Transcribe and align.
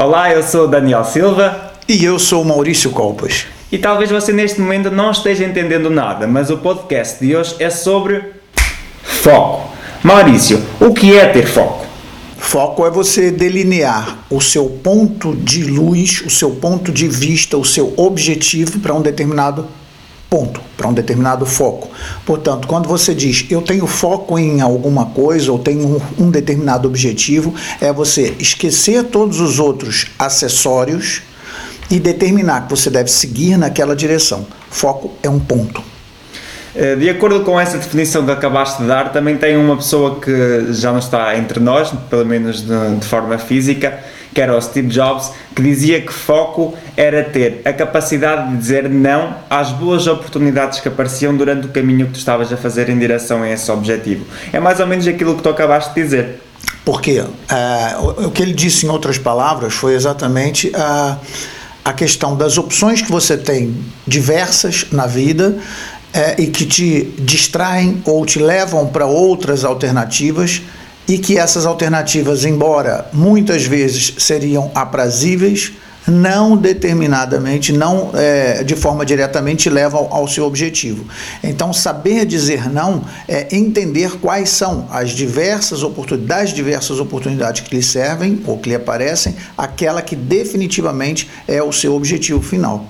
Olá, 0.00 0.32
eu 0.32 0.44
sou 0.44 0.68
Daniel 0.68 1.02
Silva. 1.02 1.72
E 1.88 2.04
eu 2.04 2.20
sou 2.20 2.44
Maurício 2.44 2.92
Colpas. 2.92 3.46
E 3.72 3.76
talvez 3.76 4.08
você 4.08 4.32
neste 4.32 4.60
momento 4.60 4.92
não 4.92 5.10
esteja 5.10 5.44
entendendo 5.44 5.90
nada, 5.90 6.24
mas 6.24 6.50
o 6.50 6.58
podcast 6.58 7.18
de 7.18 7.34
hoje 7.34 7.56
é 7.58 7.68
sobre 7.68 8.22
foco. 9.02 9.68
Maurício, 10.04 10.62
o 10.80 10.94
que 10.94 11.18
é 11.18 11.26
ter 11.26 11.48
foco? 11.48 11.84
Foco 12.36 12.86
é 12.86 12.90
você 12.92 13.32
delinear 13.32 14.18
o 14.30 14.40
seu 14.40 14.66
ponto 14.66 15.34
de 15.34 15.64
luz, 15.64 16.22
o 16.24 16.30
seu 16.30 16.52
ponto 16.52 16.92
de 16.92 17.08
vista, 17.08 17.56
o 17.56 17.64
seu 17.64 17.92
objetivo 17.96 18.78
para 18.78 18.94
um 18.94 19.02
determinado 19.02 19.66
ponto, 20.28 20.60
para 20.76 20.86
um 20.86 20.92
determinado 20.92 21.46
foco. 21.46 21.88
Portanto, 22.24 22.68
quando 22.68 22.88
você 22.88 23.14
diz 23.14 23.46
eu 23.50 23.62
tenho 23.62 23.86
foco 23.86 24.38
em 24.38 24.60
alguma 24.60 25.06
coisa 25.06 25.50
ou 25.50 25.58
tenho 25.58 25.86
um, 26.18 26.26
um 26.26 26.30
determinado 26.30 26.86
objetivo, 26.86 27.54
é 27.80 27.92
você 27.92 28.34
esquecer 28.38 29.04
todos 29.04 29.40
os 29.40 29.58
outros 29.58 30.06
acessórios 30.18 31.22
e 31.90 31.98
determinar 31.98 32.62
que 32.62 32.70
você 32.70 32.90
deve 32.90 33.10
seguir 33.10 33.56
naquela 33.56 33.96
direção. 33.96 34.46
Foco 34.70 35.12
é 35.22 35.30
um 35.30 35.38
ponto. 35.38 35.82
Eh, 36.74 36.96
de 36.96 37.08
acordo 37.08 37.40
com 37.40 37.58
essa 37.58 37.78
definição 37.78 38.24
que 38.24 38.30
acabaste 38.30 38.82
de 38.82 38.88
dar, 38.88 39.10
também 39.10 39.36
tem 39.36 39.56
uma 39.56 39.76
pessoa 39.76 40.20
que 40.20 40.72
já 40.72 40.92
não 40.92 40.98
está 40.98 41.36
entre 41.36 41.58
nós, 41.58 41.90
pelo 42.10 42.26
menos 42.26 42.60
de, 42.60 42.96
de 42.96 43.06
forma 43.06 43.38
física, 43.38 43.98
que 44.38 44.42
era 44.42 44.56
o 44.56 44.62
Steve 44.62 44.86
Jobs, 44.86 45.32
que 45.52 45.60
dizia 45.60 46.00
que 46.00 46.12
foco 46.12 46.72
era 46.96 47.24
ter 47.24 47.60
a 47.64 47.72
capacidade 47.72 48.52
de 48.52 48.56
dizer 48.56 48.88
não 48.88 49.34
às 49.50 49.72
boas 49.72 50.06
oportunidades 50.06 50.78
que 50.78 50.86
apareciam 50.86 51.36
durante 51.36 51.66
o 51.66 51.70
caminho 51.70 52.06
que 52.06 52.12
tu 52.12 52.18
estavas 52.20 52.52
a 52.52 52.56
fazer 52.56 52.88
em 52.88 52.96
direção 52.96 53.42
a 53.42 53.50
esse 53.50 53.68
objetivo. 53.68 54.24
É 54.52 54.60
mais 54.60 54.78
ou 54.78 54.86
menos 54.86 55.08
aquilo 55.08 55.34
que 55.34 55.42
tu 55.42 55.48
acabaste 55.48 55.92
de 55.92 56.02
dizer. 56.04 56.40
Porque 56.84 57.18
uh, 57.18 58.26
o 58.26 58.30
que 58.30 58.40
ele 58.40 58.52
disse 58.52 58.86
em 58.86 58.88
outras 58.90 59.18
palavras 59.18 59.74
foi 59.74 59.94
exatamente 59.94 60.70
a, 60.72 61.18
a 61.84 61.92
questão 61.92 62.36
das 62.36 62.56
opções 62.58 63.02
que 63.02 63.10
você 63.10 63.36
tem 63.36 63.74
diversas 64.06 64.86
na 64.92 65.08
vida 65.08 65.58
é, 66.12 66.40
e 66.40 66.46
que 66.46 66.64
te 66.64 67.12
distraem 67.18 68.00
ou 68.04 68.24
te 68.24 68.38
levam 68.38 68.86
para 68.86 69.04
outras 69.04 69.64
alternativas 69.64 70.62
e 71.08 71.18
que 71.18 71.38
essas 71.38 71.64
alternativas, 71.64 72.44
embora 72.44 73.08
muitas 73.12 73.64
vezes 73.64 74.14
seriam 74.18 74.70
aprazíveis, 74.74 75.72
não 76.06 76.56
determinadamente, 76.56 77.72
não 77.72 78.10
é, 78.14 78.62
de 78.64 78.74
forma 78.74 79.04
diretamente 79.04 79.68
levam 79.68 80.08
ao 80.10 80.26
seu 80.26 80.44
objetivo. 80.44 81.06
Então, 81.42 81.72
saber 81.72 82.24
dizer 82.24 82.70
não 82.70 83.04
é 83.26 83.54
entender 83.54 84.12
quais 84.18 84.50
são 84.50 84.86
as 84.90 85.10
diversas 85.10 85.82
oportunidades, 85.82 86.54
diversas 86.54 86.98
oportunidades 86.98 87.62
que 87.62 87.76
lhe 87.76 87.82
servem 87.82 88.40
ou 88.46 88.58
que 88.58 88.70
lhe 88.70 88.74
aparecem, 88.74 89.36
aquela 89.56 90.00
que 90.00 90.16
definitivamente 90.16 91.28
é 91.46 91.62
o 91.62 91.72
seu 91.72 91.94
objetivo 91.94 92.40
final. 92.42 92.86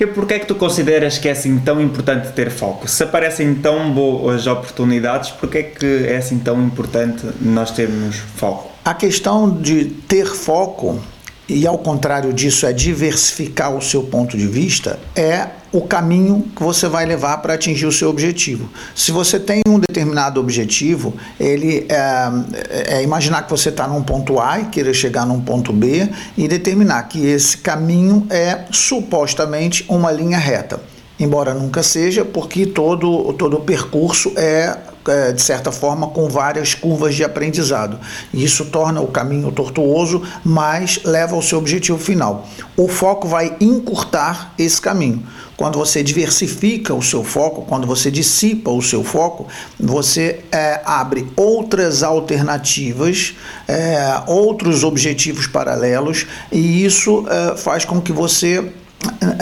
E 0.00 0.06
porquê 0.06 0.34
é 0.34 0.38
que 0.38 0.46
tu 0.46 0.54
consideras 0.54 1.18
que 1.18 1.28
é 1.28 1.32
assim 1.32 1.58
tão 1.58 1.80
importante 1.80 2.30
ter 2.32 2.50
foco? 2.50 2.86
Se 2.86 3.02
aparecem 3.02 3.52
tão 3.56 3.92
boas 3.92 4.46
oportunidades, 4.46 5.30
porquê 5.30 5.58
é 5.58 5.62
que 5.64 6.06
é 6.06 6.18
assim 6.18 6.38
tão 6.38 6.62
importante 6.62 7.26
nós 7.40 7.72
termos 7.72 8.16
foco? 8.16 8.70
A 8.84 8.94
questão 8.94 9.50
de 9.50 9.86
ter 9.86 10.26
foco 10.26 11.00
e 11.48 11.66
ao 11.66 11.78
contrário 11.78 12.32
disso 12.32 12.66
é 12.66 12.72
diversificar 12.72 13.74
o 13.74 13.80
seu 13.80 14.02
ponto 14.02 14.36
de 14.36 14.46
vista, 14.46 14.98
é 15.16 15.48
o 15.72 15.82
caminho 15.82 16.46
que 16.54 16.62
você 16.62 16.88
vai 16.88 17.06
levar 17.06 17.38
para 17.38 17.54
atingir 17.54 17.86
o 17.86 17.92
seu 17.92 18.10
objetivo. 18.10 18.68
Se 18.94 19.12
você 19.12 19.38
tem 19.38 19.62
um 19.66 19.78
determinado 19.78 20.40
objetivo, 20.40 21.14
ele 21.38 21.86
é, 21.88 22.96
é 22.96 23.02
imaginar 23.02 23.42
que 23.42 23.50
você 23.50 23.68
está 23.68 23.86
num 23.86 24.02
ponto 24.02 24.40
A 24.40 24.60
e 24.60 24.64
queira 24.66 24.92
chegar 24.92 25.26
num 25.26 25.40
ponto 25.40 25.72
B 25.72 26.08
e 26.36 26.48
determinar 26.48 27.02
que 27.04 27.26
esse 27.26 27.58
caminho 27.58 28.26
é 28.30 28.64
supostamente 28.70 29.84
uma 29.88 30.10
linha 30.10 30.38
reta 30.38 30.80
embora 31.18 31.52
nunca 31.52 31.82
seja, 31.82 32.24
porque 32.24 32.64
todo, 32.64 33.32
todo 33.32 33.56
o 33.56 33.60
percurso 33.60 34.32
é, 34.36 34.76
é, 35.08 35.32
de 35.32 35.42
certa 35.42 35.72
forma, 35.72 36.08
com 36.08 36.28
várias 36.28 36.74
curvas 36.74 37.14
de 37.14 37.24
aprendizado. 37.24 37.98
E 38.32 38.44
isso 38.44 38.66
torna 38.66 39.00
o 39.00 39.08
caminho 39.08 39.50
tortuoso, 39.50 40.22
mas 40.44 41.00
leva 41.04 41.34
ao 41.34 41.42
seu 41.42 41.58
objetivo 41.58 41.98
final. 41.98 42.46
O 42.76 42.88
foco 42.88 43.26
vai 43.26 43.56
encurtar 43.60 44.54
esse 44.58 44.80
caminho. 44.80 45.22
Quando 45.56 45.76
você 45.76 46.04
diversifica 46.04 46.94
o 46.94 47.02
seu 47.02 47.24
foco, 47.24 47.62
quando 47.62 47.84
você 47.84 48.12
dissipa 48.12 48.70
o 48.70 48.80
seu 48.80 49.02
foco, 49.02 49.48
você 49.78 50.44
é, 50.52 50.80
abre 50.84 51.26
outras 51.34 52.04
alternativas, 52.04 53.34
é, 53.66 54.22
outros 54.28 54.84
objetivos 54.84 55.48
paralelos, 55.48 56.26
e 56.52 56.84
isso 56.84 57.26
é, 57.28 57.56
faz 57.56 57.84
com 57.84 58.00
que 58.00 58.12
você 58.12 58.72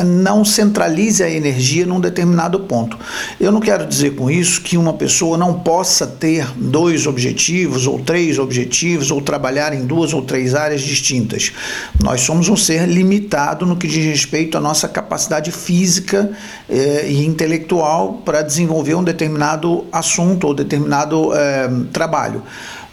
não 0.04 0.44
centralize 0.44 1.22
a 1.22 1.30
energia 1.30 1.86
num 1.86 1.98
determinado 1.98 2.60
ponto. 2.60 2.98
Eu 3.40 3.50
não 3.50 3.60
quero 3.60 3.86
dizer 3.86 4.14
com 4.14 4.30
isso 4.30 4.60
que 4.60 4.76
uma 4.76 4.92
pessoa 4.92 5.38
não 5.38 5.60
possa 5.60 6.06
ter 6.06 6.46
dois 6.56 7.06
objetivos 7.06 7.86
ou 7.86 7.98
três 7.98 8.38
objetivos 8.38 9.10
ou 9.10 9.20
trabalhar 9.20 9.72
em 9.72 9.86
duas 9.86 10.12
ou 10.12 10.22
três 10.22 10.54
áreas 10.54 10.82
distintas. 10.82 11.52
Nós 12.02 12.20
somos 12.20 12.48
um 12.48 12.56
ser 12.56 12.86
limitado 12.86 13.64
no 13.64 13.76
que 13.76 13.86
diz 13.86 14.04
respeito 14.04 14.58
à 14.58 14.60
nossa 14.60 14.88
capacidade 14.88 15.50
física 15.50 16.30
eh, 16.68 17.06
e 17.08 17.24
intelectual 17.24 18.20
para 18.24 18.42
desenvolver 18.42 18.94
um 18.94 19.04
determinado 19.04 19.86
assunto 19.90 20.46
ou 20.46 20.54
determinado 20.54 21.32
eh, 21.34 21.70
trabalho. 21.92 22.42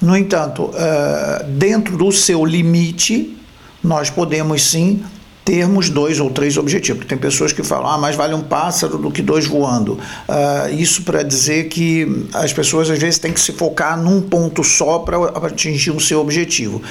No 0.01 0.15
entanto, 0.15 0.71
eh, 0.75 1.45
dentro 1.49 1.97
do 1.97 2.11
seu 2.11 2.45
limite, 2.45 3.37
nós 3.83 4.09
podemos 4.09 4.69
sim 4.69 5.03
termos 5.43 5.89
dois 5.89 6.19
ou 6.19 6.29
três 6.29 6.57
objetivos. 6.57 7.05
Tem 7.05 7.17
pessoas 7.17 7.51
que 7.51 7.63
falam, 7.63 7.89
ah, 7.89 7.97
mais 7.97 8.15
vale 8.15 8.33
um 8.33 8.41
pássaro 8.41 8.97
do 8.97 9.11
que 9.11 9.21
dois 9.21 9.45
voando. 9.45 9.93
Uh, 9.93 10.73
isso 10.77 11.03
para 11.03 11.23
dizer 11.23 11.67
que 11.67 12.25
as 12.33 12.53
pessoas 12.53 12.89
às 12.89 12.99
vezes 12.99 13.19
têm 13.19 13.33
que 13.33 13.39
se 13.39 13.51
focar 13.51 14.01
num 14.01 14.21
ponto 14.21 14.63
só 14.63 14.99
para 14.99 15.17
atingir 15.45 15.91
o 15.91 15.99
seu 15.99 16.19
objetivo. 16.19 16.81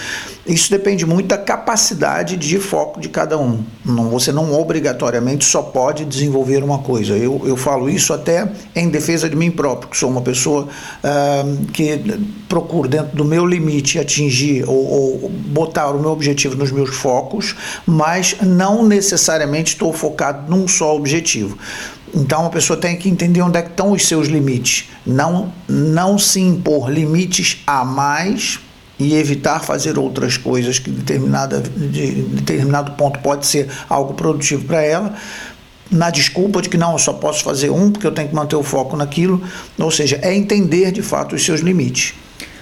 Isso 0.47 0.71
depende 0.71 1.07
muito 1.07 1.29
da 1.29 1.39
capacidade 1.39 2.37
de 2.37 2.59
foco 2.59 3.01
de 3.01 3.09
cada 3.09 3.39
um. 3.39 3.63
Não, 3.85 4.11
você 4.11 4.33
não 4.33 4.53
obrigatoriamente 4.53 5.45
só 5.45 5.63
pode 5.63 6.05
desenvolver 6.05 6.63
uma 6.63 6.79
coisa. 6.79 7.17
Eu, 7.17 7.41
eu 7.45 7.57
falo 7.57 7.89
isso 7.89 8.13
até 8.13 8.51
em 8.75 8.89
defesa 8.89 9.31
de 9.31 9.37
mim 9.37 9.51
próprio, 9.51 9.89
que 9.89 9.97
sou 9.97 10.11
uma 10.11 10.21
pessoa 10.21 10.69
uh, 11.05 11.67
que 11.73 12.01
procuro, 12.49 12.89
dentro 12.89 13.17
do 13.17 13.25
meu 13.25 13.47
limite, 13.47 13.99
atingir 13.99 14.65
ou, 14.69 15.23
ou 15.23 15.29
botar 15.29 15.91
o 15.91 16.01
meu 16.01 16.11
objetivo 16.11 16.57
nos 16.57 16.71
meus 16.71 16.91
focos, 16.91 17.55
mas 17.87 18.37
não 18.45 18.87
necessariamente 18.87 19.73
estou 19.73 19.93
focado 19.93 20.51
num 20.51 20.67
só 20.69 20.95
objetivo. 20.97 21.59
Então 22.15 22.47
a 22.47 22.51
pessoa 22.51 22.79
tem 22.79 22.97
que 22.97 23.09
entender 23.09 23.41
onde 23.41 23.59
é 23.59 23.63
que 23.63 23.71
estão 23.71 23.93
os 23.93 24.07
seus 24.07 24.29
limites. 24.29 24.89
Não, 25.07 25.53
não 25.69 26.19
se 26.19 26.41
impor 26.41 26.91
limites 26.91 27.63
a 27.67 27.85
mais 27.85 28.61
e 28.99 29.15
evitar 29.15 29.61
fazer 29.61 29.99
outras 29.99 30.37
coisas 30.37 30.79
que 30.79 30.91
determinada, 30.91 31.61
de 31.61 32.23
determinado 32.23 32.93
ponto 32.93 33.19
pode 33.21 33.47
ser 33.47 33.69
algo 33.89 34.15
produtivo 34.15 34.65
para 34.65 34.83
ela, 34.83 35.15
na 35.91 36.11
desculpa 36.11 36.63
de 36.63 36.69
que 36.69 36.79
não, 36.79 36.93
eu 36.93 36.99
só 36.99 37.13
posso 37.13 37.43
fazer 37.45 37.71
um 37.71 37.91
porque 37.91 38.07
eu 38.07 38.13
tenho 38.13 38.29
que 38.29 38.35
manter 38.35 38.57
o 38.57 38.63
foco 38.63 38.97
naquilo. 38.97 39.43
Ou 39.79 39.91
seja, 39.91 40.19
é 40.23 40.35
entender 40.35 40.91
de 40.91 41.03
fato 41.03 41.35
os 41.35 41.45
seus 41.45 41.61
limites. 41.61 42.15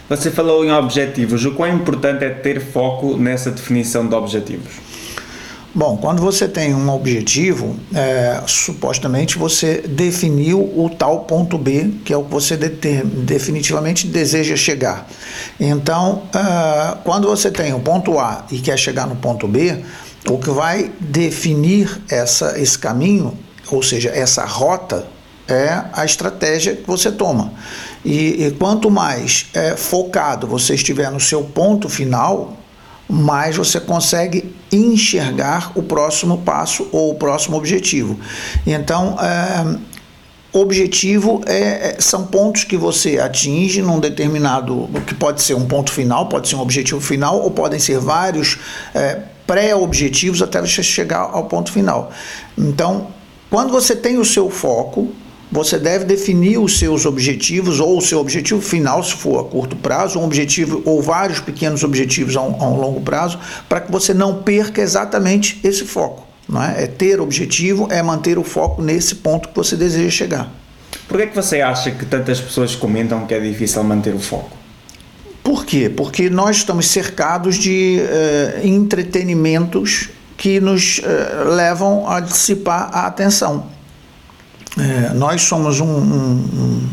Você 0.08 0.30
falou 0.30 0.64
em 0.64 0.72
objetivos. 0.72 1.44
O 1.44 1.52
quão 1.52 1.72
importante 1.72 2.24
é 2.24 2.30
ter 2.30 2.60
foco 2.60 3.16
nessa 3.16 3.52
definição 3.52 4.08
de 4.08 4.14
objetivos? 4.14 4.72
Bom, 5.72 5.96
quando 5.96 6.20
você 6.20 6.48
tem 6.48 6.74
um 6.74 6.90
objetivo, 6.90 7.76
é, 7.94 8.42
supostamente 8.44 9.38
você 9.38 9.80
definiu 9.82 10.58
o 10.58 10.90
tal 10.90 11.20
ponto 11.20 11.56
B, 11.56 11.92
que 12.04 12.12
é 12.12 12.16
o 12.16 12.24
que 12.24 12.30
você 12.30 12.56
definitivamente 12.56 14.08
deseja 14.08 14.56
chegar. 14.56 15.06
Então, 15.60 16.22
é, 16.34 16.96
quando 17.04 17.28
você 17.28 17.52
tem 17.52 17.72
o 17.72 17.78
ponto 17.78 18.18
A 18.18 18.46
e 18.50 18.58
quer 18.58 18.76
chegar 18.76 19.06
no 19.06 19.14
ponto 19.14 19.46
B, 19.46 19.84
o 20.28 20.38
que 20.38 20.50
vai 20.50 20.90
definir 20.98 22.02
essa, 22.10 22.58
esse 22.60 22.76
caminho, 22.76 23.38
ou 23.70 23.80
seja, 23.80 24.10
essa 24.10 24.44
rota, 24.44 25.06
é 25.48 25.82
a 25.92 26.04
estratégia 26.04 26.76
que 26.76 26.86
você 26.86 27.10
toma. 27.10 27.52
E, 28.04 28.44
e 28.44 28.50
quanto 28.52 28.90
mais 28.90 29.46
é, 29.52 29.76
focado 29.76 30.46
você 30.46 30.74
estiver 30.74 31.10
no 31.10 31.20
seu 31.20 31.42
ponto 31.42 31.88
final, 31.88 32.56
mais 33.10 33.56
você 33.56 33.80
consegue 33.80 34.54
enxergar 34.72 35.72
o 35.74 35.82
próximo 35.82 36.38
passo 36.38 36.88
ou 36.92 37.10
o 37.10 37.14
próximo 37.14 37.56
objetivo. 37.56 38.18
Então, 38.66 39.16
é, 39.20 39.78
objetivo 40.52 41.42
é, 41.46 41.96
são 41.98 42.26
pontos 42.26 42.64
que 42.64 42.76
você 42.76 43.18
atinge 43.18 43.82
num 43.82 44.00
determinado, 44.00 44.88
que 45.06 45.14
pode 45.14 45.42
ser 45.42 45.54
um 45.54 45.66
ponto 45.66 45.92
final, 45.92 46.28
pode 46.28 46.48
ser 46.48 46.56
um 46.56 46.60
objetivo 46.60 47.00
final, 47.00 47.40
ou 47.40 47.50
podem 47.50 47.78
ser 47.78 47.98
vários 47.98 48.58
é, 48.94 49.20
pré-objetivos 49.46 50.42
até 50.42 50.60
você 50.60 50.82
chegar 50.82 51.30
ao 51.32 51.44
ponto 51.44 51.72
final. 51.72 52.10
Então, 52.56 53.08
quando 53.48 53.70
você 53.70 53.96
tem 53.96 54.18
o 54.18 54.24
seu 54.24 54.48
foco, 54.48 55.12
você 55.50 55.78
deve 55.78 56.04
definir 56.04 56.58
os 56.58 56.78
seus 56.78 57.04
objetivos 57.04 57.80
ou 57.80 57.98
o 57.98 58.00
seu 58.00 58.20
objetivo 58.20 58.60
final, 58.60 59.02
se 59.02 59.14
for 59.14 59.40
a 59.40 59.44
curto 59.44 59.74
prazo, 59.74 60.18
um 60.18 60.24
objetivo 60.24 60.80
ou 60.84 61.02
vários 61.02 61.40
pequenos 61.40 61.82
objetivos 61.82 62.36
a 62.36 62.42
um, 62.42 62.62
a 62.62 62.68
um 62.68 62.80
longo 62.80 63.00
prazo, 63.00 63.38
para 63.68 63.80
que 63.80 63.90
você 63.90 64.14
não 64.14 64.42
perca 64.42 64.80
exatamente 64.80 65.58
esse 65.64 65.84
foco. 65.84 66.24
Não 66.48 66.62
é? 66.62 66.84
é 66.84 66.86
ter 66.86 67.20
objetivo, 67.20 67.88
é 67.90 68.02
manter 68.02 68.38
o 68.38 68.44
foco 68.44 68.82
nesse 68.82 69.16
ponto 69.16 69.48
que 69.48 69.56
você 69.56 69.76
deseja 69.76 70.10
chegar. 70.10 70.52
Por 71.08 71.16
que, 71.16 71.24
é 71.24 71.26
que 71.26 71.34
você 71.34 71.60
acha 71.60 71.90
que 71.90 72.06
tantas 72.06 72.40
pessoas 72.40 72.76
comentam 72.76 73.26
que 73.26 73.34
é 73.34 73.40
difícil 73.40 73.82
manter 73.82 74.14
o 74.14 74.20
foco? 74.20 74.56
Por 75.42 75.64
quê? 75.64 75.88
Porque 75.88 76.30
nós 76.30 76.58
estamos 76.58 76.86
cercados 76.86 77.56
de 77.56 77.98
uh, 78.00 78.66
entretenimentos 78.66 80.10
que 80.36 80.60
nos 80.60 80.98
uh, 80.98 81.48
levam 81.54 82.08
a 82.08 82.20
dissipar 82.20 82.90
a 82.92 83.06
atenção. 83.06 83.66
É, 84.78 85.14
nós 85.14 85.42
somos 85.42 85.80
um, 85.80 85.86
um, 85.86 86.32
um, 86.32 86.88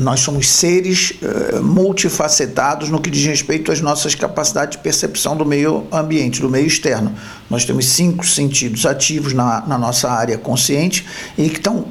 nós 0.00 0.20
somos 0.20 0.48
seres 0.48 1.12
uh, 1.22 1.62
multifacetados 1.62 2.88
no 2.88 3.00
que 3.00 3.10
diz 3.10 3.26
respeito 3.26 3.72
às 3.72 3.80
nossas 3.80 4.14
capacidades 4.14 4.76
de 4.76 4.82
percepção 4.82 5.36
do 5.36 5.44
meio 5.44 5.86
ambiente, 5.92 6.40
do 6.40 6.48
meio 6.48 6.66
externo. 6.66 7.12
Nós 7.50 7.64
temos 7.64 7.86
cinco 7.86 8.24
sentidos 8.24 8.86
ativos 8.86 9.32
na, 9.32 9.60
na 9.66 9.76
nossa 9.76 10.10
área 10.10 10.38
consciente 10.38 11.04
e 11.36 11.48
que 11.48 11.56
estão 11.56 11.86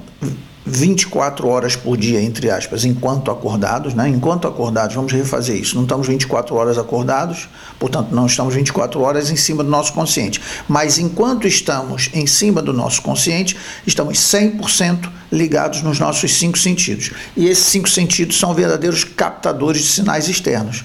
24 0.68 1.48
horas 1.48 1.75
por 1.75 1.98
dia, 1.98 2.22
entre 2.22 2.52
aspas, 2.52 2.84
enquanto 2.84 3.31
acordados, 3.31 3.94
né? 3.94 4.10
Enquanto 4.10 4.48
acordados, 4.48 4.96
vamos 4.96 5.14
refazer 5.14 5.56
isso. 5.56 5.75
Não 5.75 5.84
estamos 5.84 6.08
24 6.08 6.54
horas 6.56 6.78
acordados, 6.78 7.48
portanto, 7.80 8.14
não 8.14 8.25
estamos 8.25 8.54
24 8.54 9.00
horas 9.02 9.30
em 9.30 9.38
cima 9.38 9.64
do 9.64 9.69
nosso 9.69 9.94
consciente. 9.94 10.42
Mas 10.68 11.00
enquanto 11.00 11.48
estamos 11.48 12.10
em 12.14 12.28
cima 12.28 12.62
do 12.62 12.74
nosso 12.74 13.02
consciente, 13.02 13.56
estamos 13.86 14.18
100% 14.18 15.10
ligados 15.31 15.81
nos 15.81 16.00
nossos 16.00 16.36
cinco 16.36 16.58
sentidos. 16.58 17.12
E 17.36 17.48
esses 17.48 17.66
cinco 17.66 17.90
sentidos 17.90 18.38
são 18.38 18.54
verdadeiros 18.54 19.04
captadores 19.04 19.81
de 19.81 19.88
sinais 19.88 20.28
externos. 20.28 20.84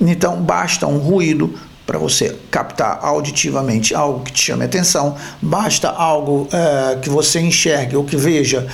Então, 0.00 0.42
basta 0.42 0.86
um 0.86 0.98
ruído, 0.98 1.54
para 1.86 1.98
você 1.98 2.36
captar 2.50 3.00
auditivamente 3.02 3.94
algo 3.94 4.20
que 4.20 4.32
te 4.32 4.42
chame 4.42 4.64
atenção, 4.64 5.16
basta 5.40 5.88
algo 5.88 6.48
é, 6.52 6.96
que 6.96 7.10
você 7.10 7.40
enxergue 7.40 7.96
ou 7.96 8.04
que 8.04 8.16
veja, 8.16 8.66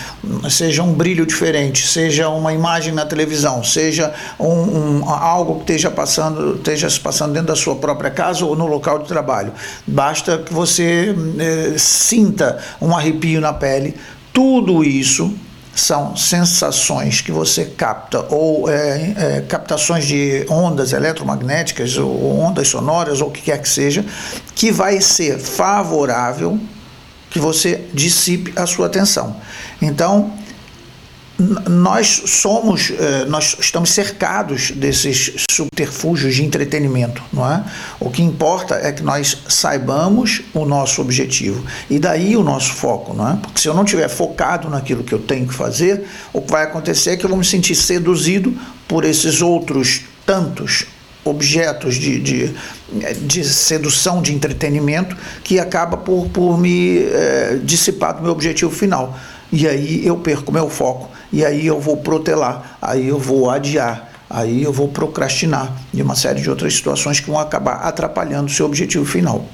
seja 0.51 0.83
um 0.83 0.93
brilho 0.93 1.25
diferente, 1.25 1.87
seja 1.87 2.29
uma 2.29 2.53
imagem 2.53 2.93
na 2.93 3.07
televisão, 3.07 3.65
seja 3.65 4.13
um, 4.39 5.01
um, 5.01 5.11
algo 5.11 5.57
que 5.57 5.61
esteja 5.63 5.91
passando, 5.91 6.57
esteja 6.57 6.89
se 6.91 7.01
passando 7.01 7.33
dentro 7.33 7.49
da 7.49 7.57
sua 7.57 7.77
própria 7.77 8.11
casa 8.11 8.45
ou 8.45 8.55
no 8.55 8.67
local 8.67 8.99
de 8.99 9.09
trabalho. 9.09 9.53
Basta 9.87 10.39
que 10.39 10.53
você 10.53 11.15
é, 11.39 11.79
sinta 11.79 12.59
um 12.81 12.95
arrepio 12.95 13.41
na 13.41 13.53
pele. 13.53 13.97
Tudo 14.33 14.85
isso 14.85 15.35
são 15.81 16.17
sensações 16.17 17.21
que 17.21 17.31
você 17.31 17.65
capta 17.65 18.27
ou 18.31 18.69
é, 18.69 19.15
é, 19.17 19.45
captações 19.49 20.05
de 20.07 20.45
ondas 20.49 20.93
eletromagnéticas 20.93 21.97
ou 21.97 22.41
ondas 22.41 22.69
sonoras 22.69 23.21
ou 23.21 23.29
o 23.29 23.31
que 23.31 23.43
quer 23.43 23.61
que 23.61 23.69
seja, 23.69 24.05
que 24.55 24.73
vai 24.73 25.01
ser 25.01 25.39
favorável 25.39 26.59
que 27.31 27.39
você 27.39 27.85
dissipe 27.93 28.53
a 28.57 28.67
sua 28.67 28.87
atenção. 28.87 29.37
Então, 29.81 30.33
nós 31.39 32.23
somos, 32.27 32.91
eh, 32.91 33.25
nós 33.27 33.57
estamos 33.61 33.91
cercados 33.91 34.73
desses 34.73 35.47
subterfúgios 35.49 36.35
de 36.35 36.45
entretenimento, 36.45 37.23
não 37.33 37.49
é? 37.49 37.65
O 38.01 38.11
que 38.11 38.23
importa 38.23 38.75
é 38.75 38.91
que 38.91 39.05
nós 39.05 39.39
saibamos 39.49 40.43
o 40.53 40.65
nosso 40.65 41.01
objetivo 41.01 41.65
e 41.89 42.01
daí 42.01 42.37
o 42.37 42.43
nosso 42.43 42.75
foco, 42.75 43.15
não 43.15 43.29
é? 43.29 43.37
Porque 43.37 43.61
se 43.61 43.69
eu 43.69 43.75
não 43.75 43.85
tiver 43.85 44.09
focado 44.09 44.69
naquilo 44.69 45.05
que 45.05 45.13
eu 45.13 45.21
tenho 45.21 45.47
que 45.47 45.55
fazer, 45.55 46.05
o 46.33 46.43
que 46.43 46.51
vai 46.51 46.65
acontecer 46.65 47.11
é 47.11 47.17
que 47.17 47.25
eu 47.25 47.31
vou 47.31 47.39
me 47.39 47.45
sentir 47.45 47.77
seduzido 47.77 48.53
por 48.89 49.05
esses 49.05 49.41
outros 49.41 50.03
tantos 50.27 50.87
objetos 51.25 51.97
de, 51.97 52.19
de, 52.19 52.55
de 53.21 53.45
sedução, 53.45 54.21
de 54.23 54.35
entretenimento, 54.35 55.17
que 55.45 55.61
acaba 55.61 55.97
por, 55.97 56.29
por 56.31 56.59
me 56.59 56.99
é, 56.99 57.61
dissipar 57.63 58.17
do 58.17 58.23
meu 58.23 58.33
objetivo 58.33 58.71
final. 58.71 59.17
E 59.53 59.67
aí 59.67 60.07
eu 60.07 60.17
perco 60.17 60.53
meu 60.53 60.69
foco. 60.69 61.11
E 61.33 61.45
aí 61.45 61.67
eu 61.67 61.81
vou 61.81 61.97
protelar, 61.99 62.79
aí 62.81 63.09
eu 63.09 63.19
vou 63.19 63.51
adiar, 63.51 64.11
aí 64.31 64.63
eu 64.63 64.73
vou 64.73 64.89
procrastinar 64.89 65.73
de 65.93 66.03
uma 66.03 66.15
série 66.15 66.41
de 66.41 66.49
outras 66.49 66.75
situações 66.75 67.21
que 67.21 67.31
vão 67.31 67.39
acabar 67.39 67.75
atrapalhando 67.75 68.47
o 68.47 68.51
seu 68.51 68.67
objetivo 68.67 69.05
final. 69.05 69.45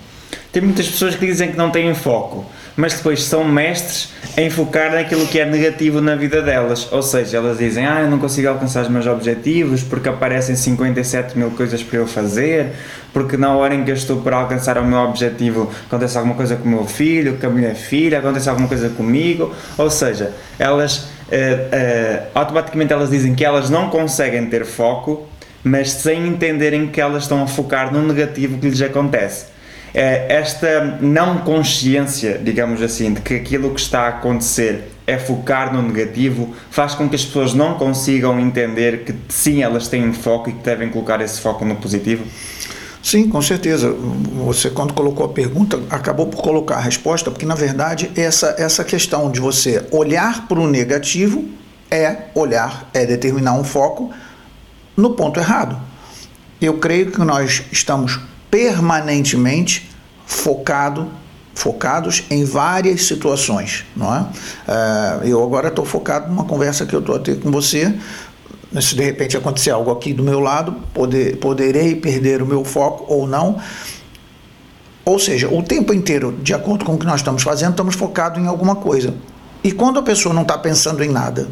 Tem 0.53 0.63
muitas 0.63 0.87
pessoas 0.89 1.17
que 1.17 1.27
dizem 1.27 1.51
que 1.51 1.57
não 1.57 1.71
têm 1.71 1.93
foco, 1.95 2.45
mas 2.77 2.95
depois 2.95 3.23
são 3.23 3.45
mestres 3.45 4.13
em 4.37 4.51
focar 4.51 4.93
naquilo 4.93 5.27
que 5.27 5.39
é 5.39 5.45
negativo 5.45 6.01
na 6.01 6.17
vida 6.17 6.43
delas. 6.43 6.89
Ou 6.91 7.03
seja, 7.03 7.37
elas 7.37 7.59
dizem: 7.59 7.87
Ah, 7.87 8.01
eu 8.03 8.11
não 8.11 8.19
consigo 8.19 8.49
alcançar 8.49 8.83
os 8.83 8.89
meus 8.89 9.07
objetivos 9.07 9.83
porque 9.83 10.09
aparecem 10.09 10.57
57 10.57 11.39
mil 11.39 11.51
coisas 11.53 11.83
para 11.83 11.99
eu 11.99 12.07
fazer, 12.07 12.73
porque 13.13 13.37
na 13.37 13.55
hora 13.55 13.75
em 13.75 13.85
que 13.85 13.91
eu 13.91 13.95
estou 13.95 14.21
para 14.21 14.37
alcançar 14.37 14.77
o 14.79 14.85
meu 14.85 14.99
objetivo 14.99 15.71
acontece 15.87 16.19
alguma 16.19 16.35
coisa 16.35 16.57
com 16.57 16.65
o 16.65 16.69
meu 16.69 16.85
filho, 16.85 17.39
com 17.41 17.47
a 17.47 17.51
minha 17.51 17.75
filha, 17.75 18.19
acontece 18.19 18.49
alguma 18.49 18.69
coisa 18.69 18.89
comigo. 18.89 19.55
Ou 19.79 19.91
seja, 19.91 20.33
elas 20.59 20.99
uh, 20.99 21.05
uh, 21.05 22.27
automaticamente 22.35 22.93
elas 22.93 23.11
dizem 23.11 23.35
que 23.35 23.45
elas 23.45 23.71
não 23.71 23.89
conseguem 23.89 24.47
ter 24.47 24.65
foco, 24.65 25.29
mas 25.63 25.93
sem 25.93 26.27
entenderem 26.27 26.89
que 26.89 27.01
elas 27.01 27.23
estão 27.23 27.43
a 27.43 27.47
focar 27.47 27.93
no 27.93 28.03
negativo 28.03 28.59
que 28.59 28.69
lhes 28.69 28.83
acontece. 28.83 29.54
Uh, 29.95 30.27
esta 30.29 30.99
não 31.01 31.39
consciência, 31.39 32.41
digamos 32.43 32.83
assim, 32.83 33.15
de 33.15 33.21
que 33.21 33.35
aquilo 33.35 33.73
que 33.73 33.81
está 33.81 34.03
a 34.03 34.09
acontecer 34.09 34.91
é 35.07 35.19
focar 35.19 35.73
no 35.73 35.83
negativo, 35.83 36.55
faz 36.71 36.95
com 36.95 37.09
que 37.09 37.15
as 37.15 37.25
pessoas 37.25 37.55
não 37.55 37.75
consigam 37.75 38.41
entender 38.41 39.05
que 39.05 39.15
sim, 39.29 39.63
elas 39.63 39.87
têm 39.87 40.13
foco 40.13 40.51
e 40.51 40.53
que 40.53 40.63
devem 40.63 40.89
colocar 40.89 41.21
esse 41.21 41.41
foco 41.41 41.65
no 41.65 41.77
positivo? 41.77 42.25
Sim, 43.03 43.29
com 43.29 43.43
certeza. 43.43 43.95
Você, 44.47 44.71
quando 44.71 44.95
colocou 44.95 45.27
a 45.27 45.29
pergunta, 45.29 45.79
acabou 45.91 46.27
por 46.27 46.41
colocar 46.41 46.77
a 46.77 46.81
resposta, 46.81 47.31
porque 47.31 47.45
na 47.45 47.55
verdade 47.55 48.11
essa, 48.17 48.55
essa 48.59 48.83
questão 48.83 49.31
de 49.31 49.41
você 49.41 49.85
olhar 49.91 50.49
para 50.49 50.59
o 50.59 50.67
negativo 50.67 51.45
é 51.91 52.17
olhar, 52.35 52.89
é 52.95 53.05
determinar 53.05 53.53
um 53.53 53.63
foco 53.63 54.11
no 54.97 55.11
ponto 55.11 55.39
errado. 55.39 55.79
Eu 56.61 56.79
creio 56.79 57.11
que 57.11 57.19
nós 57.19 57.63
estamos 57.71 58.19
permanentemente 58.55 59.91
focado, 60.25 61.11
focados 61.57 62.23
em 62.31 62.45
várias 62.45 63.05
situações, 63.05 63.85
não 63.97 64.15
é? 64.15 64.27
é 64.69 65.29
eu 65.29 65.43
agora 65.43 65.67
estou 65.67 65.85
focado 65.85 66.29
numa 66.29 66.45
conversa 66.45 66.87
que 66.87 66.95
eu 66.95 67.01
estou 67.01 67.17
a 67.17 67.19
ter 67.19 67.41
com 67.41 67.51
você 67.51 67.93
se 68.81 68.95
de 68.95 69.03
repente 69.03 69.37
acontecer 69.37 69.71
algo 69.71 69.91
aqui 69.91 70.13
do 70.13 70.23
meu 70.23 70.39
lado, 70.39 70.73
poder, 70.93 71.37
poderei 71.39 71.97
perder 71.97 72.43
o 72.43 72.47
meu 72.47 72.65
foco 72.65 73.13
ou 73.13 73.27
não. 73.27 73.59
Ou 75.05 75.19
seja, 75.19 75.49
o 75.49 75.61
tempo 75.61 75.93
inteiro, 75.93 76.39
de 76.41 76.55
acordo 76.55 76.85
com 76.85 76.95
o 76.95 76.99
que 76.99 77.07
nós 77.07 77.21
estamos 77.21 77.43
fazendo, 77.43 77.73
estamos 77.73 77.97
focados 77.97 78.41
em 78.41 78.47
alguma 78.47 78.77
coisa. 78.77 79.15
E 79.65 79.73
quando 79.73 79.99
a 79.99 80.03
pessoa 80.03 80.33
não 80.33 80.43
está 80.43 80.57
pensando 80.57 81.03
em 81.03 81.09
nada 81.09 81.49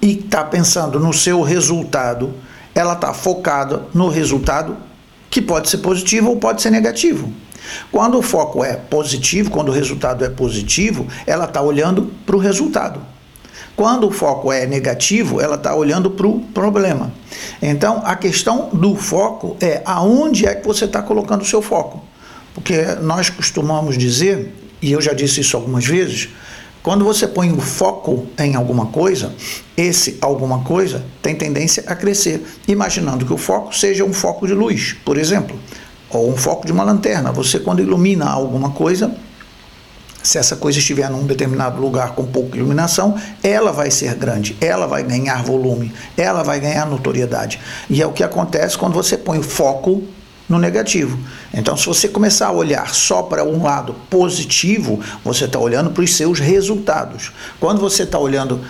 e 0.00 0.18
está 0.18 0.44
pensando 0.44 0.98
no 0.98 1.12
seu 1.12 1.42
resultado, 1.42 2.32
ela 2.74 2.94
está 2.94 3.12
focada 3.12 3.82
no 3.92 4.08
resultado 4.08 4.87
que 5.30 5.42
pode 5.42 5.68
ser 5.68 5.78
positivo 5.78 6.30
ou 6.30 6.36
pode 6.36 6.62
ser 6.62 6.70
negativo. 6.70 7.32
Quando 7.90 8.18
o 8.18 8.22
foco 8.22 8.64
é 8.64 8.74
positivo, 8.74 9.50
quando 9.50 9.68
o 9.68 9.72
resultado 9.72 10.24
é 10.24 10.28
positivo, 10.28 11.06
ela 11.26 11.44
está 11.44 11.60
olhando 11.60 12.10
para 12.24 12.36
o 12.36 12.38
resultado. 12.38 13.00
Quando 13.76 14.08
o 14.08 14.10
foco 14.10 14.50
é 14.50 14.66
negativo, 14.66 15.40
ela 15.40 15.54
está 15.54 15.74
olhando 15.74 16.10
para 16.10 16.26
o 16.26 16.40
problema. 16.40 17.12
Então, 17.62 18.02
a 18.04 18.16
questão 18.16 18.70
do 18.72 18.96
foco 18.96 19.56
é 19.60 19.82
aonde 19.84 20.46
é 20.46 20.54
que 20.54 20.66
você 20.66 20.84
está 20.84 21.00
colocando 21.00 21.42
o 21.42 21.46
seu 21.46 21.62
foco. 21.62 22.02
Porque 22.54 22.82
nós 23.02 23.30
costumamos 23.30 23.96
dizer, 23.96 24.52
e 24.82 24.90
eu 24.90 25.00
já 25.00 25.12
disse 25.12 25.42
isso 25.42 25.56
algumas 25.56 25.86
vezes, 25.86 26.28
quando 26.88 27.04
você 27.04 27.28
põe 27.28 27.52
o 27.52 27.60
foco 27.60 28.28
em 28.38 28.54
alguma 28.54 28.86
coisa, 28.86 29.34
esse 29.76 30.16
alguma 30.22 30.60
coisa 30.60 31.04
tem 31.20 31.34
tendência 31.34 31.84
a 31.86 31.94
crescer, 31.94 32.42
imaginando 32.66 33.26
que 33.26 33.32
o 33.34 33.36
foco 33.36 33.76
seja 33.76 34.06
um 34.06 34.12
foco 34.14 34.46
de 34.46 34.54
luz, 34.54 34.96
por 35.04 35.18
exemplo, 35.18 35.54
ou 36.08 36.30
um 36.30 36.36
foco 36.38 36.64
de 36.64 36.72
uma 36.72 36.82
lanterna. 36.82 37.30
Você, 37.30 37.58
quando 37.58 37.82
ilumina 37.82 38.24
alguma 38.24 38.70
coisa, 38.70 39.14
se 40.22 40.38
essa 40.38 40.56
coisa 40.56 40.78
estiver 40.78 41.10
num 41.10 41.26
determinado 41.26 41.78
lugar 41.78 42.14
com 42.14 42.24
pouca 42.24 42.56
iluminação, 42.56 43.16
ela 43.42 43.70
vai 43.70 43.90
ser 43.90 44.14
grande, 44.14 44.56
ela 44.58 44.86
vai 44.86 45.02
ganhar 45.02 45.44
volume, 45.44 45.92
ela 46.16 46.42
vai 46.42 46.58
ganhar 46.58 46.86
notoriedade. 46.86 47.60
E 47.90 48.00
é 48.00 48.06
o 48.06 48.12
que 48.12 48.24
acontece 48.24 48.78
quando 48.78 48.94
você 48.94 49.18
põe 49.18 49.42
foco 49.42 50.04
no 50.48 50.58
negativo. 50.58 51.18
Então, 51.52 51.76
se 51.76 51.86
você 51.86 52.08
começar 52.08 52.48
a 52.48 52.52
olhar 52.52 52.94
só 52.94 53.22
para 53.22 53.44
um 53.44 53.62
lado 53.62 53.94
positivo, 54.08 55.00
você 55.24 55.44
está 55.44 55.58
olhando 55.58 55.90
para 55.90 56.02
os 56.02 56.14
seus 56.14 56.40
resultados. 56.40 57.32
Quando 57.60 57.80
você 57.80 58.04
está 58.04 58.18
olhando 58.18 58.60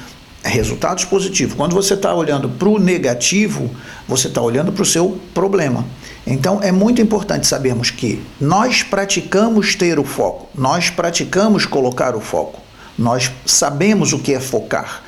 resultados 0.42 1.04
positivos, 1.04 1.54
quando 1.54 1.75
você 1.75 1.94
está 1.94 2.14
olhando 2.14 2.49
para 2.49 2.68
o 2.68 2.78
negativo, 2.78 3.70
você 4.06 4.28
está 4.28 4.40
olhando 4.40 4.73
para 4.73 4.82
o 4.82 4.87
seu 4.87 5.18
problema. 5.35 5.85
Então 6.26 6.62
é 6.62 6.70
muito 6.70 7.00
importante 7.00 7.47
sabermos 7.47 7.90
que 7.90 8.23
nós 8.40 8.82
praticamos 8.82 9.75
ter 9.75 9.99
o 9.99 10.04
foco, 10.04 10.49
nós 10.54 10.90
praticamos 10.90 11.66
colocar 11.66 12.14
o 12.14 12.20
foco, 12.20 12.61
nós 12.97 13.30
sabemos 13.47 14.12
o 14.12 14.18
que 14.18 14.35
é 14.35 14.40
focar. 14.40 15.02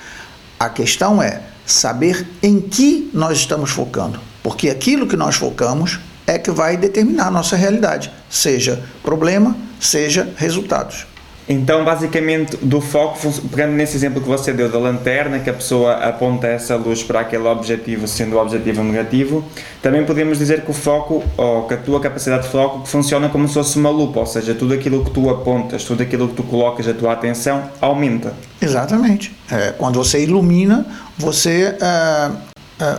A 0.59 0.69
questão 0.69 1.23
é 1.23 1.43
saber 1.65 2.27
em 2.43 2.61
que 2.61 3.11
nós 3.13 3.39
estamos 3.39 3.71
focando, 3.71 4.21
porque 4.43 4.69
aquilo 4.69 5.07
que 5.07 5.17
nós 5.17 5.37
focamos 5.37 5.99
é 6.31 6.39
que 6.39 6.51
vai 6.51 6.77
determinar 6.77 7.27
a 7.27 7.31
nossa 7.31 7.57
realidade, 7.57 8.13
seja 8.29 8.81
problema, 9.03 9.57
seja 9.81 10.29
resultados. 10.37 11.07
Então, 11.49 11.85
basicamente, 11.85 12.57
do 12.59 12.81
foco, 12.81 13.19
pegando 13.51 13.73
nesse 13.73 13.97
exemplo 13.97 14.21
que 14.23 14.29
você 14.29 14.53
deu 14.53 14.69
da 14.69 14.79
lanterna, 14.79 15.41
que 15.41 15.51
a 15.51 15.53
pessoa 15.53 15.95
aponta 15.95 16.47
essa 16.47 16.77
luz 16.77 17.03
para 17.03 17.21
aquele 17.21 17.43
objetivo, 17.49 18.07
sendo 18.07 18.37
o 18.37 18.39
objetivo 18.41 18.85
negativo, 18.85 19.45
também 19.83 20.05
podemos 20.05 20.39
dizer 20.39 20.61
que 20.61 20.71
o 20.71 20.75
foco, 20.75 21.25
ou 21.37 21.67
que 21.67 21.75
a 21.75 21.77
tua 21.77 22.01
capacidade 22.01 22.45
de 22.45 22.51
foco, 22.51 22.87
funciona 22.87 23.29
como 23.29 23.49
se 23.49 23.55
fosse 23.55 23.77
uma 23.77 23.91
lupa, 23.91 24.21
ou 24.21 24.27
seja, 24.27 24.55
tudo 24.55 24.75
aquilo 24.75 25.05
que 25.05 25.11
tu 25.11 25.29
apontas, 25.29 25.83
tudo 25.83 26.05
aquilo 26.05 26.29
que 26.29 26.35
tu 26.35 26.45
colocas 26.45 26.87
a 26.87 26.95
tua 26.95 27.13
atenção, 27.13 27.65
aumenta. 27.81 28.33
Exatamente. 28.63 29.35
É, 29.51 29.75
quando 29.77 29.99
você 29.99 30.23
ilumina, 30.23 30.87
você 31.19 31.75
é, 31.81 32.31
é, 32.79 32.97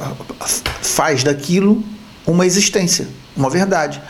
faz 0.81 1.23
daquilo 1.23 1.81
uma 2.27 2.45
existência, 2.45 3.07
uma 3.35 3.49
verdade. 3.49 4.01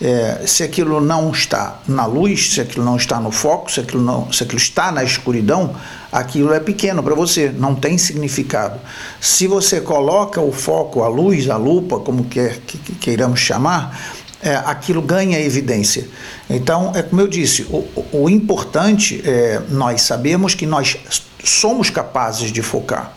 É, 0.00 0.44
se 0.46 0.62
aquilo 0.62 1.00
não 1.00 1.30
está 1.30 1.80
na 1.86 2.06
luz, 2.06 2.54
se 2.54 2.60
aquilo 2.60 2.84
não 2.84 2.96
está 2.96 3.20
no 3.20 3.30
foco, 3.30 3.70
se 3.70 3.80
aquilo, 3.80 4.02
não, 4.02 4.32
se 4.32 4.42
aquilo 4.42 4.58
está 4.58 4.90
na 4.90 5.04
escuridão, 5.04 5.76
aquilo 6.10 6.54
é 6.54 6.60
pequeno 6.60 7.02
para 7.02 7.14
você, 7.14 7.50
não 7.50 7.74
tem 7.74 7.98
significado. 7.98 8.80
Se 9.20 9.46
você 9.46 9.80
coloca 9.80 10.40
o 10.40 10.52
foco, 10.52 11.02
a 11.02 11.08
luz, 11.08 11.50
a 11.50 11.56
lupa, 11.56 12.00
como 12.00 12.24
quer 12.24 12.58
que, 12.60 12.78
que 12.78 12.94
queiramos 12.94 13.40
chamar, 13.40 13.98
é, 14.42 14.56
aquilo 14.56 15.02
ganha 15.02 15.38
evidência. 15.38 16.08
Então, 16.48 16.92
é 16.94 17.02
como 17.02 17.20
eu 17.20 17.28
disse, 17.28 17.62
o, 17.64 17.86
o 18.12 18.30
importante 18.30 19.20
é 19.24 19.60
nós 19.68 20.02
sabermos 20.02 20.54
que 20.54 20.64
nós 20.64 20.96
somos 21.44 21.90
capazes 21.90 22.50
de 22.50 22.62
focar. 22.62 23.12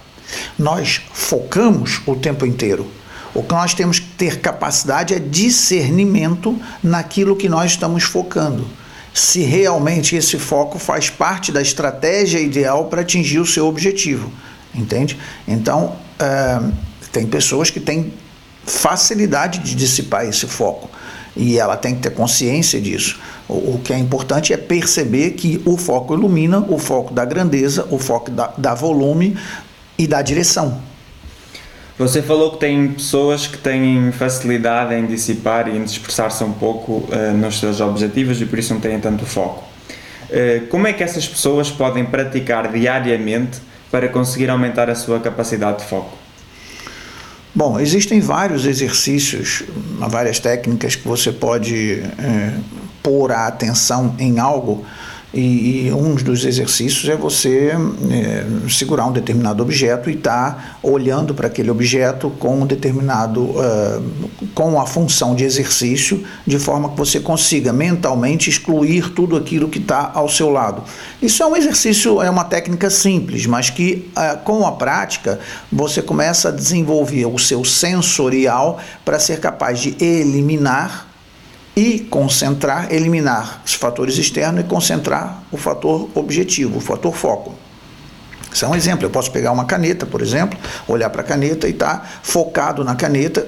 Nós 0.57 1.01
focamos 1.13 2.01
o 2.05 2.15
tempo 2.15 2.45
inteiro. 2.45 2.87
O 3.33 3.41
que 3.41 3.53
nós 3.53 3.73
temos 3.73 3.99
que 3.99 4.07
ter 4.07 4.39
capacidade 4.39 5.13
é 5.13 5.19
discernimento 5.19 6.59
naquilo 6.83 7.35
que 7.35 7.49
nós 7.49 7.71
estamos 7.71 8.03
focando. 8.03 8.67
Se 9.13 9.41
realmente 9.41 10.15
esse 10.15 10.37
foco 10.37 10.77
faz 10.77 11.09
parte 11.09 11.51
da 11.51 11.61
estratégia 11.61 12.39
ideal 12.39 12.85
para 12.85 13.01
atingir 13.01 13.39
o 13.39 13.45
seu 13.45 13.67
objetivo. 13.67 14.31
Entende? 14.73 15.19
Então, 15.47 15.95
é, 16.19 16.59
tem 17.11 17.27
pessoas 17.27 17.69
que 17.69 17.79
têm 17.79 18.13
facilidade 18.65 19.59
de 19.59 19.75
dissipar 19.75 20.25
esse 20.25 20.47
foco 20.47 20.89
e 21.35 21.57
ela 21.57 21.75
tem 21.75 21.95
que 21.95 22.01
ter 22.01 22.11
consciência 22.11 22.79
disso. 22.79 23.19
O, 23.47 23.75
o, 23.75 23.81
que 23.83 23.93
é 23.93 23.97
importante 23.97 24.53
é 24.53 24.57
perceber 24.57 25.31
que 25.31 25.61
o 25.65 25.77
foco 25.77 26.13
ilumina, 26.13 26.59
o 26.59 26.77
foco 26.77 27.13
da 27.13 27.25
grandeza, 27.25 27.87
o 27.89 27.97
foco 27.97 28.31
da, 28.31 28.73
volume 28.73 29.37
e 29.97 30.07
da 30.07 30.21
direção. 30.21 30.81
Você 31.97 32.23
falou 32.23 32.51
que 32.51 32.57
tem 32.57 32.87
pessoas 32.93 33.45
que 33.45 33.57
têm 33.57 34.11
facilidade 34.11 34.95
em 34.95 35.05
dissipar 35.05 35.67
e 35.67 35.77
em 35.77 35.83
dispersar-se 35.83 36.43
um 36.43 36.51
pouco 36.51 36.93
uh, 36.93 37.37
nos 37.37 37.59
seus 37.59 37.79
objetivos 37.79 38.41
e 38.41 38.45
por 38.45 38.57
isso 38.57 38.73
não 38.73 38.81
têm 38.81 38.99
tanto 38.99 39.25
foco. 39.25 39.63
Uh, 40.29 40.65
como 40.67 40.87
é 40.87 40.93
que 40.93 41.03
essas 41.03 41.27
pessoas 41.27 41.69
podem 41.69 42.03
praticar 42.03 42.71
diariamente 42.71 43.59
para 43.91 44.07
conseguir 44.09 44.49
aumentar 44.49 44.89
a 44.89 44.95
sua 44.95 45.19
capacidade 45.19 45.79
de 45.79 45.85
foco? 45.85 46.17
Bom, 47.53 47.79
existem 47.79 48.19
vários 48.19 48.65
exercícios, 48.65 49.61
várias 49.99 50.39
técnicas 50.39 50.95
que 50.95 51.07
você 51.07 51.31
pode 51.31 52.01
é, 52.17 52.51
pôr 53.03 53.31
a 53.31 53.45
atenção 53.45 54.15
em 54.17 54.39
algo 54.39 54.83
e, 55.33 55.87
e, 55.87 55.91
um 55.91 56.13
dos 56.13 56.45
exercícios 56.45 57.09
é 57.09 57.15
você 57.15 57.71
é, 58.11 58.45
segurar 58.69 59.07
um 59.07 59.11
determinado 59.11 59.63
objeto 59.63 60.09
e 60.09 60.13
estar 60.13 60.51
tá 60.51 60.77
olhando 60.83 61.33
para 61.33 61.47
aquele 61.47 61.71
objeto 61.71 62.29
com 62.37 62.61
um 62.61 62.65
determinado 62.67 63.41
uh, 63.41 64.29
com 64.53 64.79
a 64.79 64.85
função 64.85 65.33
de 65.33 65.43
exercício, 65.43 66.23
de 66.45 66.59
forma 66.59 66.89
que 66.89 66.97
você 66.97 67.19
consiga 67.19 67.73
mentalmente 67.73 68.47
excluir 68.47 69.09
tudo 69.09 69.35
aquilo 69.35 69.67
que 69.69 69.79
está 69.79 70.11
ao 70.13 70.29
seu 70.29 70.51
lado. 70.51 70.83
Isso 71.19 71.41
é 71.41 71.45
um 71.47 71.55
exercício, 71.55 72.21
é 72.21 72.29
uma 72.29 72.43
técnica 72.43 72.91
simples, 72.91 73.47
mas 73.47 73.71
que 73.71 74.07
uh, 74.15 74.37
com 74.43 74.67
a 74.67 74.73
prática 74.73 75.39
você 75.71 76.01
começa 76.01 76.49
a 76.49 76.51
desenvolver 76.51 77.25
o 77.25 77.39
seu 77.39 77.65
sensorial 77.65 78.79
para 79.03 79.17
ser 79.17 79.39
capaz 79.39 79.79
de 79.79 79.95
eliminar 79.99 81.12
e 81.75 81.99
concentrar, 81.99 82.93
eliminar 82.93 83.61
os 83.65 83.73
fatores 83.73 84.17
externos 84.17 84.61
e 84.61 84.63
concentrar 84.63 85.43
o 85.51 85.57
fator 85.57 86.09
objetivo, 86.13 86.77
o 86.77 86.81
fator 86.81 87.15
foco. 87.15 87.55
Isso 88.53 88.65
é 88.65 88.67
um 88.67 88.75
exemplo. 88.75 89.05
Eu 89.05 89.09
posso 89.09 89.31
pegar 89.31 89.51
uma 89.51 89.65
caneta, 89.65 90.05
por 90.05 90.21
exemplo, 90.21 90.57
olhar 90.87 91.09
para 91.09 91.21
a 91.21 91.25
caneta 91.25 91.67
e 91.67 91.71
estar 91.71 91.99
tá 91.99 92.07
focado 92.21 92.83
na 92.83 92.95
caneta 92.95 93.47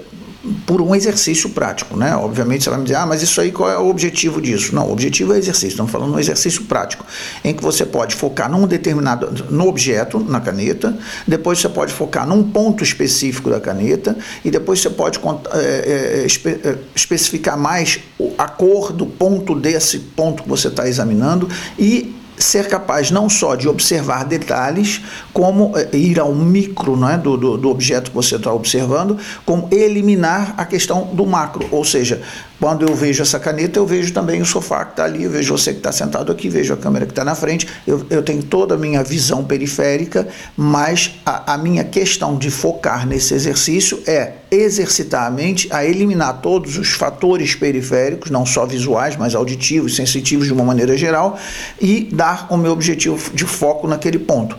por 0.66 0.82
um 0.82 0.96
exercício 0.96 1.50
prático, 1.50 1.98
né? 1.98 2.16
Obviamente 2.16 2.64
você 2.64 2.70
vai 2.70 2.80
me 2.80 2.86
dizer, 2.86 2.98
ah, 2.98 3.06
mas 3.06 3.22
isso 3.22 3.40
aí 3.40 3.52
qual 3.52 3.70
é 3.70 3.78
o 3.78 3.88
objetivo 3.88 4.42
disso? 4.42 4.74
Não, 4.76 4.88
o 4.88 4.92
objetivo 4.92 5.34
é 5.34 5.38
exercício, 5.38 5.70
estamos 5.70 5.92
falando 5.92 6.10
de 6.10 6.16
um 6.16 6.20
exercício 6.20 6.64
prático, 6.64 7.06
em 7.44 7.54
que 7.54 7.64
você 7.64 7.86
pode 7.86 8.16
focar 8.16 8.50
num 8.50 8.68
determinado, 8.68 9.46
no 9.50 9.68
objeto, 9.68 10.20
na 10.20 10.40
caneta, 10.40 10.98
depois 11.28 11.60
você 11.60 11.70
pode 11.70 11.94
focar 11.94 12.28
num 12.28 12.44
ponto 12.44 12.84
específico 12.84 13.50
da 13.50 13.60
caneta, 13.60 14.18
e 14.44 14.52
depois 14.52 14.80
você 14.80 14.90
pode 14.90 15.20
é, 15.54 16.22
é, 16.22 16.26
espe, 16.26 16.60
especificar 16.94 17.58
mais 17.58 18.00
a 18.38 18.48
cor 18.48 18.92
do 18.92 19.06
ponto 19.06 19.56
desse 19.56 20.00
ponto 20.00 20.44
que 20.44 20.50
você 20.50 20.68
está 20.68 20.88
examinando 20.88 21.50
e 21.78 22.16
ser 22.38 22.68
capaz 22.68 23.12
não 23.12 23.30
só 23.30 23.56
de 23.56 23.68
observar 23.68 24.26
detalhes, 24.26 25.02
como 25.34 25.72
eh, 25.78 25.90
ir 25.96 26.20
ao 26.20 26.34
micro 26.34 26.96
não 26.96 27.10
é, 27.10 27.18
do, 27.18 27.38
do, 27.38 27.58
do 27.58 27.70
objeto 27.70 28.12
que 28.12 28.16
você 28.16 28.36
está 28.36 28.52
observando, 28.52 29.18
como 29.46 29.68
eliminar 29.72 30.54
a 30.58 30.66
questão 30.66 31.10
do 31.14 31.26
macro, 31.26 31.68
ou 31.72 31.84
seja, 31.84 32.22
quando 32.60 32.88
eu 32.88 32.96
vejo 32.96 33.22
essa 33.22 33.40
caneta, 33.40 33.80
eu 33.80 33.86
vejo 33.86 34.14
também 34.14 34.42
o 34.42 34.46
sofá 34.46 34.86
que 34.86 34.92
está 34.92 35.04
ali, 35.04 35.24
eu 35.24 35.30
vejo 35.30 35.58
você 35.58 35.72
que 35.72 35.80
está 35.80 35.92
sentado 35.92 36.32
aqui, 36.32 36.50
vejo 36.50 36.74
a 36.74 36.78
câmera 36.78 37.06
que 37.06 37.12
está 37.12 37.24
na 37.24 37.36
frente, 37.36 37.68
eu, 37.86 38.06
eu 38.10 38.24
tenho 38.24 38.44
toda 38.44 38.76
a 38.76 38.78
minha 38.78 39.04
visão 39.04 39.44
periférica, 39.44 40.28
mas 40.56 41.20
a, 41.26 41.54
a 41.54 41.58
minha 41.58 41.84
questão 41.84 42.38
de 42.38 42.50
focar 42.50 43.06
nesse 43.06 43.34
exercício 43.34 44.02
é 44.08 44.34
exercitar 44.50 45.28
a 45.28 45.30
mente 45.30 45.68
a 45.72 45.86
eliminar 45.86 46.42
todos 46.42 46.78
os 46.78 46.92
fatores 46.92 47.56
periféricos, 47.56 48.32
não 48.32 48.46
só 48.46 48.66
visuais, 48.66 49.16
mas 49.18 49.36
auditivos, 49.36 49.96
sensitivos 49.96 50.48
de 50.48 50.54
uma 50.54 50.64
maneira 50.64 50.98
geral, 50.98 51.38
e 51.80 52.08
dar 52.12 52.48
o 52.50 52.58
meu 52.58 52.72
objetivo 52.72 53.32
de 53.34 53.46
foco 53.46 53.88
naquele 53.88 54.20
ponto. 54.20 54.58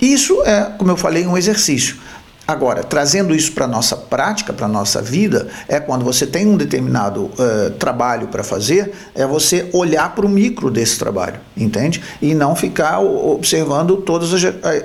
Isso 0.00 0.42
é, 0.44 0.72
como 0.78 0.90
eu 0.90 0.96
falei, 0.96 1.26
um 1.26 1.36
exercício. 1.36 1.96
Agora, 2.46 2.82
trazendo 2.82 3.34
isso 3.34 3.52
para 3.52 3.64
a 3.64 3.68
nossa 3.68 3.96
prática, 3.96 4.52
para 4.52 4.66
a 4.66 4.68
nossa 4.68 5.00
vida, 5.00 5.48
é 5.68 5.78
quando 5.78 6.04
você 6.04 6.26
tem 6.26 6.46
um 6.46 6.56
determinado 6.56 7.26
uh, 7.26 7.70
trabalho 7.78 8.26
para 8.26 8.42
fazer, 8.42 8.92
é 9.14 9.24
você 9.24 9.70
olhar 9.72 10.14
para 10.14 10.26
o 10.26 10.28
micro 10.28 10.70
desse 10.70 10.98
trabalho, 10.98 11.38
entende? 11.56 12.02
E 12.20 12.34
não 12.34 12.56
ficar 12.56 13.00
observando 13.00 13.98
todas 13.98 14.34
as, 14.34 14.42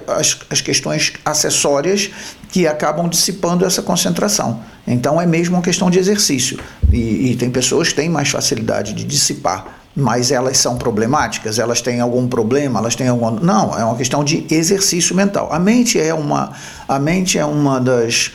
as, 0.07 0.39
as 0.49 0.61
questões 0.61 1.13
acessórias 1.25 2.11
que 2.51 2.67
acabam 2.67 3.09
dissipando 3.09 3.65
essa 3.65 3.81
concentração. 3.81 4.61
Então, 4.85 5.19
é 5.19 5.25
mesmo 5.25 5.55
uma 5.55 5.63
questão 5.63 5.89
de 5.89 5.97
exercício. 5.97 6.59
E, 6.91 7.31
e 7.31 7.35
tem 7.35 7.49
pessoas 7.49 7.89
que 7.89 7.95
têm 7.95 8.09
mais 8.09 8.29
facilidade 8.29 8.93
de 8.93 9.03
dissipar 9.03 9.84
mas 9.95 10.29
elas 10.29 10.57
são 10.57 10.77
problemáticas, 10.77 11.57
elas 11.57 11.81
têm 11.81 12.01
algum 12.01 12.27
problema, 12.27 12.79
elas 12.79 12.95
têm 12.95 13.07
algum 13.07 13.31
não, 13.31 13.77
é 13.77 13.83
uma 13.83 13.95
questão 13.95 14.23
de 14.23 14.45
exercício 14.51 15.15
mental. 15.15 15.51
A 15.51 15.59
mente 15.59 15.99
é 15.99 16.13
uma 16.13 16.51
a 16.87 16.99
mente 16.99 17.39
é 17.39 17.45
uma 17.45 17.79
das 17.79 18.31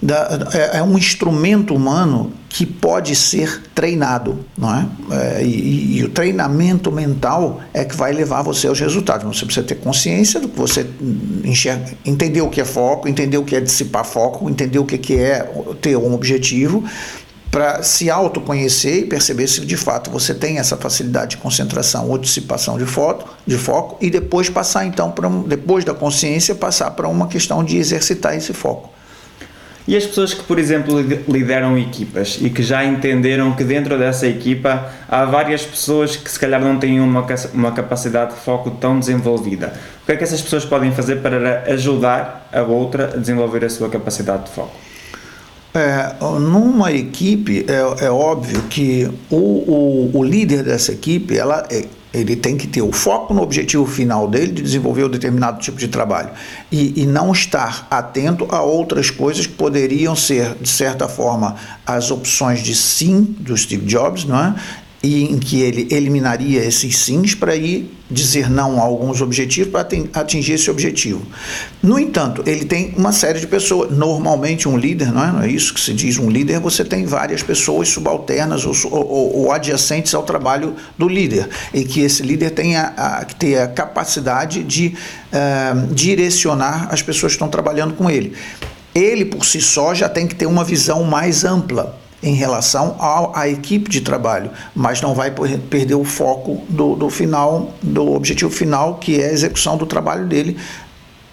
da, 0.00 0.48
é, 0.52 0.78
é, 0.78 0.82
um 0.82 0.96
instrumento 0.96 1.74
humano 1.74 2.32
que 2.48 2.64
pode 2.64 3.14
ser 3.16 3.62
treinado, 3.74 4.44
não 4.56 4.74
é? 4.74 4.86
é 5.10 5.44
e, 5.44 5.98
e, 5.98 6.04
o 6.04 6.08
treinamento 6.08 6.90
mental 6.90 7.60
é 7.74 7.84
que 7.84 7.96
vai 7.96 8.12
levar 8.12 8.42
você 8.42 8.68
aos 8.68 8.78
resultados. 8.78 9.24
Você 9.36 9.44
precisa 9.44 9.66
ter 9.66 9.74
consciência 9.74 10.40
do 10.40 10.48
que 10.48 10.56
você 10.56 10.88
enxerga, 11.44 11.92
entender 12.06 12.40
o 12.40 12.48
que 12.48 12.60
é 12.60 12.64
foco, 12.64 13.08
entender 13.08 13.38
o 13.38 13.44
que 13.44 13.56
é 13.56 13.60
dissipar 13.60 14.04
foco, 14.04 14.48
entender 14.48 14.78
o 14.78 14.84
que 14.84 15.16
é 15.16 15.50
ter 15.80 15.96
um 15.96 16.14
objetivo 16.14 16.84
para 17.50 17.82
se 17.82 18.10
autoconhecer 18.10 18.98
e 18.98 19.04
perceber 19.06 19.46
se 19.46 19.64
de 19.64 19.76
fato 19.76 20.10
você 20.10 20.34
tem 20.34 20.58
essa 20.58 20.76
facilidade 20.76 21.30
de 21.30 21.36
concentração 21.38 22.08
ou 22.08 22.18
dissipação 22.18 22.76
de, 22.76 22.84
foto, 22.84 23.26
de 23.46 23.56
foco 23.56 23.96
e 24.00 24.10
depois 24.10 24.50
passar 24.50 24.84
então 24.84 25.10
para 25.10 25.28
depois 25.28 25.84
da 25.84 25.94
consciência 25.94 26.54
passar 26.54 26.90
para 26.90 27.08
uma 27.08 27.26
questão 27.26 27.64
de 27.64 27.76
exercitar 27.78 28.36
esse 28.36 28.52
foco. 28.52 28.98
E 29.88 29.96
as 29.96 30.04
pessoas 30.04 30.34
que, 30.34 30.42
por 30.42 30.58
exemplo, 30.58 31.00
lideram 31.26 31.78
equipas 31.78 32.36
e 32.42 32.50
que 32.50 32.62
já 32.62 32.84
entenderam 32.84 33.52
que 33.54 33.64
dentro 33.64 33.98
dessa 33.98 34.26
equipa 34.26 34.86
há 35.08 35.24
várias 35.24 35.64
pessoas 35.64 36.14
que 36.14 36.30
se 36.30 36.38
calhar 36.38 36.60
não 36.60 36.78
têm 36.78 37.00
uma, 37.00 37.24
uma 37.54 37.72
capacidade 37.72 38.34
de 38.34 38.40
foco 38.40 38.72
tão 38.72 39.00
desenvolvida. 39.00 39.72
O 40.02 40.04
que 40.04 40.12
é 40.12 40.16
que 40.16 40.24
essas 40.24 40.42
pessoas 40.42 40.66
podem 40.66 40.92
fazer 40.92 41.22
para 41.22 41.62
ajudar 41.72 42.50
a 42.52 42.60
outra 42.60 43.14
a 43.14 43.16
desenvolver 43.16 43.64
a 43.64 43.70
sua 43.70 43.88
capacidade 43.88 44.44
de 44.44 44.50
foco? 44.50 44.87
É, 45.78 46.16
numa 46.40 46.90
equipe, 46.90 47.64
é, 47.68 48.06
é 48.06 48.10
óbvio 48.10 48.62
que 48.68 49.08
o, 49.30 49.36
o, 49.36 50.10
o, 50.12 50.24
líder 50.24 50.64
dessa 50.64 50.90
equipe, 50.90 51.38
ela, 51.38 51.64
é, 51.70 51.84
Ele 52.12 52.34
tem 52.34 52.56
que 52.56 52.66
ter 52.66 52.82
o 52.82 52.90
foco 52.90 53.32
no 53.32 53.42
objetivo 53.42 53.86
final 53.86 54.26
dele 54.26 54.50
de 54.50 54.60
desenvolver 54.60 55.04
um 55.04 55.08
determinado 55.08 55.60
tipo 55.60 55.78
de 55.78 55.86
trabalho 55.86 56.30
e, 56.72 57.00
e, 57.00 57.06
não 57.06 57.30
estar 57.30 57.86
atento 57.88 58.48
a 58.50 58.60
outras 58.60 59.08
coisas 59.08 59.46
que 59.46 59.52
poderiam 59.52 60.16
ser, 60.16 60.56
de 60.60 60.68
certa 60.68 61.06
forma, 61.06 61.54
as 61.86 62.10
opções 62.10 62.58
de 62.60 62.74
sim 62.74 63.36
do 63.38 63.56
Steve 63.56 63.86
Jobs, 63.86 64.24
não 64.24 64.36
é? 64.36 64.54
E 65.08 65.24
em 65.24 65.38
que 65.38 65.62
ele 65.62 65.88
eliminaria 65.90 66.62
esses 66.62 66.98
sims 66.98 67.34
para 67.34 67.56
ir 67.56 67.90
dizer 68.10 68.50
não 68.50 68.78
a 68.78 68.82
alguns 68.82 69.22
objetivos 69.22 69.72
para 69.72 69.88
atingir 70.12 70.52
esse 70.52 70.70
objetivo. 70.70 71.22
No 71.82 71.98
entanto, 71.98 72.42
ele 72.46 72.66
tem 72.66 72.92
uma 72.94 73.10
série 73.10 73.40
de 73.40 73.46
pessoas. 73.46 73.90
Normalmente, 73.90 74.68
um 74.68 74.76
líder, 74.76 75.10
não 75.10 75.24
é, 75.24 75.32
não 75.32 75.42
é 75.42 75.48
isso 75.48 75.72
que 75.72 75.80
se 75.80 75.94
diz 75.94 76.18
um 76.18 76.28
líder, 76.28 76.60
você 76.60 76.84
tem 76.84 77.06
várias 77.06 77.42
pessoas 77.42 77.88
subalternas 77.88 78.66
ou, 78.66 78.74
ou, 78.92 79.36
ou 79.38 79.52
adjacentes 79.52 80.14
ao 80.14 80.24
trabalho 80.24 80.76
do 80.98 81.08
líder, 81.08 81.48
e 81.72 81.84
que 81.84 82.00
esse 82.00 82.22
líder 82.22 82.50
tenha 82.50 82.92
a, 82.94 83.24
ter 83.24 83.62
a 83.62 83.68
capacidade 83.68 84.62
de 84.62 84.94
uh, 85.32 85.94
direcionar 85.94 86.88
as 86.90 87.00
pessoas 87.00 87.32
que 87.32 87.36
estão 87.36 87.48
trabalhando 87.48 87.94
com 87.94 88.10
ele. 88.10 88.34
Ele, 88.94 89.24
por 89.24 89.46
si 89.46 89.62
só, 89.62 89.94
já 89.94 90.08
tem 90.08 90.26
que 90.26 90.34
ter 90.34 90.46
uma 90.46 90.64
visão 90.64 91.02
mais 91.04 91.44
ampla 91.44 91.98
em 92.22 92.34
relação 92.34 92.96
à 93.34 93.48
equipe 93.48 93.88
de 93.88 94.00
trabalho, 94.00 94.50
mas 94.74 95.00
não 95.00 95.14
vai 95.14 95.30
perder 95.30 95.94
o 95.94 96.04
foco 96.04 96.62
do, 96.68 96.96
do 96.96 97.08
final, 97.08 97.72
do 97.80 98.12
objetivo 98.12 98.50
final, 98.50 98.96
que 98.96 99.20
é 99.20 99.28
a 99.28 99.32
execução 99.32 99.76
do 99.76 99.86
trabalho 99.86 100.26
dele, 100.26 100.56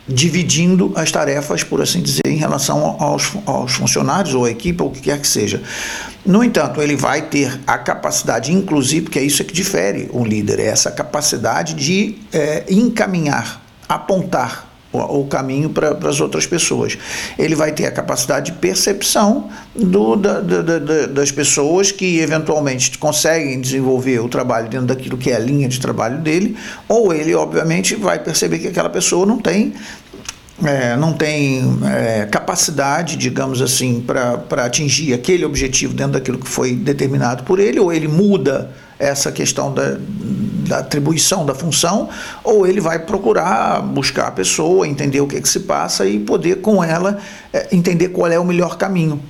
dividindo 0.08 0.94
as 0.96 1.12
tarefas, 1.12 1.64
por 1.64 1.82
assim 1.82 2.02
dizer, 2.02 2.22
em 2.28 2.38
relação 2.38 2.96
aos, 3.00 3.32
aos 3.46 3.74
funcionários 3.74 4.36
ou 4.36 4.46
à 4.46 4.52
equipe 4.52 4.82
ou 4.84 4.90
o 4.90 4.92
que 4.92 5.02
quer 5.02 5.20
que 5.20 5.28
seja. 5.28 5.62
No 6.24 6.44
entanto, 6.44 6.80
ele 6.82 6.96
vai 6.96 7.24
ter 7.24 7.60
a 7.66 7.78
capacidade, 7.80 8.52
inclusive, 8.52 9.06
porque 9.06 9.18
é 9.18 9.24
isso 9.24 9.44
que 9.44 9.54
difere 9.54 10.08
o 10.14 10.24
líder, 10.24 10.60
é 10.60 10.66
essa 10.66 10.92
capacidade 10.92 11.74
de 11.74 12.18
é, 12.32 12.66
encaminhar, 12.70 13.62
apontar 13.90 14.75
o 14.92 15.26
caminho 15.26 15.70
para 15.70 15.90
as 16.08 16.22
outras 16.22 16.46
pessoas. 16.46 16.98
Ele 17.38 17.56
vai 17.56 17.72
ter 17.72 17.86
a 17.86 17.92
capacidade 17.92 18.52
de 18.52 18.58
percepção 18.58 19.50
do, 19.76 20.16
da, 20.16 20.40
da, 20.40 20.62
da, 20.62 21.06
das 21.08 21.32
pessoas 21.32 21.92
que 21.92 22.20
eventualmente 22.20 22.98
conseguem 22.98 23.60
desenvolver 23.60 24.20
o 24.20 24.30
trabalho 24.30 24.70
dentro 24.70 24.88
daquilo 24.88 25.18
que 25.18 25.32
é 25.32 25.36
a 25.36 25.40
linha 25.40 25.68
de 25.68 25.80
trabalho 25.80 26.20
dele, 26.20 26.56
ou 26.88 27.14
ele, 27.14 27.36
obviamente, 27.36 27.96
vai 27.96 28.20
perceber 28.20 28.60
que 28.60 28.68
aquela 28.68 28.90
pessoa 28.90 29.26
não 29.26 29.40
tem 29.40 29.74
é, 30.64 30.96
não 30.96 31.12
tem 31.12 31.80
é, 31.86 32.26
capacidade, 32.26 33.18
digamos 33.18 33.62
assim, 33.62 34.02
para 34.02 34.66
atingir 34.66 35.14
aquele 35.14 35.44
objetivo 35.44 35.94
dentro 35.94 36.14
daquilo 36.14 36.38
que 36.38 36.48
foi 36.48 36.74
determinado 36.76 37.44
por 37.44 37.60
ele, 37.60 37.80
ou 37.80 37.92
ele 37.92 38.08
muda 38.08 38.72
essa 38.98 39.32
questão 39.32 39.74
da, 39.74 39.98
da 40.00 40.78
atribuição 40.80 41.46
da 41.46 41.54
função, 41.54 42.08
ou 42.44 42.66
ele 42.66 42.80
vai 42.80 43.00
procurar 43.00 43.82
buscar 43.82 44.28
a 44.28 44.32
pessoa, 44.32 44.88
entender 44.88 45.20
o 45.20 45.28
que, 45.28 45.36
é 45.36 45.42
que 45.42 45.50
se 45.50 45.62
passa 45.62 46.06
e 46.06 46.20
poder 46.20 46.62
com 46.62 46.82
ela 46.82 47.18
é, 47.52 47.68
entender 47.76 48.10
qual 48.10 48.32
é 48.32 48.40
o 48.40 48.46
melhor 48.46 48.78
caminho 48.78 49.22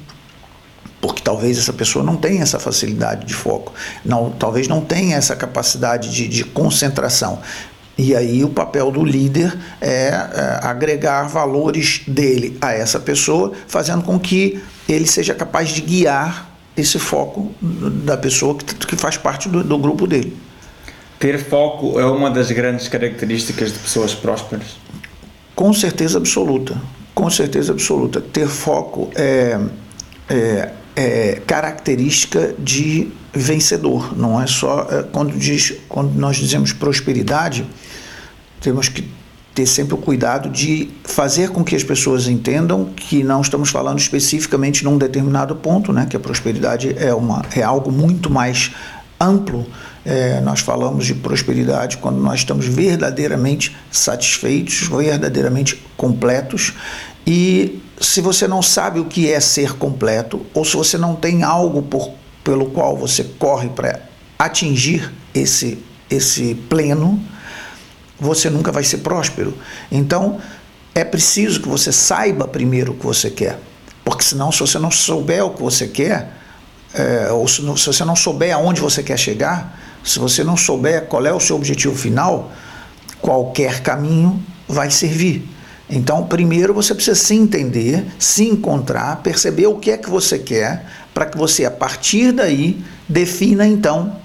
porque 1.02 1.22
talvez 1.22 1.60
essa 1.60 1.72
pessoa 1.72 2.04
não 2.04 2.16
tenha 2.18 2.42
essa 2.42 2.58
facilidade 2.58 3.28
de 3.28 3.34
foco, 3.36 3.72
não, 4.04 4.32
talvez 4.32 4.68
não 4.68 4.82
tenha 4.82 5.16
essa 5.16 5.36
capacidade 5.36 6.10
de, 6.10 6.28
de 6.28 6.44
concentração. 6.44 7.40
E 7.98 8.16
aí 8.16 8.44
o 8.44 8.50
papel 8.50 8.92
do 8.92 9.04
líder 9.06 9.58
é, 9.80 10.08
é, 10.08 10.60
agregar 10.62 11.24
valores 11.24 12.02
dele 12.08 12.58
a 12.60 12.74
essa 12.74 13.00
pessoa, 13.00 13.54
fazendo 13.68 14.04
com 14.04 14.20
que 14.20 14.62
ele 14.88 15.08
seja 15.08 15.34
capaz 15.34 15.70
de 15.70 15.82
guiar 15.82 16.52
esse 16.76 17.00
foco 17.00 17.54
da 17.62 18.18
pessoa 18.18 18.56
que, 18.56 18.76
que 18.76 18.96
faz 18.98 19.16
parte 19.18 19.48
do, 19.48 19.64
do 19.64 19.78
grupo 19.78 20.06
dele. 20.06 20.36
Ter 21.18 21.40
foco 21.40 21.98
é 22.00 22.06
uma 22.06 22.30
das 22.30 22.52
grandes 22.52 22.90
características 22.90 23.72
de 23.72 23.80
pessoas 23.80 24.14
prósperas? 24.14 24.76
Com 25.56 25.74
certeza 25.74 26.18
absoluta. 26.18 26.80
Com 27.14 27.30
certeza 27.30 27.72
absoluta. 27.72 28.20
Ter 28.20 28.48
foco 28.48 29.10
é, 29.16 29.58
é, 30.30 30.72
é 30.96 31.42
característica 31.48 32.54
de 32.60 33.08
vencedor. 33.34 34.18
Não 34.18 34.42
é 34.42 34.48
só 34.48 34.88
é, 34.92 35.04
quando, 35.04 35.38
diz, 35.38 35.74
quando 35.88 36.14
nós 36.14 36.36
dizemos 36.36 36.74
prosperidade, 36.74 37.66
temos 38.66 38.90
que 38.90 39.08
ter 39.54 39.68
sempre 39.68 39.94
o 39.94 39.98
cuidado 39.98 40.50
de 40.50 40.90
fazer 41.04 41.50
com 41.50 41.64
que 41.64 41.76
as 41.76 41.84
pessoas 41.84 42.28
entendam 42.28 42.86
que 42.96 43.24
não 43.24 43.42
estamos 43.42 43.70
falando 43.70 44.00
especificamente 44.00 44.84
num 44.84 44.98
determinado 44.98 45.56
ponto, 45.56 45.94
né, 45.94 46.08
que 46.10 46.18
a 46.18 46.20
prosperidade 46.20 46.96
é, 46.98 47.14
uma, 47.14 47.46
é 47.56 47.62
algo 47.62 47.92
muito 47.92 48.28
mais 48.28 48.72
amplo. 49.22 49.68
É, 50.04 50.42
nós 50.42 50.62
falamos 50.62 51.06
de 51.06 51.14
prosperidade 51.14 51.98
quando 51.98 52.18
nós 52.18 52.40
estamos 52.40 52.66
verdadeiramente 52.66 53.76
satisfeitos, 53.92 54.88
verdadeiramente 54.88 55.82
completos. 55.96 56.74
E 57.26 57.82
se 58.02 58.22
você 58.22 58.48
não 58.48 58.64
sabe 58.64 59.00
o 59.00 59.06
que 59.06 59.32
é 59.32 59.40
ser 59.40 59.74
completo, 59.78 60.44
ou 60.56 60.66
se 60.66 60.76
você 60.76 60.98
não 60.98 61.16
tem 61.16 61.44
algo 61.44 61.84
por, 61.84 62.12
pelo 62.44 62.66
qual 62.68 62.98
você 62.98 63.24
corre 63.24 63.70
para 63.70 64.02
atingir 64.38 65.12
esse, 65.34 65.78
esse 66.10 66.56
pleno, 66.68 67.24
você 68.20 68.50
nunca 68.50 68.72
vai 68.72 68.84
ser 68.84 68.98
próspero. 68.98 69.54
Então, 69.92 70.40
é 70.94 71.04
preciso 71.04 71.62
que 71.62 71.68
você 71.68 71.92
saiba 71.92 72.48
primeiro 72.48 72.94
o 72.94 72.96
que 72.96 73.06
você 73.06 73.30
quer. 73.30 73.60
Porque 74.04 74.24
senão, 74.24 74.52
se 74.52 74.60
você 74.60 74.80
não 74.80 74.92
souber 74.92 75.44
o 75.44 75.52
que 75.52 75.62
você 75.62 75.88
quer, 75.88 76.32
é, 76.94 77.32
ou 77.32 77.48
se, 77.48 77.62
se 77.78 77.88
você 77.88 78.06
não 78.06 78.16
souber 78.16 78.56
aonde 78.56 78.80
você 78.80 79.04
quer 79.04 79.18
chegar, 79.18 79.80
se 80.04 80.20
você 80.20 80.44
não 80.44 80.56
souber 80.56 81.06
qual 81.08 81.26
é 81.26 81.34
o 81.34 81.40
seu 81.40 81.56
objetivo 81.56 81.96
final, 81.96 82.52
qualquer 83.20 83.82
caminho 83.82 84.42
vai 84.68 84.90
servir. 84.90 85.50
Então, 85.90 86.26
primeiro 86.26 86.74
você 86.74 86.96
precisa 86.96 87.20
se 87.20 87.36
entender, 87.36 88.06
se 88.18 88.48
encontrar, 88.48 89.18
perceber 89.18 89.68
o 89.68 89.76
que 89.76 89.92
é 89.92 89.98
que 89.98 90.10
você 90.10 90.40
quer, 90.40 90.86
para 91.14 91.26
que 91.26 91.38
você, 91.38 91.66
a 91.66 91.72
partir 91.72 92.32
daí, 92.32 92.84
defina 93.08 93.68
então 93.68 94.16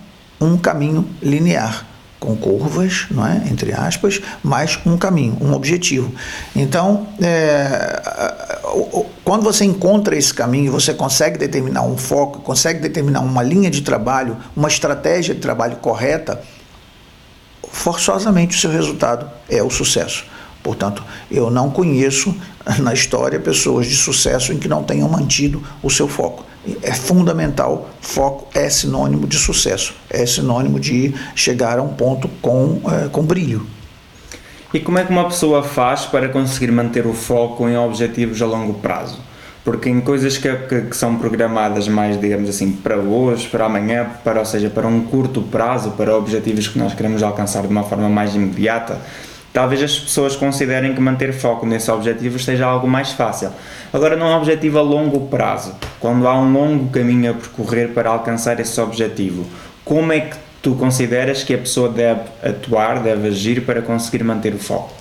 um 0.41 0.57
caminho 0.57 1.07
linear 1.21 1.90
com 2.21 2.37
curvas, 2.37 3.07
não 3.11 3.27
é? 3.27 3.43
entre 3.51 3.73
aspas, 3.73 4.21
mas 4.45 4.79
um 4.85 4.97
caminho, 4.99 5.39
um 5.41 5.55
objetivo. 5.55 6.13
Então, 6.55 7.09
é, 7.21 8.03
quando 9.25 9.43
você 9.43 9.65
encontra 9.65 10.15
esse 10.15 10.33
caminho, 10.33 10.71
você 10.71 10.93
consegue 10.93 11.39
determinar 11.39 11.83
um 11.83 11.97
foco, 11.97 12.41
consegue 12.41 12.79
determinar 12.79 13.21
uma 13.21 13.43
linha 13.43 13.71
de 13.71 13.81
trabalho, 13.81 14.37
uma 14.55 14.69
estratégia 14.69 15.35
de 15.35 15.41
trabalho 15.41 15.77
correta, 15.77 16.41
forçosamente 17.73 18.57
o 18.57 18.61
seu 18.61 18.71
resultado 18.71 19.29
é 19.49 19.63
o 19.63 19.71
sucesso. 19.71 20.27
Portanto, 20.63 21.03
eu 21.31 21.51
não 21.51 21.71
conheço 21.71 22.37
na 22.81 22.93
história 22.93 23.41
pessoas 23.41 23.87
de 23.87 23.97
sucesso 23.97 24.53
em 24.53 24.59
que 24.59 24.69
não 24.69 24.85
tenham 24.85 25.09
mantido 25.09 25.63
o 25.83 25.89
seu 25.89 26.07
foco 26.07 26.50
é 26.83 26.93
fundamental. 26.93 27.91
Foco 28.01 28.49
é 28.55 28.69
sinônimo 28.69 29.27
de 29.27 29.37
sucesso, 29.37 29.95
é 30.09 30.25
sinônimo 30.27 30.79
de 30.79 31.15
chegar 31.35 31.79
a 31.79 31.83
um 31.83 31.89
ponto 31.89 32.29
com, 32.41 32.81
é, 32.87 33.09
com 33.09 33.23
brilho. 33.23 33.67
E 34.73 34.79
como 34.79 34.99
é 34.99 35.05
que 35.05 35.11
uma 35.11 35.25
pessoa 35.25 35.63
faz 35.63 36.05
para 36.05 36.29
conseguir 36.29 36.71
manter 36.71 37.07
o 37.07 37.13
foco 37.13 37.69
em 37.69 37.77
objetivos 37.77 38.41
a 38.41 38.47
longo 38.47 38.75
prazo? 38.75 39.19
Porque 39.65 39.91
em 39.91 40.01
coisas 40.01 40.39
que, 40.39 40.51
que, 40.55 40.83
que, 40.83 40.97
são 40.97 41.17
programadas 41.17 41.87
mais, 41.87 42.19
digamos 42.19 42.49
assim, 42.49 42.73
para 42.73 42.97
hoje, 42.97 43.49
para 43.49 43.67
amanhã, 43.67 44.07
para, 44.25 44.39
ou 44.39 44.47
seja, 44.47 44.71
para 44.71 44.87
um 44.87 45.03
curto 45.03 45.43
prazo, 45.43 45.91
para 45.93 46.17
objetivos 46.17 46.69
que 46.69 46.79
nós 46.79 46.95
queremos 46.95 47.23
alcançar 47.23 47.63
de 47.63 47.69
uma 47.69 47.83
forma 47.83 48.09
mais 48.09 48.35
imediata, 48.35 48.99
talvez 49.53 49.83
as 49.83 49.99
pessoas 49.99 50.37
considerem 50.37 50.95
que 50.95 51.01
manter 51.01 51.33
foco 51.33 51.67
nesse 51.67 51.91
objetivo 51.91 52.39
seja 52.39 52.67
algo 52.67 52.89
mais 52.89 53.13
fácil. 53.13 53.51
Agora, 53.93 54.17
num 54.17 54.33
objetivo 54.37 54.79
a 54.79 54.83
longo 54.83 55.27
prazo, 55.29 55.75
quando 55.99 56.27
há 56.27 56.39
um 56.39 56.53
longo 56.53 56.91
caminho 56.91 57.33
a 57.33 57.35
percorrer 57.35 57.89
para 57.89 58.11
alcançar 58.11 58.61
esse 58.61 58.81
objetivo, 58.81 59.45
como 59.85 60.13
é 60.13 60.21
que 60.21 60.37
tu 60.63 60.75
consideras 60.75 61.43
que 61.43 61.55
a 61.55 61.59
pessoa 61.59 61.89
deve 61.89 62.21
atuar, 62.43 63.03
deve 63.03 63.29
agir 63.29 63.65
para 63.65 63.83
conseguir 63.83 64.23
manter 64.23 64.55
o 64.55 64.59
foco? 64.59 64.93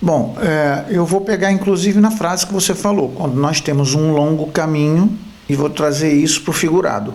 Bom, 0.00 0.34
é, 0.40 0.86
eu 0.88 1.04
vou 1.04 1.20
pegar 1.20 1.52
inclusive 1.52 2.00
na 2.00 2.10
frase 2.10 2.46
que 2.46 2.52
você 2.54 2.74
falou, 2.74 3.10
quando 3.10 3.34
nós 3.34 3.60
temos 3.60 3.94
um 3.94 4.12
longo 4.12 4.46
caminho, 4.46 5.18
e 5.46 5.54
vou 5.54 5.68
trazer 5.68 6.12
isso 6.12 6.40
para 6.42 6.52
o 6.52 6.54
figurado. 6.54 7.12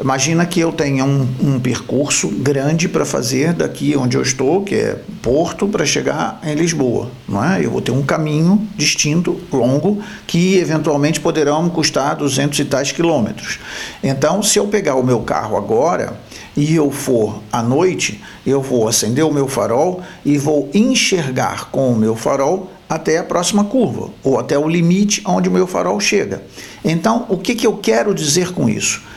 Imagina 0.00 0.46
que 0.46 0.60
eu 0.60 0.70
tenha 0.70 1.04
um, 1.04 1.26
um 1.42 1.58
percurso 1.58 2.28
grande 2.28 2.88
para 2.88 3.04
fazer 3.04 3.52
daqui 3.52 3.96
onde 3.96 4.16
eu 4.16 4.22
estou, 4.22 4.62
que 4.62 4.76
é 4.76 4.96
Porto, 5.20 5.66
para 5.66 5.84
chegar 5.84 6.40
em 6.44 6.54
Lisboa. 6.54 7.10
Não 7.28 7.44
é? 7.44 7.64
Eu 7.64 7.72
vou 7.72 7.80
ter 7.80 7.90
um 7.90 8.04
caminho 8.04 8.64
distinto, 8.76 9.40
longo, 9.52 10.00
que 10.24 10.56
eventualmente 10.56 11.18
poderão 11.18 11.68
custar 11.68 12.14
200 12.14 12.60
e 12.60 12.64
tais 12.64 12.92
quilômetros. 12.92 13.58
Então, 14.00 14.40
se 14.40 14.60
eu 14.60 14.68
pegar 14.68 14.94
o 14.94 15.02
meu 15.02 15.18
carro 15.20 15.56
agora 15.56 16.16
e 16.56 16.76
eu 16.76 16.92
for 16.92 17.42
à 17.52 17.60
noite, 17.60 18.22
eu 18.46 18.62
vou 18.62 18.86
acender 18.86 19.24
o 19.24 19.34
meu 19.34 19.48
farol 19.48 20.00
e 20.24 20.38
vou 20.38 20.70
enxergar 20.72 21.70
com 21.70 21.90
o 21.90 21.96
meu 21.96 22.14
farol 22.14 22.70
até 22.88 23.18
a 23.18 23.24
próxima 23.24 23.64
curva, 23.64 24.10
ou 24.22 24.38
até 24.38 24.56
o 24.56 24.68
limite 24.68 25.22
onde 25.26 25.48
o 25.48 25.52
meu 25.52 25.66
farol 25.66 25.98
chega. 25.98 26.42
Então, 26.84 27.26
o 27.28 27.36
que, 27.36 27.56
que 27.56 27.66
eu 27.66 27.76
quero 27.76 28.14
dizer 28.14 28.52
com 28.52 28.68
isso? 28.68 29.07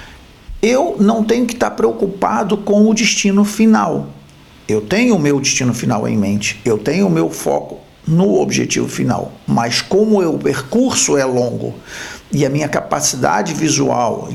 Eu 0.62 0.96
não 1.00 1.24
tenho 1.24 1.46
que 1.46 1.54
estar 1.54 1.72
preocupado 1.72 2.56
com 2.58 2.90
o 2.90 2.94
destino 2.94 3.44
final. 3.44 4.10
Eu 4.68 4.82
tenho 4.82 5.16
o 5.16 5.20
meu 5.20 5.40
destino 5.40 5.74
final 5.74 6.08
em 6.08 6.18
mente, 6.18 6.62
eu 6.64 6.78
tenho 6.78 7.08
o 7.08 7.10
meu 7.10 7.30
foco 7.30 7.80
no 8.08 8.40
objetivo 8.40 8.88
final, 8.88 9.32
mas 9.46 9.82
como 9.82 10.22
o 10.22 10.40
percurso 10.40 11.18
é 11.18 11.26
longo 11.26 11.74
e 12.32 12.46
a 12.46 12.50
minha 12.50 12.68
capacidade 12.68 13.54
visual, 13.54 14.30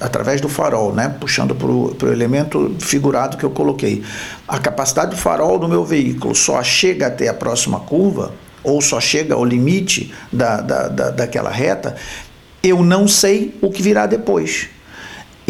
através 0.00 0.40
do 0.40 0.48
farol, 0.48 0.94
né, 0.94 1.14
puxando 1.20 1.54
para 1.54 1.68
o 1.68 2.12
elemento 2.12 2.74
figurado 2.78 3.36
que 3.36 3.44
eu 3.44 3.50
coloquei, 3.50 4.02
a 4.46 4.58
capacidade 4.58 5.10
do 5.10 5.16
farol 5.16 5.58
do 5.58 5.68
meu 5.68 5.84
veículo 5.84 6.34
só 6.34 6.62
chega 6.62 7.08
até 7.08 7.28
a 7.28 7.34
próxima 7.34 7.80
curva, 7.80 8.32
ou 8.62 8.80
só 8.80 9.00
chega 9.00 9.34
ao 9.34 9.44
limite 9.44 10.12
da, 10.32 10.60
da, 10.60 10.88
da, 10.88 11.10
daquela 11.10 11.50
reta, 11.50 11.96
eu 12.62 12.82
não 12.82 13.08
sei 13.08 13.54
o 13.60 13.70
que 13.70 13.82
virá 13.82 14.06
depois. 14.06 14.68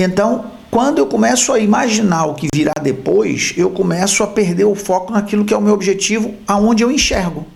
Então, 0.03 0.47
quando 0.71 0.99
eu 0.99 1.07
começo 1.07 1.53
a 1.53 1.59
imaginar 1.59 2.27
o 2.27 2.35
que 2.35 2.47
virá 2.55 2.73
depois, 2.81 3.53
eu 3.57 3.71
começo 3.71 4.23
a 4.23 4.27
perder 4.27 4.65
o 4.65 4.75
foco 4.75 5.13
naquilo 5.13 5.45
que 5.45 5.53
é 5.53 5.57
o 5.57 5.61
meu 5.61 5.75
objetivo, 5.75 6.35
aonde 6.47 6.83
eu 6.83 6.91
enxergo. 6.91 7.47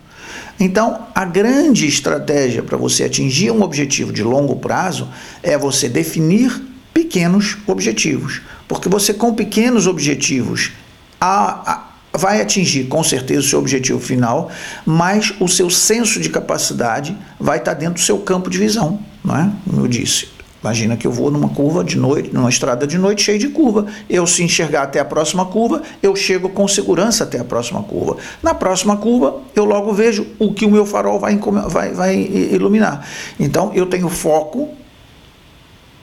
Então, 0.59 1.07
a 1.13 1.25
grande 1.25 1.87
estratégia 1.87 2.63
para 2.63 2.77
você 2.77 3.03
atingir 3.03 3.51
um 3.51 3.61
objetivo 3.61 4.11
de 4.11 4.23
longo 4.23 4.55
prazo 4.57 5.09
é 5.41 5.57
você 5.57 5.89
definir 5.89 6.61
pequenos 6.93 7.57
objetivos. 7.67 8.41
Porque 8.67 8.87
você, 8.87 9.13
com 9.13 9.33
pequenos 9.33 9.87
objetivos, 9.87 10.71
a, 11.19 11.71
a, 11.71 12.17
vai 12.17 12.41
atingir 12.41 12.85
com 12.85 13.03
certeza 13.03 13.41
o 13.41 13.43
seu 13.43 13.59
objetivo 13.59 13.99
final, 13.99 14.49
mas 14.85 15.33
o 15.39 15.47
seu 15.47 15.69
senso 15.69 16.19
de 16.19 16.29
capacidade 16.29 17.17
vai 17.39 17.57
estar 17.57 17.73
dentro 17.73 17.95
do 17.95 17.99
seu 18.01 18.19
campo 18.19 18.49
de 18.49 18.57
visão, 18.57 18.99
não 19.23 19.35
é? 19.35 19.51
Como 19.65 19.81
eu 19.81 19.87
disse. 19.87 20.34
Imagina 20.65 20.97
que 20.97 21.05
eu 21.05 21.11
vou 21.11 21.29
numa 21.29 21.49
curva 21.49 21.83
de 21.83 21.95
noite, 21.95 22.33
numa 22.33 22.49
estrada 22.49 22.87
de 22.87 22.97
noite 22.97 23.21
cheia 23.21 23.37
de 23.37 23.49
curva. 23.49 23.85
Eu, 24.09 24.25
se 24.25 24.41
enxergar 24.41 24.81
até 24.81 24.99
a 24.99 25.05
próxima 25.05 25.45
curva, 25.45 25.83
eu 26.01 26.15
chego 26.15 26.49
com 26.49 26.67
segurança 26.67 27.23
até 27.23 27.37
a 27.37 27.43
próxima 27.43 27.83
curva. 27.83 28.17
Na 28.41 28.55
próxima 28.55 28.97
curva, 28.97 29.41
eu 29.55 29.63
logo 29.63 29.93
vejo 29.93 30.25
o 30.39 30.51
que 30.55 30.65
o 30.65 30.71
meu 30.71 30.83
farol 30.83 31.19
vai, 31.19 31.37
vai, 31.37 31.91
vai 31.91 32.15
iluminar. 32.15 33.07
Então, 33.39 33.71
eu 33.75 33.85
tenho 33.85 34.09
foco 34.09 34.69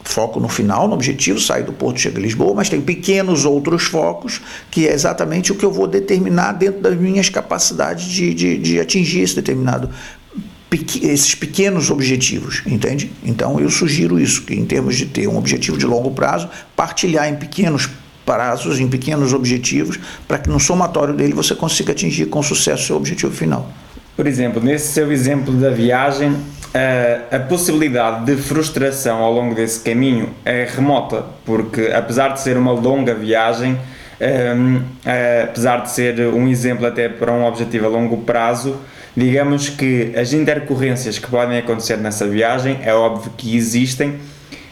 foco 0.04 0.40
no 0.40 0.48
final, 0.48 0.88
no 0.88 0.94
objetivo, 0.94 1.40
sair 1.40 1.62
do 1.62 1.72
Porto 1.72 2.00
chega 2.00 2.18
a 2.18 2.22
Lisboa, 2.22 2.54
mas 2.54 2.68
tem 2.68 2.80
pequenos 2.80 3.44
outros 3.44 3.84
focos, 3.84 4.40
que 4.70 4.86
é 4.86 4.92
exatamente 4.92 5.52
o 5.52 5.54
que 5.54 5.64
eu 5.64 5.70
vou 5.70 5.86
determinar 5.86 6.52
dentro 6.52 6.80
das 6.80 6.96
minhas 6.96 7.28
capacidades 7.28 8.04
de, 8.04 8.34
de, 8.34 8.58
de 8.58 8.80
atingir 8.80 9.20
esse 9.20 9.36
determinado 9.36 9.88
esses 11.02 11.34
pequenos 11.34 11.90
objetivos, 11.90 12.62
entende? 12.66 13.10
Então 13.24 13.60
eu 13.60 13.70
sugiro 13.70 14.18
isso, 14.18 14.42
que 14.42 14.54
em 14.54 14.64
termos 14.64 14.96
de 14.96 15.06
ter 15.06 15.28
um 15.28 15.36
objetivo 15.36 15.76
de 15.76 15.86
longo 15.86 16.10
prazo, 16.10 16.48
partilhar 16.74 17.28
em 17.28 17.36
pequenos 17.36 17.88
prazos, 18.24 18.80
em 18.80 18.88
pequenos 18.88 19.32
objetivos, 19.32 19.98
para 20.26 20.38
que 20.38 20.48
no 20.48 20.60
somatório 20.60 21.14
dele 21.14 21.32
você 21.32 21.54
consiga 21.54 21.92
atingir 21.92 22.26
com 22.26 22.42
sucesso 22.42 22.82
o 22.82 22.86
seu 22.86 22.96
objetivo 22.96 23.32
final. 23.32 23.68
Por 24.16 24.26
exemplo, 24.26 24.62
nesse 24.62 24.92
seu 24.92 25.10
exemplo 25.10 25.52
da 25.54 25.70
viagem, 25.70 26.36
a, 26.74 27.36
a 27.36 27.40
possibilidade 27.40 28.24
de 28.24 28.36
frustração 28.40 29.18
ao 29.18 29.32
longo 29.32 29.54
desse 29.54 29.80
caminho 29.80 30.30
é 30.44 30.66
remota, 30.70 31.24
porque 31.44 31.90
apesar 31.94 32.28
de 32.28 32.40
ser 32.40 32.56
uma 32.56 32.72
longa 32.72 33.14
viagem, 33.14 33.78
um, 34.56 34.82
apesar 35.44 35.78
de 35.78 35.90
ser 35.90 36.20
um 36.28 36.46
exemplo 36.48 36.86
até 36.86 37.08
para 37.08 37.32
um 37.32 37.44
objetivo 37.44 37.86
a 37.86 37.88
longo 37.88 38.18
prazo, 38.18 38.76
digamos 39.16 39.68
que 39.68 40.12
as 40.16 40.32
intercorrências 40.32 41.18
que 41.18 41.26
podem 41.26 41.58
acontecer 41.58 41.96
nessa 41.96 42.26
viagem 42.26 42.78
é 42.82 42.94
óbvio 42.94 43.32
que 43.36 43.56
existem, 43.56 44.18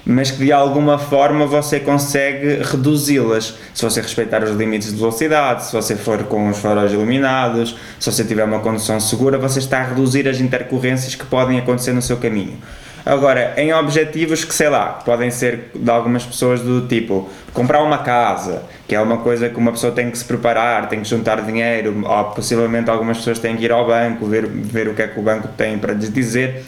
mas 0.04 0.30
que 0.30 0.44
de 0.44 0.52
alguma 0.52 0.98
forma 0.98 1.46
você 1.46 1.78
consegue 1.78 2.62
reduzi-las. 2.62 3.54
Se 3.74 3.82
você 3.82 4.00
respeitar 4.00 4.42
os 4.42 4.56
limites 4.56 4.92
de 4.92 4.98
velocidade, 4.98 5.66
se 5.66 5.72
você 5.72 5.94
for 5.94 6.24
com 6.24 6.48
os 6.48 6.58
faróis 6.58 6.92
iluminados, 6.92 7.76
se 7.98 8.10
você 8.10 8.24
tiver 8.24 8.44
uma 8.44 8.60
condução 8.60 8.98
segura, 8.98 9.38
você 9.38 9.58
está 9.58 9.80
a 9.80 9.84
reduzir 9.84 10.26
as 10.28 10.40
intercorrências 10.40 11.14
que 11.14 11.26
podem 11.26 11.58
acontecer 11.58 11.92
no 11.92 12.02
seu 12.02 12.16
caminho. 12.16 12.58
Agora, 13.04 13.54
em 13.56 13.72
objetivos 13.72 14.44
que, 14.44 14.54
sei 14.54 14.68
lá, 14.68 15.00
podem 15.04 15.30
ser 15.30 15.70
de 15.74 15.90
algumas 15.90 16.24
pessoas 16.24 16.60
do 16.60 16.86
tipo 16.86 17.28
comprar 17.52 17.82
uma 17.82 17.98
casa, 17.98 18.62
que 18.86 18.94
é 18.94 19.00
uma 19.00 19.18
coisa 19.18 19.48
que 19.48 19.56
uma 19.56 19.72
pessoa 19.72 19.92
tem 19.92 20.10
que 20.10 20.18
se 20.18 20.24
preparar, 20.24 20.88
tem 20.88 21.00
que 21.00 21.08
juntar 21.08 21.40
dinheiro, 21.42 22.02
ou 22.04 22.24
possivelmente 22.24 22.90
algumas 22.90 23.18
pessoas 23.18 23.38
têm 23.38 23.56
que 23.56 23.64
ir 23.64 23.72
ao 23.72 23.86
banco, 23.86 24.26
ver, 24.26 24.46
ver 24.46 24.88
o 24.88 24.94
que 24.94 25.02
é 25.02 25.08
que 25.08 25.18
o 25.18 25.22
banco 25.22 25.48
tem 25.56 25.78
para 25.78 25.92
lhes 25.92 26.12
dizer. 26.12 26.64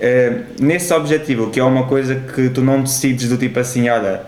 Uh, 0.00 0.44
nesse 0.60 0.92
objetivo, 0.92 1.50
que 1.50 1.60
é 1.60 1.64
uma 1.64 1.86
coisa 1.86 2.16
que 2.16 2.48
tu 2.48 2.60
não 2.60 2.82
decides 2.82 3.28
do 3.28 3.36
tipo 3.36 3.60
assim, 3.60 3.88
olha, 3.88 4.22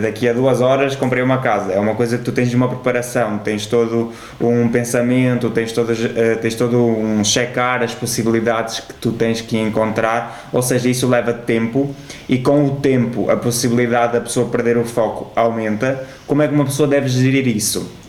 daqui 0.00 0.28
a 0.28 0.32
duas 0.32 0.60
horas 0.60 0.94
comprei 0.94 1.22
uma 1.22 1.38
casa. 1.38 1.72
É 1.72 1.78
uma 1.78 1.94
coisa 1.94 2.18
que 2.18 2.24
tu 2.24 2.32
tens 2.32 2.52
uma 2.54 2.68
preparação, 2.68 3.38
tens 3.38 3.66
todo 3.66 4.12
um 4.40 4.68
pensamento, 4.68 5.50
tens, 5.50 5.74
eh, 6.16 6.36
tens 6.36 6.54
todo 6.54 6.78
um 6.78 7.24
checar 7.24 7.82
as 7.82 7.94
possibilidades 7.94 8.80
que 8.80 8.94
tu 8.94 9.12
tens 9.12 9.40
que 9.40 9.58
encontrar, 9.58 10.48
ou 10.52 10.62
seja, 10.62 10.88
isso 10.88 11.08
leva 11.08 11.32
tempo 11.32 11.94
e 12.28 12.38
com 12.38 12.64
o 12.66 12.76
tempo 12.76 13.30
a 13.30 13.36
possibilidade 13.36 14.14
da 14.14 14.20
pessoa 14.20 14.48
perder 14.48 14.76
o 14.76 14.84
foco 14.84 15.30
aumenta. 15.34 16.06
Como 16.26 16.42
é 16.42 16.48
que 16.48 16.54
uma 16.54 16.64
pessoa 16.64 16.88
deve 16.88 17.08
gerir 17.08 17.46
isso? 17.48 18.01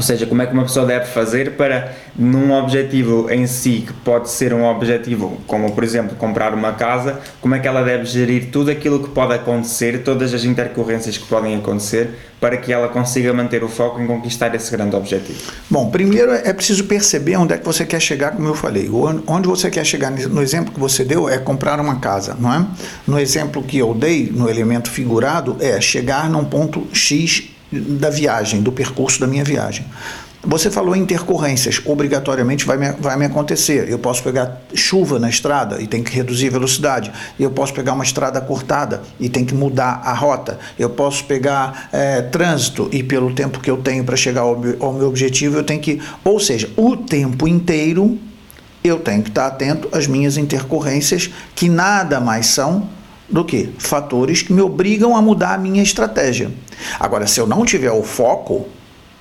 Ou 0.00 0.02
seja, 0.02 0.24
como 0.24 0.40
é 0.40 0.46
que 0.46 0.54
uma 0.54 0.62
pessoa 0.62 0.86
deve 0.86 1.04
fazer 1.04 1.58
para, 1.58 1.92
num 2.16 2.54
objetivo 2.54 3.30
em 3.30 3.46
si, 3.46 3.84
que 3.86 3.92
pode 3.92 4.30
ser 4.30 4.54
um 4.54 4.64
objetivo, 4.64 5.38
como 5.46 5.72
por 5.72 5.84
exemplo 5.84 6.16
comprar 6.16 6.54
uma 6.54 6.72
casa, 6.72 7.20
como 7.38 7.54
é 7.54 7.58
que 7.58 7.68
ela 7.68 7.82
deve 7.82 8.06
gerir 8.06 8.48
tudo 8.50 8.70
aquilo 8.70 9.02
que 9.02 9.10
pode 9.10 9.34
acontecer, 9.34 10.02
todas 10.02 10.32
as 10.32 10.42
intercorrências 10.42 11.18
que 11.18 11.26
podem 11.26 11.54
acontecer, 11.54 12.14
para 12.40 12.56
que 12.56 12.72
ela 12.72 12.88
consiga 12.88 13.30
manter 13.34 13.62
o 13.62 13.68
foco 13.68 14.00
em 14.00 14.06
conquistar 14.06 14.54
esse 14.54 14.70
grande 14.70 14.96
objetivo? 14.96 15.38
Bom, 15.68 15.90
primeiro 15.90 16.32
é 16.32 16.52
preciso 16.54 16.84
perceber 16.84 17.36
onde 17.36 17.52
é 17.52 17.58
que 17.58 17.66
você 17.66 17.84
quer 17.84 18.00
chegar, 18.00 18.30
como 18.30 18.48
eu 18.48 18.54
falei. 18.54 18.88
Onde 19.26 19.48
você 19.48 19.68
quer 19.68 19.84
chegar, 19.84 20.10
no 20.10 20.40
exemplo 20.40 20.72
que 20.72 20.80
você 20.80 21.04
deu, 21.04 21.28
é 21.28 21.36
comprar 21.36 21.78
uma 21.78 21.96
casa, 21.96 22.34
não 22.40 22.54
é? 22.54 22.66
No 23.06 23.20
exemplo 23.20 23.62
que 23.62 23.76
eu 23.76 23.92
dei, 23.92 24.32
no 24.34 24.48
elemento 24.48 24.90
figurado, 24.90 25.58
é 25.60 25.78
chegar 25.78 26.30
num 26.30 26.46
ponto 26.46 26.86
X 26.90 27.50
da 27.72 28.10
viagem, 28.10 28.62
do 28.62 28.72
percurso 28.72 29.20
da 29.20 29.26
minha 29.26 29.44
viagem. 29.44 29.86
Você 30.42 30.70
falou 30.70 30.96
em 30.96 31.00
intercorrências, 31.00 31.82
obrigatoriamente 31.84 32.64
vai 32.64 32.78
me, 32.78 32.92
vai 32.92 33.14
me 33.14 33.26
acontecer. 33.26 33.90
Eu 33.90 33.98
posso 33.98 34.22
pegar 34.22 34.62
chuva 34.74 35.18
na 35.18 35.28
estrada 35.28 35.82
e 35.82 35.86
tem 35.86 36.02
que 36.02 36.14
reduzir 36.14 36.48
a 36.48 36.52
velocidade. 36.52 37.12
Eu 37.38 37.50
posso 37.50 37.74
pegar 37.74 37.92
uma 37.92 38.04
estrada 38.04 38.40
cortada 38.40 39.02
e 39.18 39.28
tem 39.28 39.44
que 39.44 39.54
mudar 39.54 40.00
a 40.02 40.14
rota. 40.14 40.58
Eu 40.78 40.88
posso 40.88 41.24
pegar 41.24 41.90
é, 41.92 42.22
trânsito 42.22 42.88
e 42.90 43.02
pelo 43.02 43.34
tempo 43.34 43.60
que 43.60 43.70
eu 43.70 43.76
tenho 43.76 44.02
para 44.02 44.16
chegar 44.16 44.40
ao, 44.40 44.58
ao 44.80 44.94
meu 44.94 45.08
objetivo, 45.08 45.58
eu 45.58 45.62
tenho 45.62 45.80
que. 45.80 46.00
Ou 46.24 46.40
seja, 46.40 46.70
o 46.74 46.96
tempo 46.96 47.46
inteiro 47.46 48.18
eu 48.82 48.98
tenho 48.98 49.22
que 49.22 49.28
estar 49.28 49.46
atento 49.46 49.90
às 49.92 50.06
minhas 50.06 50.38
intercorrências, 50.38 51.30
que 51.54 51.68
nada 51.68 52.18
mais 52.18 52.46
são 52.46 52.88
do 53.30 53.44
que 53.44 53.70
fatores 53.78 54.42
que 54.42 54.52
me 54.52 54.60
obrigam 54.60 55.16
a 55.16 55.22
mudar 55.22 55.54
a 55.54 55.58
minha 55.58 55.82
estratégia. 55.82 56.50
Agora, 56.98 57.26
se 57.26 57.40
eu 57.40 57.46
não 57.46 57.64
tiver 57.64 57.92
o 57.92 58.02
foco, 58.02 58.66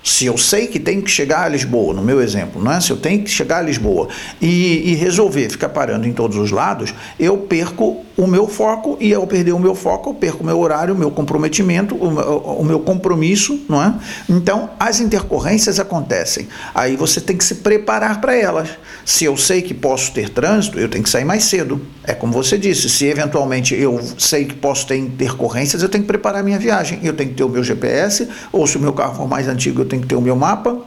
se 0.09 0.25
eu 0.25 0.37
sei 0.39 0.65
que 0.65 0.79
tenho 0.79 1.03
que 1.03 1.11
chegar 1.11 1.43
a 1.43 1.47
Lisboa, 1.47 1.93
no 1.93 2.01
meu 2.01 2.19
exemplo, 2.19 2.59
não 2.61 2.71
é? 2.71 2.81
se 2.81 2.89
eu 2.89 2.97
tenho 2.97 3.23
que 3.23 3.29
chegar 3.29 3.59
a 3.59 3.61
Lisboa 3.61 4.07
e, 4.41 4.91
e 4.91 4.95
resolver 4.95 5.49
ficar 5.51 5.69
parando 5.69 6.07
em 6.07 6.11
todos 6.11 6.35
os 6.35 6.49
lados, 6.49 6.95
eu 7.19 7.37
perco 7.37 8.03
o 8.17 8.27
meu 8.27 8.47
foco 8.47 8.97
e 8.99 9.13
ao 9.13 9.25
perder 9.25 9.53
o 9.53 9.59
meu 9.59 9.75
foco, 9.75 10.09
eu 10.09 10.13
perco 10.15 10.43
o 10.43 10.45
meu 10.45 10.59
horário, 10.59 10.93
o 10.93 10.97
meu 10.97 11.11
comprometimento, 11.11 11.95
o, 11.95 12.59
o 12.59 12.65
meu 12.65 12.79
compromisso, 12.79 13.63
não 13.69 13.81
é? 13.81 13.93
Então, 14.27 14.71
as 14.79 14.99
intercorrências 14.99 15.79
acontecem. 15.79 16.47
Aí 16.73 16.97
você 16.97 17.21
tem 17.21 17.37
que 17.37 17.45
se 17.45 17.55
preparar 17.55 18.19
para 18.19 18.35
elas. 18.35 18.69
Se 19.05 19.23
eu 19.23 19.37
sei 19.37 19.61
que 19.61 19.73
posso 19.73 20.11
ter 20.11 20.29
trânsito, 20.29 20.79
eu 20.79 20.89
tenho 20.89 21.03
que 21.03 21.09
sair 21.09 21.23
mais 21.23 21.45
cedo. 21.45 21.81
É 22.03 22.13
como 22.13 22.33
você 22.33 22.57
disse, 22.57 22.89
se 22.89 23.05
eventualmente 23.05 23.73
eu 23.73 24.01
sei 24.17 24.43
que 24.43 24.55
posso 24.55 24.85
ter 24.87 24.97
intercorrências, 24.97 25.81
eu 25.81 25.87
tenho 25.87 26.03
que 26.03 26.07
preparar 26.07 26.43
minha 26.43 26.59
viagem. 26.59 26.99
Eu 27.03 27.13
tenho 27.13 27.29
que 27.29 27.35
ter 27.35 27.43
o 27.43 27.49
meu 27.49 27.63
GPS, 27.63 28.27
ou 28.51 28.67
se 28.67 28.75
o 28.75 28.81
meu 28.81 28.91
carro 28.91 29.15
for 29.15 29.29
mais 29.29 29.47
antigo, 29.47 29.81
eu 29.81 29.85
tenho 29.85 29.98
que 30.01 30.07
ter 30.07 30.15
o 30.15 30.21
meu 30.21 30.35
mapa 30.35 30.77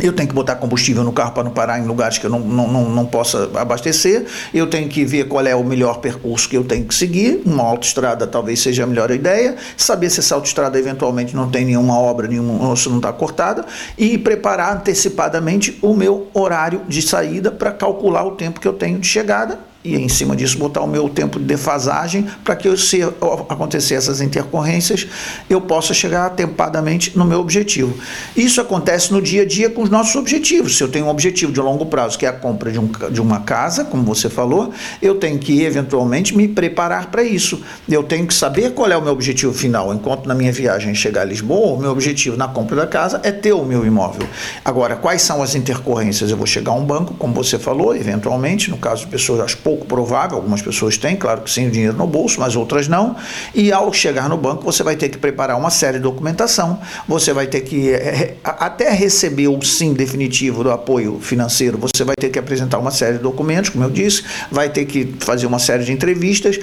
eu 0.00 0.12
tenho 0.12 0.28
que 0.28 0.34
botar 0.34 0.54
combustível 0.56 1.02
no 1.02 1.12
carro 1.12 1.32
para 1.32 1.42
não 1.42 1.50
parar 1.50 1.78
em 1.78 1.84
lugares 1.84 2.18
que 2.18 2.26
eu 2.26 2.30
não, 2.30 2.38
não, 2.40 2.68
não, 2.68 2.88
não, 2.88 3.06
possa 3.06 3.50
abastecer. 3.54 4.26
Eu 4.54 4.68
tenho 4.68 4.88
que 4.88 5.04
ver 5.04 5.26
qual 5.26 5.44
é 5.44 5.54
o 5.54 5.64
melhor 5.64 5.98
percurso 5.98 6.48
que 6.48 6.56
eu 6.56 6.62
tenho 6.62 6.84
que 6.84 6.94
seguir. 6.94 7.42
Uma 7.44 7.64
autoestrada 7.64 8.26
talvez 8.26 8.60
seja 8.60 8.84
a 8.84 8.86
melhor 8.86 9.10
ideia. 9.10 9.56
Saber 9.76 10.08
se 10.10 10.20
essa 10.20 10.36
autoestrada 10.36 10.78
eventualmente 10.78 11.34
não 11.34 11.50
tem 11.50 11.64
nenhuma 11.64 11.98
obra, 11.98 12.28
nenhuma, 12.28 12.68
ou 12.68 12.76
se 12.76 12.88
não 12.88 12.98
está 12.98 13.12
cortada. 13.12 13.64
E 13.96 14.16
preparar 14.16 14.76
antecipadamente 14.76 15.76
o 15.82 15.94
meu 15.94 16.28
horário 16.32 16.82
de 16.86 17.02
saída 17.02 17.50
para 17.50 17.72
calcular 17.72 18.24
o 18.24 18.32
tempo 18.32 18.60
que 18.60 18.68
eu 18.68 18.74
tenho 18.74 19.00
de 19.00 19.06
chegada 19.06 19.67
e 19.84 19.94
em 19.94 20.08
cima 20.08 20.34
disso 20.34 20.58
botar 20.58 20.82
o 20.82 20.86
meu 20.86 21.08
tempo 21.08 21.38
de 21.38 21.44
defasagem 21.44 22.26
para 22.42 22.56
que 22.56 22.76
se 22.76 23.02
acontecer 23.02 23.94
essas 23.94 24.20
intercorrências 24.20 25.06
eu 25.48 25.60
possa 25.60 25.94
chegar 25.94 26.26
atempadamente 26.26 27.16
no 27.16 27.24
meu 27.24 27.38
objetivo. 27.38 27.94
Isso 28.36 28.60
acontece 28.60 29.12
no 29.12 29.22
dia 29.22 29.42
a 29.42 29.46
dia 29.46 29.70
com 29.70 29.82
os 29.82 29.90
nossos 29.90 30.16
objetivos. 30.16 30.76
Se 30.76 30.82
eu 30.82 30.88
tenho 30.88 31.06
um 31.06 31.08
objetivo 31.08 31.52
de 31.52 31.60
longo 31.60 31.86
prazo 31.86 32.18
que 32.18 32.26
é 32.26 32.28
a 32.28 32.32
compra 32.32 32.72
de, 32.72 32.78
um, 32.78 32.90
de 33.10 33.20
uma 33.20 33.40
casa, 33.40 33.84
como 33.84 34.02
você 34.02 34.28
falou, 34.28 34.72
eu 35.00 35.14
tenho 35.14 35.38
que 35.38 35.62
eventualmente 35.62 36.36
me 36.36 36.48
preparar 36.48 37.06
para 37.06 37.22
isso. 37.22 37.62
Eu 37.88 38.02
tenho 38.02 38.26
que 38.26 38.34
saber 38.34 38.72
qual 38.72 38.90
é 38.90 38.96
o 38.96 39.02
meu 39.02 39.12
objetivo 39.12 39.52
final. 39.52 39.94
Enquanto 39.94 40.26
na 40.26 40.34
minha 40.34 40.52
viagem 40.52 40.94
chegar 40.94 41.22
a 41.22 41.24
Lisboa, 41.24 41.76
o 41.76 41.80
meu 41.80 41.90
objetivo 41.90 42.36
na 42.36 42.48
compra 42.48 42.76
da 42.76 42.86
casa 42.86 43.20
é 43.22 43.30
ter 43.30 43.52
o 43.52 43.64
meu 43.64 43.86
imóvel. 43.86 44.26
Agora, 44.64 44.96
quais 44.96 45.22
são 45.22 45.42
as 45.42 45.54
intercorrências? 45.54 46.30
Eu 46.30 46.36
vou 46.36 46.46
chegar 46.46 46.72
a 46.72 46.74
um 46.74 46.84
banco, 46.84 47.14
como 47.14 47.32
você 47.32 47.58
falou, 47.58 47.94
eventualmente, 47.94 48.70
no 48.70 48.76
caso 48.76 49.04
de 49.04 49.08
pessoas, 49.08 49.40
pouco 49.68 49.84
provável, 49.84 50.38
algumas 50.38 50.62
pessoas 50.62 50.96
têm, 50.96 51.14
claro 51.14 51.42
que 51.42 51.50
sim, 51.50 51.68
o 51.68 51.70
dinheiro 51.70 51.94
no 51.94 52.06
bolso, 52.06 52.40
mas 52.40 52.56
outras 52.56 52.88
não. 52.88 53.14
E 53.54 53.70
ao 53.70 53.92
chegar 53.92 54.26
no 54.26 54.38
banco, 54.38 54.64
você 54.64 54.82
vai 54.82 54.96
ter 54.96 55.10
que 55.10 55.18
preparar 55.18 55.58
uma 55.58 55.68
série 55.68 55.98
de 55.98 56.04
documentação, 56.04 56.80
você 57.06 57.34
vai 57.34 57.46
ter 57.46 57.60
que, 57.60 57.90
é, 57.92 58.36
até 58.42 58.90
receber 58.90 59.48
o 59.48 59.62
sim 59.62 59.92
definitivo 59.92 60.64
do 60.64 60.70
apoio 60.70 61.20
financeiro, 61.20 61.76
você 61.76 62.02
vai 62.02 62.14
ter 62.18 62.30
que 62.30 62.38
apresentar 62.38 62.78
uma 62.78 62.90
série 62.90 63.18
de 63.18 63.22
documentos, 63.22 63.68
como 63.68 63.84
eu 63.84 63.90
disse, 63.90 64.24
vai 64.50 64.70
ter 64.70 64.86
que 64.86 65.14
fazer 65.20 65.46
uma 65.46 65.58
série 65.58 65.84
de 65.84 65.92
entrevistas 65.92 66.58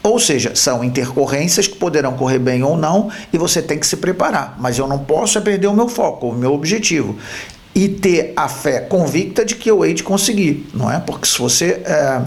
ou 0.00 0.18
seja, 0.18 0.54
são 0.54 0.82
intercorrências 0.82 1.66
que 1.66 1.76
poderão 1.76 2.14
correr 2.14 2.38
bem 2.38 2.62
ou 2.62 2.78
não 2.78 3.10
e 3.30 3.36
você 3.36 3.60
tem 3.60 3.78
que 3.78 3.86
se 3.86 3.96
preparar. 3.96 4.56
Mas 4.58 4.78
eu 4.78 4.86
não 4.86 5.00
posso 5.00 5.38
perder 5.42 5.66
o 5.66 5.74
meu 5.74 5.88
foco, 5.88 6.28
o 6.28 6.34
meu 6.34 6.54
objetivo. 6.54 7.18
E 7.74 7.88
ter 7.88 8.32
a 8.36 8.48
fé 8.48 8.80
convicta 8.80 9.44
de 9.44 9.54
que 9.54 9.70
eu 9.70 9.84
hei 9.84 9.94
de 9.94 10.02
conseguir, 10.02 10.68
não 10.74 10.90
é? 10.90 10.98
Porque 10.98 11.26
se 11.26 11.38
você 11.38 11.82
é, 11.84 12.22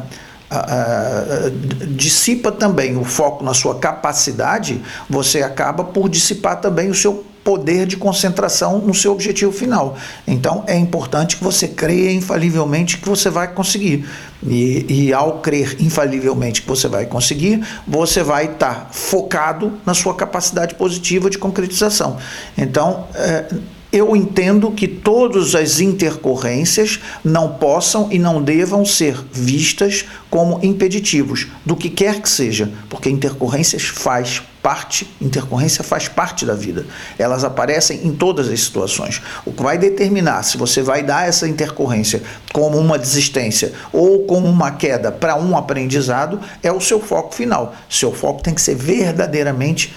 é, 0.51 1.51
dissipa 1.87 2.51
também 2.51 2.97
o 2.97 3.03
foco 3.03 3.43
na 3.43 3.53
sua 3.53 3.75
capacidade, 3.75 4.81
você 5.09 5.41
acaba 5.41 5.83
por 5.83 6.09
dissipar 6.09 6.61
também 6.61 6.89
o 6.89 6.95
seu 6.95 7.25
poder 7.43 7.85
de 7.85 7.97
concentração 7.97 8.79
no 8.79 8.93
seu 8.93 9.11
objetivo 9.11 9.51
final. 9.51 9.97
Então 10.27 10.63
é 10.67 10.77
importante 10.77 11.37
que 11.37 11.43
você 11.43 11.67
creia 11.67 12.11
infalivelmente 12.11 12.97
que 12.97 13.07
você 13.07 13.29
vai 13.29 13.47
conseguir. 13.47 14.07
E, 14.43 14.85
e 14.89 15.13
ao 15.13 15.39
crer 15.39 15.77
infalivelmente 15.79 16.61
que 16.61 16.67
você 16.67 16.87
vai 16.87 17.05
conseguir, 17.05 17.65
você 17.87 18.23
vai 18.23 18.45
estar 18.45 18.89
focado 18.91 19.73
na 19.85 19.93
sua 19.93 20.15
capacidade 20.15 20.75
positiva 20.75 21.29
de 21.29 21.37
concretização. 21.37 22.17
Então, 22.57 23.07
é, 23.15 23.45
eu 23.91 24.15
entendo 24.15 24.71
que 24.71 24.87
todas 24.87 25.53
as 25.53 25.79
intercorrências 25.79 26.99
não 27.23 27.55
possam 27.55 28.07
e 28.09 28.17
não 28.17 28.41
devam 28.41 28.85
ser 28.85 29.17
vistas 29.31 30.05
como 30.29 30.59
impeditivos 30.63 31.47
do 31.65 31.75
que 31.75 31.89
quer 31.89 32.21
que 32.21 32.29
seja, 32.29 32.71
porque 32.89 33.09
intercorrências 33.09 33.83
faz 33.83 34.41
parte, 34.61 35.11
intercorrência 35.19 35.83
faz 35.83 36.07
parte 36.07 36.45
da 36.45 36.53
vida. 36.53 36.85
Elas 37.17 37.43
aparecem 37.43 38.05
em 38.05 38.13
todas 38.13 38.47
as 38.47 38.61
situações. 38.61 39.21
O 39.45 39.51
que 39.51 39.63
vai 39.63 39.77
determinar 39.77 40.43
se 40.43 40.57
você 40.57 40.81
vai 40.81 41.03
dar 41.03 41.27
essa 41.27 41.47
intercorrência 41.47 42.21
como 42.53 42.77
uma 42.77 42.97
desistência 42.97 43.73
ou 43.91 44.23
como 44.23 44.47
uma 44.47 44.71
queda 44.71 45.11
para 45.11 45.35
um 45.35 45.57
aprendizado 45.57 46.39
é 46.63 46.71
o 46.71 46.79
seu 46.79 46.99
foco 46.99 47.33
final. 47.33 47.75
Seu 47.89 48.13
foco 48.13 48.41
tem 48.41 48.53
que 48.53 48.61
ser 48.61 48.75
verdadeiramente 48.75 49.93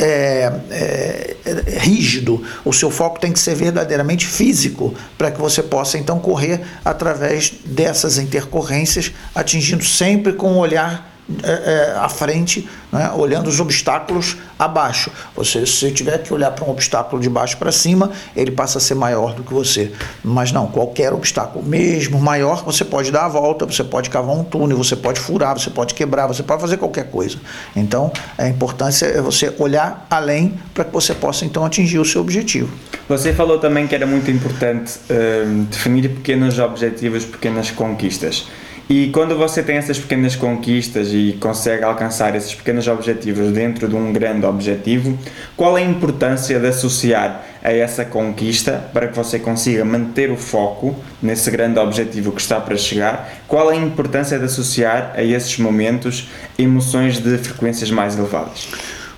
é, 0.00 0.50
é, 0.70 1.36
é, 1.44 1.78
rígido, 1.78 2.42
o 2.64 2.72
seu 2.72 2.90
foco 2.90 3.20
tem 3.20 3.32
que 3.32 3.38
ser 3.38 3.54
verdadeiramente 3.54 4.26
físico, 4.26 4.94
para 5.18 5.30
que 5.30 5.38
você 5.38 5.62
possa 5.62 5.98
então 5.98 6.18
correr 6.18 6.62
através 6.82 7.52
dessas 7.66 8.16
intercorrências, 8.16 9.12
atingindo 9.34 9.84
sempre 9.84 10.32
com 10.32 10.52
um 10.52 10.58
olhar 10.58 11.19
é, 11.42 11.92
é, 11.92 11.96
à 11.96 12.08
frente, 12.08 12.68
né, 12.92 13.10
olhando 13.14 13.48
os 13.48 13.60
obstáculos 13.60 14.36
abaixo. 14.58 15.10
Você, 15.34 15.64
se 15.66 15.90
tiver 15.92 16.18
que 16.18 16.32
olhar 16.32 16.50
para 16.50 16.64
um 16.64 16.70
obstáculo 16.70 17.20
de 17.20 17.28
baixo 17.28 17.56
para 17.56 17.72
cima, 17.72 18.10
ele 18.36 18.50
passa 18.50 18.78
a 18.78 18.80
ser 18.80 18.94
maior 18.94 19.34
do 19.34 19.42
que 19.42 19.52
você. 19.52 19.92
Mas 20.22 20.52
não, 20.52 20.66
qualquer 20.66 21.12
obstáculo, 21.12 21.64
mesmo 21.64 22.20
maior, 22.20 22.64
você 22.64 22.84
pode 22.84 23.10
dar 23.10 23.26
a 23.26 23.28
volta, 23.28 23.64
você 23.64 23.84
pode 23.84 24.10
cavar 24.10 24.34
um 24.34 24.44
túnel, 24.44 24.76
você 24.76 24.96
pode 24.96 25.20
furar, 25.20 25.58
você 25.58 25.70
pode 25.70 25.94
quebrar, 25.94 26.26
você 26.26 26.42
pode 26.42 26.60
fazer 26.60 26.76
qualquer 26.76 27.10
coisa. 27.10 27.38
Então, 27.74 28.12
a 28.36 28.48
importância 28.48 29.06
é 29.06 29.20
você 29.20 29.54
olhar 29.58 30.06
além 30.10 30.58
para 30.74 30.84
que 30.84 30.92
você 30.92 31.14
possa 31.14 31.44
então 31.44 31.64
atingir 31.64 31.98
o 31.98 32.04
seu 32.04 32.20
objetivo. 32.20 32.70
Você 33.08 33.32
falou 33.32 33.58
também 33.58 33.86
que 33.86 33.94
era 33.94 34.06
muito 34.06 34.30
importante 34.30 34.98
uh, 35.10 35.64
definir 35.64 36.08
pequenos 36.08 36.58
objetivos, 36.58 37.24
pequenas 37.24 37.70
conquistas. 37.70 38.46
E 38.92 39.08
quando 39.10 39.36
você 39.36 39.62
tem 39.62 39.76
essas 39.76 40.00
pequenas 40.00 40.34
conquistas 40.34 41.12
e 41.12 41.38
consegue 41.38 41.84
alcançar 41.84 42.34
esses 42.34 42.52
pequenos 42.56 42.88
objetivos 42.88 43.52
dentro 43.52 43.86
de 43.86 43.94
um 43.94 44.12
grande 44.12 44.44
objetivo, 44.44 45.16
qual 45.56 45.78
é 45.78 45.82
a 45.82 45.84
importância 45.88 46.58
de 46.58 46.66
associar 46.66 47.40
a 47.62 47.72
essa 47.72 48.04
conquista 48.04 48.90
para 48.92 49.06
que 49.06 49.16
você 49.16 49.38
consiga 49.38 49.84
manter 49.84 50.28
o 50.28 50.36
foco 50.36 50.96
nesse 51.22 51.52
grande 51.52 51.78
objetivo 51.78 52.32
que 52.32 52.40
está 52.40 52.58
para 52.58 52.76
chegar? 52.76 53.32
Qual 53.46 53.70
é 53.70 53.76
a 53.76 53.80
importância 53.80 54.36
de 54.36 54.46
associar 54.46 55.12
a 55.14 55.22
esses 55.22 55.56
momentos 55.58 56.28
emoções 56.58 57.20
de 57.20 57.38
frequências 57.38 57.92
mais 57.92 58.18
elevadas? 58.18 58.66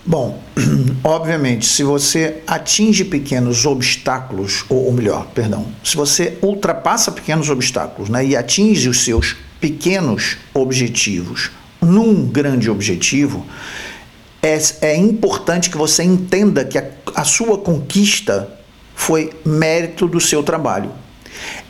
Bom, 0.05 0.39
obviamente, 1.03 1.65
se 1.65 1.83
você 1.83 2.43
atinge 2.47 3.07
pequenos 3.07 3.65
obstáculos, 3.65 4.67
ou, 4.69 4.93
melhor, 4.93 5.29
perdão, 5.35 5.65
se 5.83 5.97
você 5.97 6.37
ultrapassa 6.43 7.11
pequenos 7.11 7.49
obstáculos 7.49 8.11
né, 8.11 8.23
e 8.23 8.37
atinge 8.37 8.91
os 8.91 9.03
seus 9.03 9.35
pequenos 9.63 10.39
objetivos 10.53 11.53
num 11.81 12.27
grande 12.27 12.69
objetivo, 12.69 13.47
é, 14.43 14.59
é 14.81 14.97
importante 14.97 15.71
que 15.71 15.77
você 15.77 16.03
entenda 16.03 16.65
que 16.65 16.77
a, 16.77 16.85
a 17.15 17.23
sua 17.23 17.57
conquista 17.57 18.59
foi 18.95 19.33
mérito 19.45 20.09
do 20.09 20.21
seu 20.21 20.43
trabalho. 20.43 20.91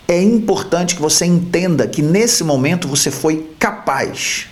É 0.09 0.21
importante 0.23 0.95
que 0.95 1.03
você 1.03 1.27
entenda 1.27 1.87
que 1.87 2.01
nesse 2.01 2.43
momento 2.43 2.89
você 2.89 3.11
foi 3.11 3.51
capaz 3.59 4.49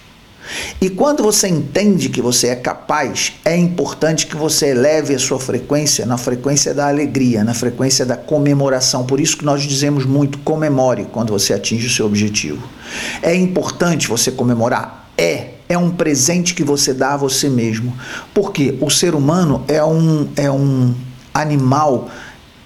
e 0.80 0.88
quando 0.88 1.22
você 1.22 1.48
entende 1.48 2.08
que 2.08 2.22
você 2.22 2.48
é 2.48 2.56
capaz, 2.56 3.34
é 3.44 3.56
importante 3.56 4.26
que 4.26 4.36
você 4.36 4.68
eleve 4.68 5.14
a 5.14 5.18
sua 5.18 5.38
frequência 5.38 6.06
na 6.06 6.16
frequência 6.16 6.72
da 6.72 6.88
alegria, 6.88 7.44
na 7.44 7.54
frequência 7.54 8.04
da 8.04 8.16
comemoração. 8.16 9.04
Por 9.04 9.20
isso 9.20 9.36
que 9.36 9.44
nós 9.44 9.62
dizemos 9.62 10.04
muito 10.04 10.38
comemore 10.38 11.06
quando 11.12 11.30
você 11.32 11.52
atinge 11.52 11.86
o 11.86 11.90
seu 11.90 12.06
objetivo. 12.06 12.62
É 13.22 13.34
importante 13.34 14.08
você 14.08 14.30
comemorar? 14.30 15.10
É. 15.16 15.50
É 15.68 15.78
um 15.78 15.90
presente 15.90 16.52
que 16.52 16.64
você 16.64 16.92
dá 16.92 17.14
a 17.14 17.16
você 17.16 17.48
mesmo. 17.48 17.96
Porque 18.34 18.76
o 18.80 18.90
ser 18.90 19.14
humano 19.14 19.64
é 19.68 19.84
um, 19.84 20.28
é 20.34 20.50
um 20.50 20.92
animal 21.32 22.10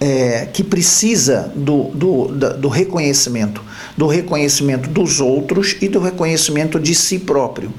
é, 0.05 0.47
que 0.53 0.63
precisa 0.63 1.51
do, 1.57 1.85
do, 1.85 2.27
do 2.59 2.69
reconhecimento, 2.69 3.63
do 3.97 4.07
reconhecimento 4.07 4.91
dos 4.91 5.19
outros 5.19 5.77
e 5.81 5.89
do 5.89 5.99
reconhecimento 5.99 6.79
de 6.79 6.95
si 6.95 7.21
próprio, 7.21 7.73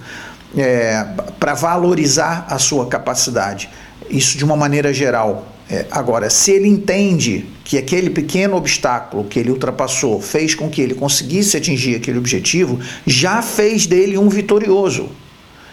é, 0.58 1.06
para 1.40 1.54
valorizar 1.54 2.48
a 2.50 2.58
sua 2.58 2.88
capacidade. 2.88 3.70
Isso 4.10 4.40
de 4.40 4.44
uma 4.44 4.56
maneira 4.56 4.92
geral. 4.92 5.46
É, 5.70 5.86
agora, 5.92 6.28
se 6.32 6.50
ele 6.50 6.68
entende 6.68 7.46
que 7.64 7.78
aquele 7.78 8.10
pequeno 8.10 8.58
obstáculo 8.58 9.26
que 9.26 9.38
ele 9.38 9.52
ultrapassou 9.52 10.20
fez 10.20 10.56
com 10.56 10.68
que 10.68 10.82
ele 10.82 10.96
conseguisse 10.96 11.56
atingir 11.56 11.96
aquele 11.96 12.18
objetivo, 12.18 12.80
já 13.06 13.40
fez 13.44 13.86
dele 13.86 14.18
um 14.18 14.30
vitorioso. 14.30 15.12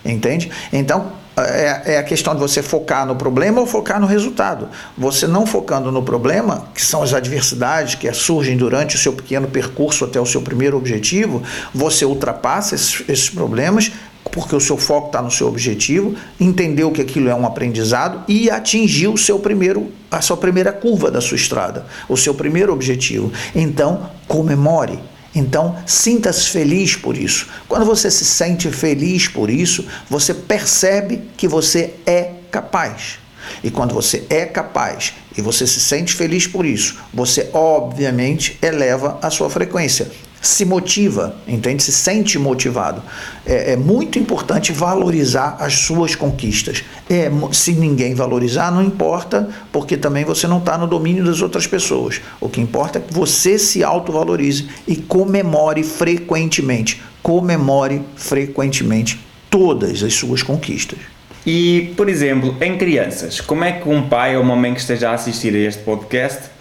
Entende? 0.05 0.51
Então, 0.71 1.13
é, 1.37 1.95
é, 1.95 1.99
a 1.99 2.03
questão 2.03 2.35
de 2.35 2.41
você 2.41 2.63
focar 2.63 3.07
no 3.07 3.17
problema 3.17 3.61
ou 3.61 3.67
focar 3.67 4.01
no 4.01 4.07
resultado. 4.07 4.69
Você 4.99 5.27
não 5.27 5.47
focando 5.47 5.91
no 5.91 6.03
problema, 6.03 6.69
que 6.75 6.85
são 6.85 7.03
as 7.03 7.15
adversidades 7.15 7.95
que 7.95 8.13
surgem 8.13 8.57
durante 8.57 8.97
o 8.97 8.99
seu 8.99 9.13
pequeno 9.13 9.49
percurso 9.49 10.05
até 10.05 10.21
o 10.21 10.27
seu 10.27 10.43
primeiro 10.43 10.77
objetivo, 10.77 11.43
você 11.75 12.05
ultrapassa 12.05 12.75
esses, 12.75 13.03
esses 13.09 13.31
problemas 13.31 13.93
porque 14.31 14.57
o 14.57 14.61
seu 14.61 14.79
foco 14.79 15.09
está 15.09 15.21
no 15.21 15.31
seu 15.31 15.47
objetivo, 15.47 16.15
entendeu 16.41 16.91
que 16.91 17.03
aquilo 17.03 17.29
é 17.29 17.35
um 17.35 17.45
aprendizado 17.45 18.23
e 18.27 18.51
atingiu 18.51 19.13
o 19.13 19.19
seu 19.19 19.39
primeiro, 19.39 19.93
a 20.11 20.23
sua 20.23 20.39
primeira 20.39 20.73
curva 20.73 21.11
da 21.11 21.21
sua 21.21 21.37
estrada, 21.37 21.85
o 22.09 22.17
seu 22.17 22.33
primeiro 22.33 22.73
objetivo. 22.73 23.31
Então, 23.55 24.09
comemore, 24.27 24.99
então, 25.35 25.77
sinta-se 25.87 26.51
feliz 26.51 26.97
por 26.97 27.17
isso. 27.17 27.49
Quando 27.69 27.87
você 27.87 28.11
se 28.11 28.25
sente 28.25 28.71
feliz 28.71 29.29
por 29.29 29.49
isso, 29.49 29.87
você 30.09 30.35
percebe 30.35 31.23
que 31.37 31.49
você 31.49 31.95
é 32.05 32.33
capaz. 32.51 33.19
E 33.65 33.71
quando 33.71 33.95
você 33.95 34.25
é 34.29 34.45
capaz 34.45 35.15
e 35.37 35.41
você 35.41 35.67
se 35.67 35.81
sente 35.81 36.15
feliz 36.15 36.47
por 36.47 36.67
isso, 36.67 36.99
você 37.13 37.49
obviamente 37.53 38.59
eleva 38.63 39.19
a 39.23 39.31
sua 39.31 39.49
frequência. 39.49 40.11
Se 40.43 40.65
motiva, 40.65 41.37
entende? 41.47 41.85
Se 41.85 41.93
sente 41.93 42.37
motivado. 42.37 43.01
É, 43.47 43.73
é, 43.73 43.77
muito 43.77 44.19
importante 44.19 44.73
valorizar 44.73 45.57
as 45.61 45.75
suas 45.75 46.17
conquistas. 46.17 46.83
É, 47.09 47.31
se 47.53 47.73
ninguém 47.73 48.13
valorizar, 48.13 48.73
não 48.73 48.83
importa, 48.83 49.49
porque 49.71 49.97
também 49.97 50.25
você 50.25 50.49
não 50.49 50.59
está 50.59 50.77
no 50.77 50.89
domínio 50.89 51.25
das 51.25 51.41
outras 51.41 51.69
pessoas. 51.69 52.21
O 52.41 52.49
que 52.49 52.61
importa 52.61 52.99
é 52.99 53.03
que 53.03 53.15
você 53.15 53.57
se 53.57 53.85
autovalorize 53.85 54.69
e 54.87 54.97
comemore 54.97 55.85
frequentemente. 55.85 57.01
Comemore 57.23 58.03
frequentemente 58.17 59.25
todas 59.49 60.03
as 60.03 60.13
suas 60.13 60.43
conquistas. 60.43 60.99
E, 61.47 61.93
por 61.97 62.09
exemplo, 62.09 62.57
em 62.61 62.77
crianças, 62.77 63.41
como 63.41 63.65
é 63.65 63.73
que 63.73 63.89
um 63.89 64.09
pai 64.09 64.37
ou 64.37 64.43
uma 64.43 64.57
mãe 64.57 64.75
que 64.75 64.81
esteja 64.81 65.11
a 65.11 65.15
assistir 65.15 65.55
a 65.55 65.59
este 65.59 65.83
podcast 65.83 66.52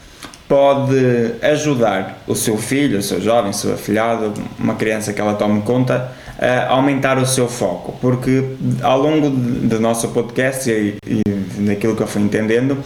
pode 0.52 1.36
ajudar 1.42 2.18
o 2.28 2.36
seu 2.36 2.58
filho, 2.58 3.00
o 3.00 3.02
seu 3.02 3.22
jovem, 3.22 3.52
o 3.52 3.54
seu 3.54 3.74
afilhado, 3.74 4.34
uma 4.60 4.76
criança 4.76 5.14
que 5.14 5.22
ela 5.22 5.34
tome 5.36 5.62
conta, 5.62 6.12
a 6.38 6.74
aumentar 6.74 7.18
o 7.18 7.26
seu 7.26 7.48
foco, 7.48 7.96
porque 8.02 8.58
ao 8.82 9.00
longo 9.00 9.30
do 9.30 9.80
nosso 9.80 10.10
podcast 10.10 10.70
e, 10.70 10.98
e 11.08 11.22
daquilo 11.62 11.96
que 11.96 12.04
eu 12.04 12.08
fui 12.08 12.22
entendendo, 12.22 12.78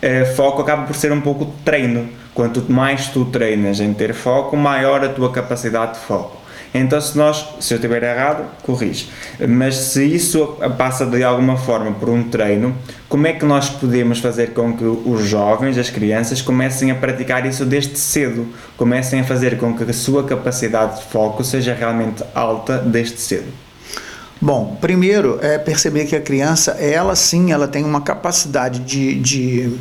eh, 0.00 0.26
foco 0.26 0.62
acaba 0.62 0.84
por 0.84 0.94
ser 0.94 1.10
um 1.10 1.20
pouco 1.20 1.52
treino. 1.64 2.08
Quanto 2.32 2.64
mais 2.70 3.08
tu 3.08 3.24
treinas 3.24 3.80
em 3.80 3.92
ter 3.92 4.14
foco, 4.14 4.56
maior 4.56 5.04
a 5.04 5.08
tua 5.08 5.32
capacidade 5.32 5.94
de 5.94 5.98
foco. 5.98 6.37
Então, 6.72 7.00
se 7.00 7.16
nós, 7.16 7.46
se 7.60 7.72
eu 7.72 7.76
estiver 7.76 8.02
errado, 8.02 8.44
corrige. 8.62 9.08
Mas 9.48 9.76
se 9.76 10.04
isso 10.04 10.56
passa 10.76 11.06
de 11.06 11.22
alguma 11.24 11.56
forma 11.56 11.92
por 11.92 12.08
um 12.08 12.24
treino, 12.24 12.76
como 13.08 13.26
é 13.26 13.32
que 13.32 13.44
nós 13.44 13.70
podemos 13.70 14.18
fazer 14.18 14.52
com 14.52 14.76
que 14.76 14.84
os 14.84 15.26
jovens, 15.26 15.78
as 15.78 15.88
crianças, 15.88 16.42
comecem 16.42 16.90
a 16.90 16.94
praticar 16.94 17.46
isso 17.46 17.64
desde 17.64 17.98
cedo? 17.98 18.46
Comecem 18.76 19.20
a 19.20 19.24
fazer 19.24 19.56
com 19.58 19.74
que 19.74 19.84
a 19.84 19.92
sua 19.92 20.24
capacidade 20.24 20.96
de 20.96 21.04
foco 21.04 21.42
seja 21.42 21.74
realmente 21.74 22.22
alta 22.34 22.78
desde 22.78 23.18
cedo? 23.18 23.46
Bom, 24.40 24.76
primeiro 24.80 25.38
é 25.42 25.58
perceber 25.58 26.04
que 26.04 26.14
a 26.14 26.20
criança, 26.20 26.72
ela 26.72 27.16
sim, 27.16 27.50
ela 27.50 27.66
tem 27.66 27.84
uma 27.84 28.00
capacidade 28.00 28.80
de, 28.80 29.14
de 29.16 29.78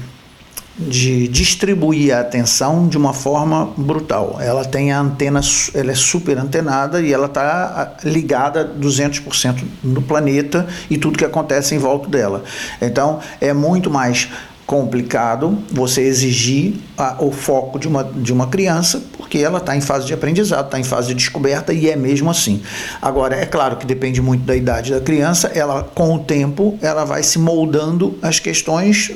de 0.77 1.27
distribuir 1.27 2.15
a 2.15 2.21
atenção 2.21 2.87
de 2.87 2.97
uma 2.97 3.13
forma 3.13 3.73
brutal. 3.75 4.37
Ela 4.39 4.63
tem 4.63 4.91
a 4.91 4.99
antena, 4.99 5.41
ela 5.73 5.91
é 5.91 5.95
super 5.95 6.37
antenada 6.37 7.01
e 7.01 7.11
ela 7.11 7.25
está 7.25 7.95
ligada 8.03 8.69
200% 8.79 9.63
no 9.83 10.01
planeta 10.01 10.67
e 10.89 10.97
tudo 10.97 11.17
que 11.17 11.25
acontece 11.25 11.73
em 11.73 11.79
volta 11.79 12.07
dela. 12.09 12.43
Então, 12.81 13.19
é 13.41 13.53
muito 13.53 13.89
mais 13.89 14.29
complicado 14.67 15.57
você 15.71 16.01
exigir 16.01 16.73
a, 16.97 17.23
o 17.23 17.31
foco 17.31 17.79
de 17.79 17.87
uma, 17.87 18.03
de 18.03 18.33
uma 18.33 18.47
criança, 18.47 19.01
porque 19.17 19.37
ela 19.37 19.59
está 19.59 19.77
em 19.77 19.79
fase 19.79 20.05
de 20.05 20.13
aprendizado, 20.13 20.65
está 20.65 20.77
em 20.77 20.83
fase 20.83 21.07
de 21.07 21.13
descoberta 21.15 21.71
e 21.71 21.89
é 21.89 21.95
mesmo 21.95 22.29
assim. 22.29 22.61
Agora, 23.01 23.33
é 23.37 23.45
claro 23.45 23.77
que 23.77 23.85
depende 23.85 24.21
muito 24.21 24.43
da 24.43 24.53
idade 24.53 24.91
da 24.91 24.99
criança, 24.99 25.47
ela 25.55 25.83
com 25.95 26.15
o 26.15 26.19
tempo 26.19 26.77
ela 26.81 27.05
vai 27.05 27.23
se 27.23 27.39
moldando 27.39 28.19
as 28.21 28.39
questões 28.39 29.09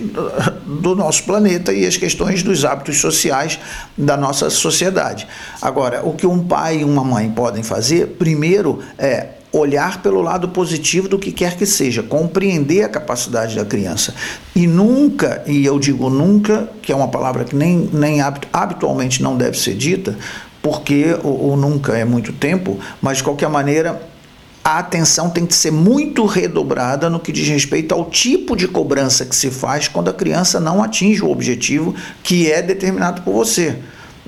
do 0.65 0.95
nosso 0.95 1.23
planeta 1.25 1.73
e 1.73 1.85
as 1.85 1.97
questões 1.97 2.41
dos 2.41 2.63
hábitos 2.63 3.01
sociais 3.01 3.59
da 3.97 4.15
nossa 4.15 4.49
sociedade. 4.49 5.27
Agora, 5.61 6.01
o 6.01 6.13
que 6.13 6.25
um 6.25 6.47
pai 6.47 6.77
e 6.77 6.83
uma 6.85 7.03
mãe 7.03 7.29
podem 7.29 7.61
fazer, 7.61 8.07
primeiro 8.17 8.79
é 8.97 9.40
olhar 9.51 10.01
pelo 10.01 10.21
lado 10.21 10.49
positivo 10.49 11.09
do 11.09 11.19
que 11.19 11.31
quer 11.31 11.57
que 11.57 11.65
seja, 11.65 12.01
compreender 12.01 12.83
a 12.83 12.89
capacidade 12.89 13.55
da 13.55 13.65
criança. 13.65 14.13
E 14.55 14.65
nunca, 14.65 15.43
e 15.45 15.65
eu 15.65 15.77
digo 15.77 16.09
nunca, 16.09 16.69
que 16.81 16.91
é 16.91 16.95
uma 16.95 17.09
palavra 17.09 17.43
que 17.43 17.55
nem, 17.55 17.89
nem 17.91 18.21
habitualmente 18.21 19.21
não 19.21 19.35
deve 19.35 19.57
ser 19.57 19.75
dita, 19.75 20.17
porque 20.61 21.17
o, 21.23 21.55
nunca 21.55 21.97
é 21.97 22.05
muito 22.05 22.31
tempo, 22.31 22.79
mas 23.01 23.17
de 23.17 23.23
qualquer 23.23 23.49
maneira 23.49 24.01
a 24.63 24.77
atenção 24.77 25.29
tem 25.29 25.45
que 25.45 25.55
ser 25.55 25.71
muito 25.71 26.23
redobrada 26.25 27.09
no 27.09 27.19
que 27.19 27.31
diz 27.31 27.47
respeito 27.47 27.95
ao 27.95 28.05
tipo 28.05 28.55
de 28.55 28.67
cobrança 28.67 29.25
que 29.25 29.35
se 29.35 29.49
faz 29.49 29.87
quando 29.87 30.09
a 30.09 30.13
criança 30.13 30.59
não 30.59 30.83
atinge 30.83 31.23
o 31.23 31.31
objetivo 31.31 31.95
que 32.21 32.49
é 32.51 32.61
determinado 32.61 33.23
por 33.23 33.33
você 33.33 33.79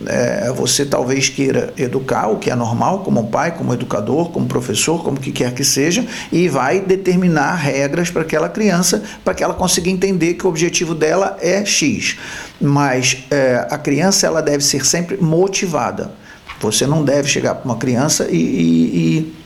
é, 0.07 0.51
você 0.51 0.85
talvez 0.85 1.29
queira 1.29 1.73
educar, 1.77 2.27
o 2.27 2.37
que 2.37 2.49
é 2.49 2.55
normal, 2.55 2.99
como 2.99 3.27
pai, 3.27 3.51
como 3.51 3.73
educador, 3.73 4.29
como 4.29 4.45
professor, 4.47 5.03
como 5.03 5.19
que 5.19 5.31
quer 5.31 5.53
que 5.53 5.63
seja, 5.63 6.05
e 6.31 6.47
vai 6.47 6.79
determinar 6.79 7.55
regras 7.55 8.09
para 8.09 8.21
aquela 8.21 8.49
criança, 8.49 9.03
para 9.23 9.33
que 9.33 9.43
ela 9.43 9.53
consiga 9.53 9.89
entender 9.89 10.35
que 10.35 10.45
o 10.45 10.49
objetivo 10.49 10.93
dela 10.95 11.37
é 11.41 11.65
X. 11.65 12.17
Mas 12.59 13.25
é, 13.29 13.67
a 13.69 13.77
criança 13.77 14.27
ela 14.27 14.41
deve 14.41 14.63
ser 14.63 14.85
sempre 14.85 15.17
motivada. 15.17 16.11
Você 16.59 16.87
não 16.87 17.03
deve 17.03 17.27
chegar 17.27 17.55
para 17.55 17.65
uma 17.65 17.77
criança 17.77 18.27
e, 18.29 18.37
e, 18.37 19.17
e 19.19 19.42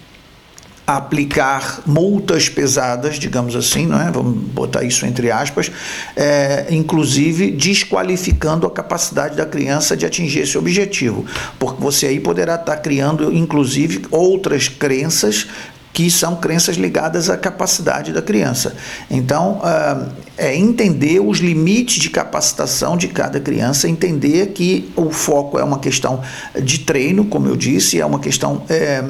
aplicar 0.87 1.81
multas 1.85 2.47
pesadas, 2.47 3.19
digamos 3.19 3.57
assim, 3.57 3.85
não 3.85 3.99
é? 3.99 4.09
vamos 4.09 4.41
botar 4.51 4.83
isso 4.83 5.05
entre 5.05 5.29
aspas, 5.29 5.69
é, 6.15 6.67
inclusive 6.69 7.51
desqualificando 7.51 8.65
a 8.65 8.71
capacidade 8.71 9.35
da 9.35 9.45
criança 9.45 9.97
de 9.97 10.05
atingir 10.05 10.39
esse 10.39 10.57
objetivo, 10.57 11.25
porque 11.59 11.81
você 11.81 12.05
aí 12.05 12.21
poderá 12.21 12.55
estar 12.55 12.77
criando, 12.77 13.35
inclusive, 13.35 14.05
outras 14.09 14.69
crenças 14.69 15.47
que 15.91 16.09
são 16.09 16.35
crenças 16.35 16.77
ligadas 16.77 17.29
à 17.29 17.35
capacidade 17.35 18.13
da 18.13 18.21
criança. 18.21 18.75
Então, 19.09 19.59
é 20.37 20.55
entender 20.55 21.19
os 21.19 21.39
limites 21.39 21.99
de 21.99 22.09
capacitação 22.09 22.95
de 22.95 23.07
cada 23.07 23.39
criança, 23.39 23.89
entender 23.89 24.49
que 24.53 24.89
o 24.95 25.09
foco 25.09 25.57
é 25.59 25.63
uma 25.63 25.79
questão 25.79 26.21
de 26.61 26.79
treino, 26.79 27.25
como 27.25 27.47
eu 27.47 27.57
disse, 27.57 27.99
é 27.99 28.05
uma 28.05 28.19
questão 28.19 28.63
é, 28.69 29.03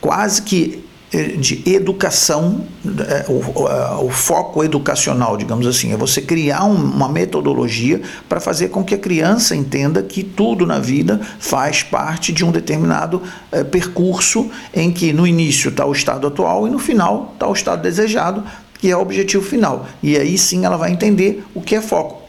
quase 0.00 0.42
que 0.42 0.84
de 1.12 1.62
educação, 1.66 2.64
é, 3.06 3.26
o, 3.28 4.08
foco 4.08 4.64
educacional, 4.64 5.36
digamos 5.36 5.66
assim, 5.66 5.92
é 5.92 5.96
você 5.96 6.22
criar 6.22 6.64
uma 6.64 7.08
metodologia 7.08 8.00
para 8.28 8.40
fazer 8.40 8.68
com 8.68 8.82
que 8.82 8.94
a 8.94 8.98
criança 8.98 9.54
entenda 9.54 10.02
que 10.02 10.22
tudo 10.22 10.66
na 10.66 10.78
vida 10.78 11.20
faz 11.38 11.82
parte 11.82 12.32
de 12.32 12.44
um 12.44 12.50
determinado 12.50 13.22
é, 13.50 13.62
percurso 13.62 14.50
em 14.72 14.90
que 14.90 15.12
no 15.12 15.26
início 15.26 15.68
está 15.68 15.84
o 15.84 15.92
estado 15.92 16.26
atual 16.26 16.66
e 16.66 16.70
no 16.70 16.78
final 16.78 17.32
está 17.34 17.46
o 17.46 17.52
estado 17.52 17.82
desejado, 17.82 18.42
que 18.78 18.90
é 18.90 18.96
o 18.96 19.00
objetivo 19.00 19.44
final. 19.44 19.86
E 20.02 20.16
aí 20.16 20.38
sim 20.38 20.64
ela 20.64 20.78
vai 20.78 20.92
entender 20.92 21.44
o 21.54 21.60
que 21.60 21.74
é 21.76 21.82
foco. 21.82 22.21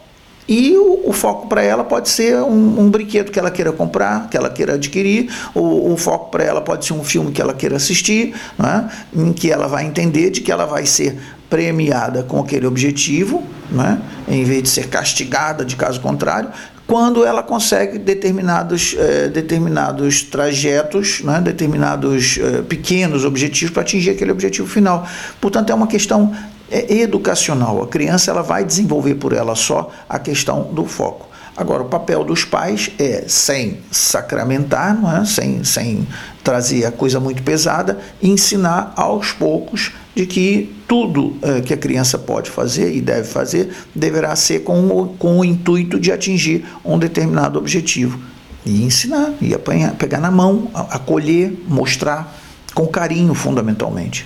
E 0.48 0.76
o, 0.78 1.10
o 1.10 1.14
foco 1.14 1.48
para 1.48 1.64
ela 1.64 1.84
pode 1.84 2.10
ser 2.10 2.38
um, 2.38 2.82
um, 2.82 2.90
brinquedo 2.90 3.32
que 3.32 3.40
ela 3.40 3.50
queira 3.50 3.72
comprar, 3.72 4.30
que 4.30 4.36
ela 4.36 4.50
queira 4.50 4.74
adquirir, 4.74 5.30
o, 5.56 5.94
o 5.94 5.98
foco 5.98 6.30
para 6.32 6.44
ela 6.44 6.62
pode 6.62 6.86
ser 6.86 6.94
um 6.94 7.04
filme 7.04 7.32
que 7.32 7.42
ela 7.42 7.54
queira 7.54 7.78
assistir, 7.78 8.34
né? 8.58 8.90
em 9.16 9.32
que 9.32 9.52
ela 9.52 9.68
vai 9.68 9.86
entender 9.86 10.30
de 10.30 10.42
que 10.42 10.52
ela 10.52 10.66
vai 10.66 10.86
ser 10.86 11.18
premiada 11.50 12.24
com 12.24 12.40
aquele 12.40 12.66
objetivo, 12.66 13.44
né? 13.72 14.02
em 14.28 14.44
vez 14.44 14.64
de 14.64 14.70
ser 14.70 14.88
castigada 14.90 15.64
de 15.64 15.76
caso 15.76 16.02
contrário, 16.02 16.50
quando 16.86 17.26
ela 17.26 17.42
consegue 17.42 17.98
determinados, 17.98 18.96
eh, 19.00 19.30
determinados 19.30 20.22
trajetos, 20.24 21.22
né? 21.22 21.40
determinados 21.40 22.38
eh, 22.38 22.62
pequenos 22.68 23.24
objetivos 23.24 23.74
para 23.74 23.84
atingir 23.84 24.10
aquele 24.10 24.32
objetivo 24.32 24.68
final. 24.68 25.08
Portanto, 25.40 25.70
é 25.70 25.74
uma 25.74 25.88
questão 25.88 26.36
é 26.70 27.02
educacional. 27.02 27.84
A 27.84 27.88
criança 27.88 28.32
ela 28.32 28.42
vai 28.42 28.64
desenvolver 28.64 29.16
por 29.16 29.34
ela 29.34 29.56
só 29.56 29.92
a 30.08 30.20
questão 30.20 30.64
do 30.74 30.86
foco. 30.86 31.34
Agora, 31.56 31.84
o 31.84 31.86
papel 31.86 32.24
dos 32.24 32.44
pais 32.44 32.90
é, 32.98 33.26
sem 33.28 33.78
sacramentar, 33.92 35.00
não 35.00 35.18
é? 35.18 35.24
sem, 35.24 35.64
sem 35.64 36.08
trazer 36.44 36.86
a 36.86 36.92
coisa 36.92 37.20
muito 37.20 37.44
pesada, 37.44 38.00
ensinar 38.22 38.92
aos 38.96 39.32
poucos 39.32 39.92
de 40.16 40.26
que 40.26 40.76
tudo 40.88 41.38
é, 41.44 41.62
que 41.62 41.74
a 41.74 41.78
criança 41.78 42.18
pode 42.18 42.50
fazer 42.50 42.96
e 42.96 43.02
deve 43.02 43.28
fazer 43.28 43.72
deverá 43.94 44.36
ser 44.36 44.64
com 44.64 44.88
o, 44.88 45.08
com 45.10 45.40
o 45.40 45.46
intuito 45.46 46.00
de 46.00 46.12
atingir 46.12 46.66
um 46.84 46.98
determinado 46.98 47.60
objetivo. 47.60 48.20
E 48.66 48.84
ensinar, 48.84 49.34
e 49.40 49.54
apanhar, 49.54 49.94
pegar 49.94 50.20
na 50.20 50.32
mão, 50.32 50.72
acolher, 50.74 51.54
mostrar, 51.68 52.36
com 52.74 52.88
carinho, 52.88 53.36
fundamentalmente. 53.36 54.26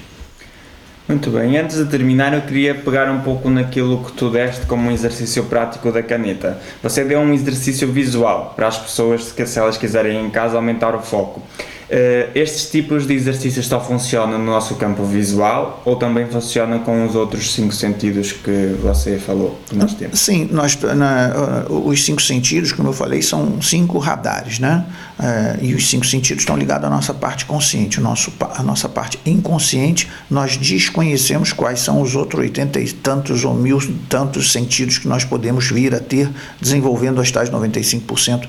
Muito 1.07 1.29
bem, 1.29 1.57
antes 1.57 1.77
de 1.77 1.85
terminar 1.85 2.33
eu 2.33 2.41
queria 2.41 2.75
pegar 2.75 3.09
um 3.09 3.21
pouco 3.21 3.49
naquilo 3.49 4.03
que 4.03 4.11
tu 4.11 4.29
deste 4.29 4.65
como 4.65 4.89
um 4.89 4.91
exercício 4.91 5.45
prático 5.45 5.89
da 5.89 6.03
caneta. 6.03 6.59
Você 6.83 7.01
deu 7.05 7.19
um 7.19 7.33
exercício 7.33 7.89
visual 7.89 8.51
para 8.57 8.67
as 8.67 8.77
pessoas 8.77 9.31
que 9.31 9.45
se 9.45 9.57
elas 9.57 9.77
quiserem 9.77 10.25
em 10.25 10.29
casa 10.29 10.57
aumentar 10.57 10.93
o 10.93 10.99
foco. 10.99 11.41
Uh, 11.89 12.29
estes 12.35 12.69
tipos 12.69 13.07
de 13.07 13.13
exercícios 13.13 13.65
só 13.65 13.79
funcionam 13.79 14.37
no 14.37 14.45
nosso 14.45 14.75
campo 14.75 15.05
visual 15.05 15.81
ou 15.85 15.95
também 15.95 16.27
funcionam 16.27 16.79
com 16.79 17.05
os 17.05 17.15
outros 17.15 17.53
cinco 17.53 17.73
sentidos 17.73 18.33
que 18.33 18.75
você 18.81 19.17
falou 19.17 19.57
que 19.69 19.75
nós 19.77 19.93
temos? 19.93 20.19
Sim, 20.19 20.49
nós, 20.51 20.77
na, 20.81 21.65
os 21.69 22.03
cinco 22.03 22.21
sentidos, 22.21 22.73
como 22.73 22.89
eu 22.89 22.93
falei, 22.93 23.21
são 23.21 23.61
cinco 23.61 23.99
radares, 23.99 24.59
né? 24.59 24.85
Uh, 25.17 25.63
e 25.63 25.73
os 25.73 25.89
cinco 25.89 26.05
sentidos 26.05 26.41
estão 26.41 26.57
ligados 26.57 26.85
à 26.85 26.89
nossa 26.89 27.13
parte 27.13 27.45
consciente, 27.45 27.99
o 27.99 28.03
nosso, 28.03 28.33
a 28.53 28.61
nossa 28.61 28.89
parte 28.89 29.17
inconsciente, 29.25 30.09
nós 30.29 30.57
desconhecemos 30.57 31.53
quais 31.53 31.79
são 31.79 32.01
os 32.01 32.15
outros 32.15 32.41
oitenta 32.41 32.81
e 32.81 32.91
tantos 32.91 33.45
ou 33.45 33.53
mil 33.53 33.79
tantos 34.09 34.51
sentidos 34.51 34.97
que 34.97 35.07
nós 35.07 35.23
podemos 35.23 35.71
vir 35.71 35.95
a 35.95 35.99
ter 36.01 36.29
desenvolvendo 36.59 37.21
as 37.21 37.31
tais 37.31 37.49
95% 37.49 38.45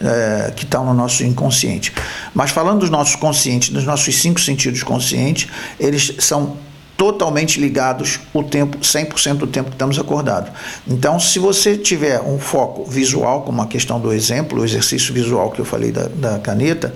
é, 0.00 0.52
que 0.54 0.64
estão 0.64 0.84
no 0.84 0.94
nosso 0.94 1.24
inconsciente. 1.24 1.92
Mas 2.34 2.50
falando 2.50 2.80
dos 2.80 2.90
nossos 2.90 3.16
conscientes, 3.16 3.70
dos 3.70 3.84
nossos 3.84 4.14
cinco 4.20 4.40
sentidos 4.40 4.82
conscientes, 4.82 5.48
eles 5.78 6.14
são 6.18 6.56
totalmente 6.96 7.60
ligados 7.60 8.18
o 8.34 8.42
tempo, 8.42 8.78
100% 8.78 9.34
do 9.36 9.46
tempo 9.46 9.68
que 9.68 9.76
estamos 9.76 9.98
acordados. 10.00 10.50
Então, 10.86 11.18
se 11.20 11.38
você 11.38 11.76
tiver 11.76 12.20
um 12.20 12.40
foco 12.40 12.84
visual, 12.84 13.42
como 13.42 13.62
a 13.62 13.66
questão 13.68 14.00
do 14.00 14.12
exemplo, 14.12 14.60
o 14.60 14.64
exercício 14.64 15.14
visual 15.14 15.52
que 15.52 15.60
eu 15.60 15.64
falei 15.64 15.92
da, 15.92 16.08
da 16.08 16.38
caneta, 16.40 16.92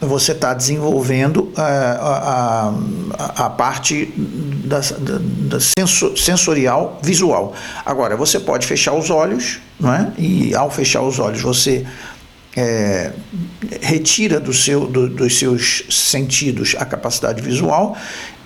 você 0.00 0.32
está 0.32 0.52
desenvolvendo 0.52 1.52
a, 1.56 1.62
a, 1.62 2.68
a, 3.18 3.46
a 3.46 3.50
parte 3.50 4.12
da, 4.64 4.80
da, 4.80 5.18
da 5.20 5.60
sensorial 5.60 6.98
visual. 7.02 7.52
Agora, 7.84 8.16
você 8.16 8.40
pode 8.40 8.66
fechar 8.66 8.94
os 8.94 9.10
olhos, 9.10 9.60
não 9.78 9.92
é? 9.92 10.10
e 10.18 10.54
ao 10.54 10.70
fechar 10.70 11.02
os 11.02 11.18
olhos, 11.18 11.42
você 11.42 11.86
é, 12.56 13.12
retira 13.80 14.38
do 14.38 14.52
seu, 14.52 14.86
do, 14.86 15.08
dos 15.08 15.38
seus 15.38 15.84
sentidos 15.88 16.74
a 16.78 16.84
capacidade 16.84 17.40
visual 17.40 17.96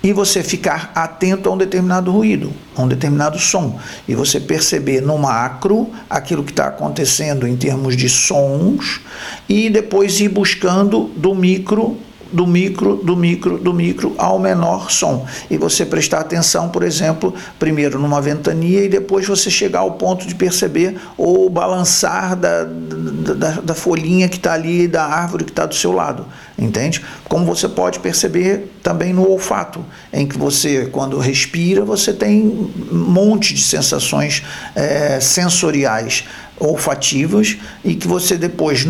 e 0.02 0.12
você 0.12 0.42
ficar 0.42 0.92
atento 0.94 1.48
a 1.48 1.52
um 1.52 1.56
determinado 1.56 2.12
ruído, 2.12 2.52
a 2.76 2.82
um 2.82 2.88
determinado 2.88 3.38
som, 3.40 3.80
e 4.06 4.14
você 4.14 4.38
perceber 4.38 5.00
no 5.00 5.18
macro 5.18 5.90
aquilo 6.08 6.44
que 6.44 6.52
está 6.52 6.68
acontecendo 6.68 7.46
em 7.46 7.56
termos 7.56 7.96
de 7.96 8.08
sons 8.08 9.00
e 9.48 9.68
depois 9.68 10.20
ir 10.20 10.28
buscando 10.28 11.10
do 11.16 11.34
micro 11.34 11.98
do 12.32 12.46
micro, 12.46 12.96
do 12.96 13.16
micro, 13.16 13.58
do 13.58 13.72
micro 13.72 14.14
ao 14.18 14.38
menor 14.38 14.90
som. 14.90 15.26
E 15.50 15.56
você 15.56 15.84
prestar 15.84 16.20
atenção, 16.20 16.68
por 16.68 16.82
exemplo, 16.82 17.34
primeiro 17.58 17.98
numa 17.98 18.20
ventania 18.20 18.84
e 18.84 18.88
depois 18.88 19.26
você 19.26 19.50
chegar 19.50 19.80
ao 19.80 19.92
ponto 19.92 20.26
de 20.26 20.34
perceber 20.34 20.96
o 21.16 21.48
balançar 21.48 22.36
da, 22.36 22.64
da, 22.64 23.50
da 23.60 23.74
folhinha 23.74 24.28
que 24.28 24.36
está 24.36 24.52
ali, 24.52 24.88
da 24.88 25.04
árvore 25.04 25.44
que 25.44 25.50
está 25.50 25.66
do 25.66 25.74
seu 25.74 25.92
lado. 25.92 26.26
Entende? 26.58 27.04
Como 27.28 27.44
você 27.44 27.68
pode 27.68 28.00
perceber 28.00 28.72
também 28.82 29.12
no 29.12 29.28
olfato, 29.28 29.84
em 30.10 30.26
que 30.26 30.38
você, 30.38 30.86
quando 30.86 31.18
respira, 31.18 31.84
você 31.84 32.14
tem 32.14 32.46
um 32.90 32.96
monte 32.96 33.52
de 33.52 33.62
sensações 33.62 34.42
é, 34.74 35.20
sensoriais 35.20 36.24
olfativas 36.58 37.58
e 37.84 37.94
que 37.94 38.08
você 38.08 38.38
depois, 38.38 38.86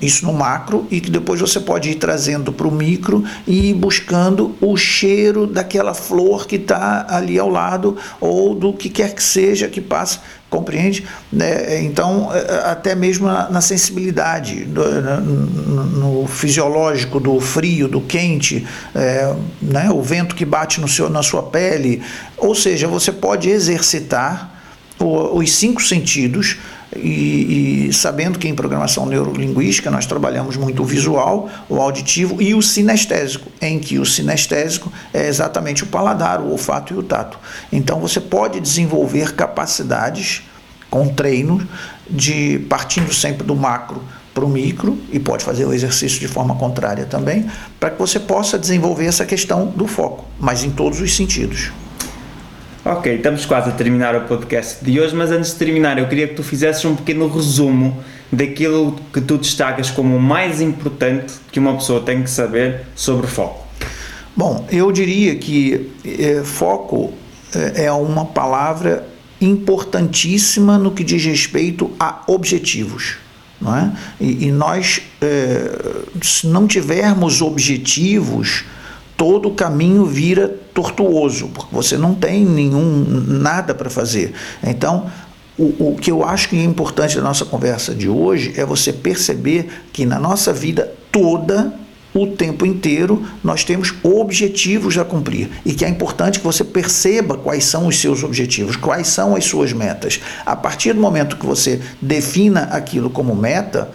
isso 0.00 0.26
no 0.26 0.32
macro, 0.32 0.86
e 0.90 1.00
que 1.00 1.10
depois 1.10 1.40
você 1.40 1.60
pode 1.60 1.90
ir 1.90 1.94
trazendo 1.94 2.52
para 2.52 2.66
o 2.66 2.72
micro 2.72 3.24
e 3.46 3.70
ir 3.70 3.74
buscando 3.74 4.56
o 4.60 4.76
cheiro 4.76 5.46
daquela 5.46 5.94
flor 5.94 6.46
que 6.46 6.56
está 6.56 7.06
ali 7.08 7.38
ao 7.38 7.48
lado 7.48 7.96
ou 8.20 8.54
do 8.54 8.72
que 8.72 8.88
quer 8.88 9.14
que 9.14 9.22
seja 9.22 9.68
que 9.68 9.80
passa 9.80 10.20
compreende? 10.52 11.04
Né? 11.32 11.82
Então, 11.82 12.30
é, 12.32 12.38
é, 12.38 12.70
até 12.70 12.94
mesmo 12.94 13.26
na, 13.26 13.48
na 13.48 13.60
sensibilidade, 13.62 14.66
no, 14.66 16.20
no, 16.20 16.26
fisiológico 16.26 17.18
do 17.18 17.40
frio, 17.40 17.88
do 17.88 18.02
quente, 18.02 18.66
é, 18.94 19.34
né? 19.62 19.90
o 19.90 20.02
vento 20.02 20.36
que 20.36 20.44
bate 20.44 20.78
no 20.78 20.86
seu, 20.86 21.08
na 21.08 21.22
sua 21.22 21.42
pele, 21.44 22.02
ou 22.36 22.54
seja, 22.54 22.86
você 22.86 23.10
pode 23.10 23.48
exercitar 23.48 24.50
os 25.00 25.52
cinco 25.56 25.82
sentidos 25.82 26.58
e, 26.96 27.88
e, 27.88 27.92
sabendo 27.92 28.38
que 28.38 28.48
em 28.48 28.54
programação 28.54 29.06
neurolinguística 29.06 29.90
nós 29.90 30.06
trabalhamos 30.06 30.56
muito 30.56 30.82
o 30.82 30.84
visual, 30.84 31.48
o 31.68 31.80
auditivo 31.80 32.40
e 32.42 32.54
o 32.54 32.62
sinestésico, 32.62 33.50
em 33.60 33.78
que 33.78 33.98
o 33.98 34.04
sinestésico 34.04 34.92
é 35.12 35.26
exatamente 35.26 35.84
o 35.84 35.86
paladar, 35.86 36.40
o 36.40 36.50
olfato 36.50 36.92
e 36.92 36.96
o 36.96 37.02
tato. 37.02 37.38
Então 37.72 37.98
você 37.98 38.20
pode 38.20 38.60
desenvolver 38.60 39.34
capacidades 39.34 40.42
com 40.90 41.08
treino 41.08 41.66
de 42.08 42.58
partindo 42.68 43.12
sempre 43.14 43.46
do 43.46 43.56
macro 43.56 44.02
para 44.34 44.44
o 44.44 44.48
micro 44.48 44.98
e 45.10 45.18
pode 45.18 45.44
fazer 45.44 45.64
o 45.64 45.72
exercício 45.72 46.20
de 46.20 46.28
forma 46.28 46.54
contrária 46.54 47.06
também, 47.06 47.50
para 47.78 47.90
que 47.90 47.98
você 47.98 48.18
possa 48.18 48.58
desenvolver 48.58 49.06
essa 49.06 49.24
questão 49.24 49.66
do 49.66 49.86
foco, 49.86 50.24
mas 50.38 50.64
em 50.64 50.70
todos 50.70 51.00
os 51.00 51.14
sentidos. 51.14 51.70
Ok, 52.84 53.14
estamos 53.14 53.46
quase 53.46 53.70
a 53.70 53.72
terminar 53.72 54.16
o 54.16 54.22
podcast 54.22 54.84
de 54.84 54.98
hoje, 54.98 55.14
mas 55.14 55.30
antes 55.30 55.52
de 55.52 55.56
terminar, 55.56 55.98
eu 55.98 56.08
queria 56.08 56.26
que 56.26 56.34
tu 56.34 56.42
fizesses 56.42 56.84
um 56.84 56.96
pequeno 56.96 57.28
resumo 57.28 58.02
daquilo 58.32 58.96
que 59.12 59.20
tu 59.20 59.38
destacas 59.38 59.88
como 59.88 60.16
o 60.16 60.20
mais 60.20 60.60
importante 60.60 61.34
que 61.52 61.60
uma 61.60 61.74
pessoa 61.74 62.00
tem 62.00 62.24
que 62.24 62.28
saber 62.28 62.80
sobre 62.96 63.28
foco. 63.28 63.64
Bom, 64.36 64.66
eu 64.68 64.90
diria 64.90 65.36
que 65.36 65.92
é, 66.04 66.42
foco 66.42 67.12
é, 67.54 67.84
é 67.84 67.92
uma 67.92 68.24
palavra 68.24 69.06
importantíssima 69.40 70.76
no 70.76 70.90
que 70.90 71.04
diz 71.04 71.24
respeito 71.24 71.92
a 72.00 72.24
objetivos. 72.26 73.14
Não 73.60 73.76
é? 73.76 73.92
e, 74.20 74.48
e 74.48 74.50
nós, 74.50 75.00
é, 75.20 75.70
se 76.20 76.48
não 76.48 76.66
tivermos 76.66 77.40
objetivos, 77.40 78.64
todo 79.16 79.48
o 79.48 79.54
caminho 79.54 80.04
vira 80.04 80.48
tortuoso, 80.74 81.48
porque 81.48 81.74
você 81.74 81.96
não 81.96 82.14
tem 82.14 82.44
nenhum 82.44 83.04
nada 83.26 83.74
para 83.74 83.90
fazer. 83.90 84.32
Então, 84.62 85.10
o, 85.58 85.90
o 85.90 85.96
que 85.96 86.10
eu 86.10 86.24
acho 86.24 86.48
que 86.48 86.56
é 86.56 86.64
importante 86.64 87.16
da 87.16 87.22
nossa 87.22 87.44
conversa 87.44 87.94
de 87.94 88.08
hoje 88.08 88.54
é 88.56 88.64
você 88.64 88.92
perceber 88.92 89.68
que 89.92 90.06
na 90.06 90.18
nossa 90.18 90.52
vida 90.52 90.92
toda 91.10 91.72
o 92.14 92.26
tempo 92.26 92.66
inteiro 92.66 93.24
nós 93.42 93.64
temos 93.64 93.94
objetivos 94.02 94.98
a 94.98 95.04
cumprir 95.04 95.50
e 95.64 95.72
que 95.72 95.84
é 95.84 95.88
importante 95.88 96.38
que 96.38 96.44
você 96.44 96.62
perceba 96.62 97.36
quais 97.36 97.64
são 97.64 97.86
os 97.86 97.98
seus 97.98 98.22
objetivos, 98.22 98.76
quais 98.76 99.08
são 99.08 99.34
as 99.34 99.44
suas 99.44 99.72
metas. 99.72 100.20
A 100.44 100.54
partir 100.54 100.92
do 100.92 101.00
momento 101.00 101.36
que 101.36 101.46
você 101.46 101.80
defina 102.00 102.64
aquilo 102.64 103.08
como 103.08 103.34
meta, 103.34 103.90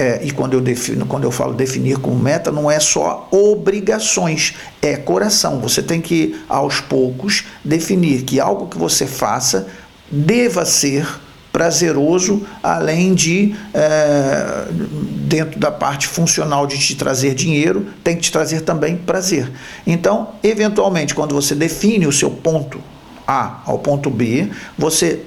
é, 0.00 0.18
e 0.22 0.30
quando 0.30 0.54
eu, 0.54 0.62
defino, 0.62 1.04
quando 1.04 1.24
eu 1.24 1.30
falo 1.30 1.52
definir 1.52 1.98
como 1.98 2.18
meta, 2.18 2.50
não 2.50 2.70
é 2.70 2.80
só 2.80 3.28
obrigações, 3.30 4.54
é 4.80 4.96
coração. 4.96 5.60
Você 5.60 5.82
tem 5.82 6.00
que, 6.00 6.40
aos 6.48 6.80
poucos, 6.80 7.44
definir 7.62 8.22
que 8.22 8.40
algo 8.40 8.66
que 8.66 8.78
você 8.78 9.06
faça 9.06 9.66
deva 10.10 10.64
ser 10.64 11.06
prazeroso, 11.52 12.46
além 12.62 13.12
de, 13.12 13.54
é, 13.74 14.68
dentro 14.70 15.60
da 15.60 15.70
parte 15.70 16.06
funcional 16.06 16.66
de 16.66 16.78
te 16.78 16.94
trazer 16.96 17.34
dinheiro, 17.34 17.86
tem 18.02 18.16
que 18.16 18.22
te 18.22 18.32
trazer 18.32 18.62
também 18.62 18.96
prazer. 18.96 19.52
Então, 19.86 20.30
eventualmente, 20.42 21.14
quando 21.14 21.34
você 21.34 21.54
define 21.54 22.06
o 22.06 22.12
seu 22.12 22.30
ponto 22.30 22.80
A 23.26 23.60
ao 23.66 23.78
ponto 23.78 24.08
B, 24.08 24.48
você 24.78 25.20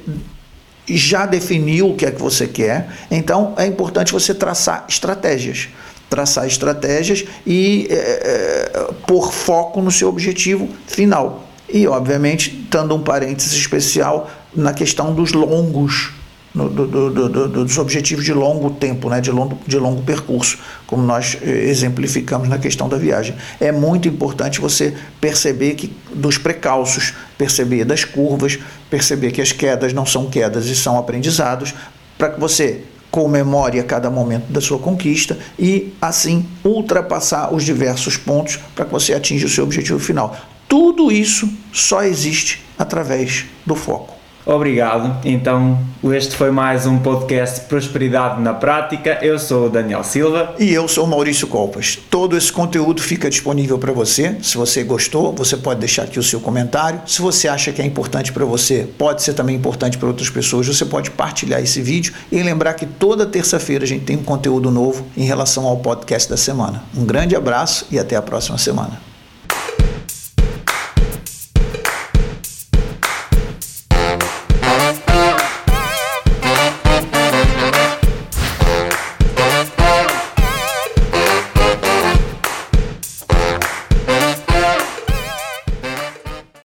já 0.88 1.26
definiu 1.26 1.92
o 1.92 1.96
que 1.96 2.06
é 2.06 2.12
que 2.12 2.22
você 2.22 2.48
quer, 2.48 2.90
então 3.10 3.54
é 3.58 3.66
importante 3.66 4.12
você 4.12 4.34
traçar 4.34 4.86
estratégias. 4.88 5.70
Traçar 6.10 6.46
estratégias 6.46 7.26
e 7.46 7.88
é, 7.90 7.96
é, 7.96 8.94
pôr 9.08 9.32
foco 9.34 9.82
no 9.82 9.92
seu 9.92 10.10
objetivo 10.10 10.70
final. 10.86 11.44
E, 11.68 11.88
obviamente, 11.88 12.52
dando 12.70 12.94
um 12.94 13.02
parênteses 13.02 13.54
especial 13.54 14.30
na 14.54 14.74
questão 14.74 15.14
dos 15.14 15.34
longos 15.34 16.12
no, 16.54 16.70
do, 16.70 16.88
do, 16.88 17.30
do, 17.30 17.48
dos 17.48 17.78
objetivos 17.78 18.24
de 18.24 18.34
longo 18.34 18.70
tempo, 18.70 19.10
né, 19.10 19.20
de, 19.20 19.32
longo, 19.32 19.58
de 19.66 19.78
longo 19.78 20.04
percurso, 20.04 20.60
como 20.86 21.02
nós 21.04 21.38
eh, 21.42 21.50
exemplificamos 21.68 22.48
na 22.48 22.60
questão 22.60 22.88
da 22.88 22.98
viagem. 22.98 23.36
É 23.60 23.72
muito 23.72 24.08
importante 24.08 24.62
você 24.62 24.94
perceber 25.20 25.74
que 25.74 25.92
dos 26.14 26.38
precalços, 26.38 27.14
perceber 27.38 27.86
das 27.86 28.06
curvas, 28.06 28.60
perceber 28.90 29.32
que 29.32 29.42
as 29.42 29.52
quedas 29.52 29.94
não 29.94 30.06
são 30.06 30.30
quedas 30.30 30.68
e 30.68 30.76
são 30.76 30.98
aprendizados, 30.98 31.74
para 32.18 32.30
que 32.30 32.40
você 32.40 32.84
comemore 33.10 33.80
a 33.80 33.84
cada 33.84 34.10
momento 34.10 34.52
da 34.52 34.60
sua 34.60 34.80
conquista 34.80 35.38
e 35.58 35.94
assim 36.02 36.48
ultrapassar 36.64 37.54
os 37.54 37.64
diversos 37.64 38.18
pontos 38.18 38.58
para 38.76 38.86
que 38.86 38.92
você 38.92 39.14
atinja 39.14 39.46
o 39.46 39.50
seu 39.50 39.64
objetivo 39.64 40.00
final. 40.00 40.36
Tudo 40.68 41.12
isso 41.12 41.48
só 41.72 42.04
existe 42.04 42.64
através 42.78 43.46
do 43.66 43.76
foco. 43.76 44.13
Obrigado. 44.46 45.18
Então, 45.24 45.80
este 46.04 46.36
foi 46.36 46.52
mais 46.52 46.86
um 46.86 47.00
podcast 47.00 47.62
Prosperidade 47.62 48.42
na 48.42 48.54
Prática. 48.54 49.20
Eu 49.22 49.40
sou 49.40 49.68
o 49.68 49.70
Daniel 49.70 50.04
Silva. 50.04 50.54
E 50.60 50.74
eu 50.74 50.88
sou 50.88 51.06
o 51.06 51.08
Maurício 51.08 51.48
Colpas. 51.48 51.98
Todo 52.10 52.36
esse 52.36 52.52
conteúdo 52.52 53.02
fica 53.02 53.30
disponível 53.30 53.78
para 53.78 53.94
você. 53.94 54.38
Se 54.42 54.58
você 54.58 54.84
gostou, 54.84 55.34
você 55.34 55.56
pode 55.56 55.80
deixar 55.80 56.04
aqui 56.04 56.20
o 56.20 56.24
seu 56.24 56.42
comentário. 56.42 57.02
Se 57.08 57.22
você 57.22 57.48
acha 57.48 57.72
que 57.72 57.82
é 57.82 57.86
importante 57.86 58.34
para 58.34 58.44
você, 58.44 58.88
pode 58.98 59.24
ser 59.24 59.34
também 59.34 59.56
importante 59.56 59.98
para 59.98 60.08
outras 60.10 60.30
pessoas, 60.30 60.68
você 60.68 60.86
pode 60.86 61.12
partilhar 61.12 61.62
esse 61.62 61.82
vídeo 61.82 62.14
e 62.32 62.42
lembrar 62.44 62.74
que 62.74 62.86
toda 62.86 63.26
terça-feira 63.26 63.86
a 63.86 63.88
gente 63.88 64.04
tem 64.04 64.18
um 64.18 64.24
conteúdo 64.24 64.70
novo 64.70 65.06
em 65.16 65.24
relação 65.24 65.66
ao 65.66 65.78
podcast 65.78 66.30
da 66.30 66.38
semana. 66.38 66.84
Um 66.96 67.06
grande 67.06 67.36
abraço 67.36 67.88
e 67.90 67.98
até 67.98 68.16
a 68.16 68.22
próxima 68.22 68.58
semana. 68.58 69.13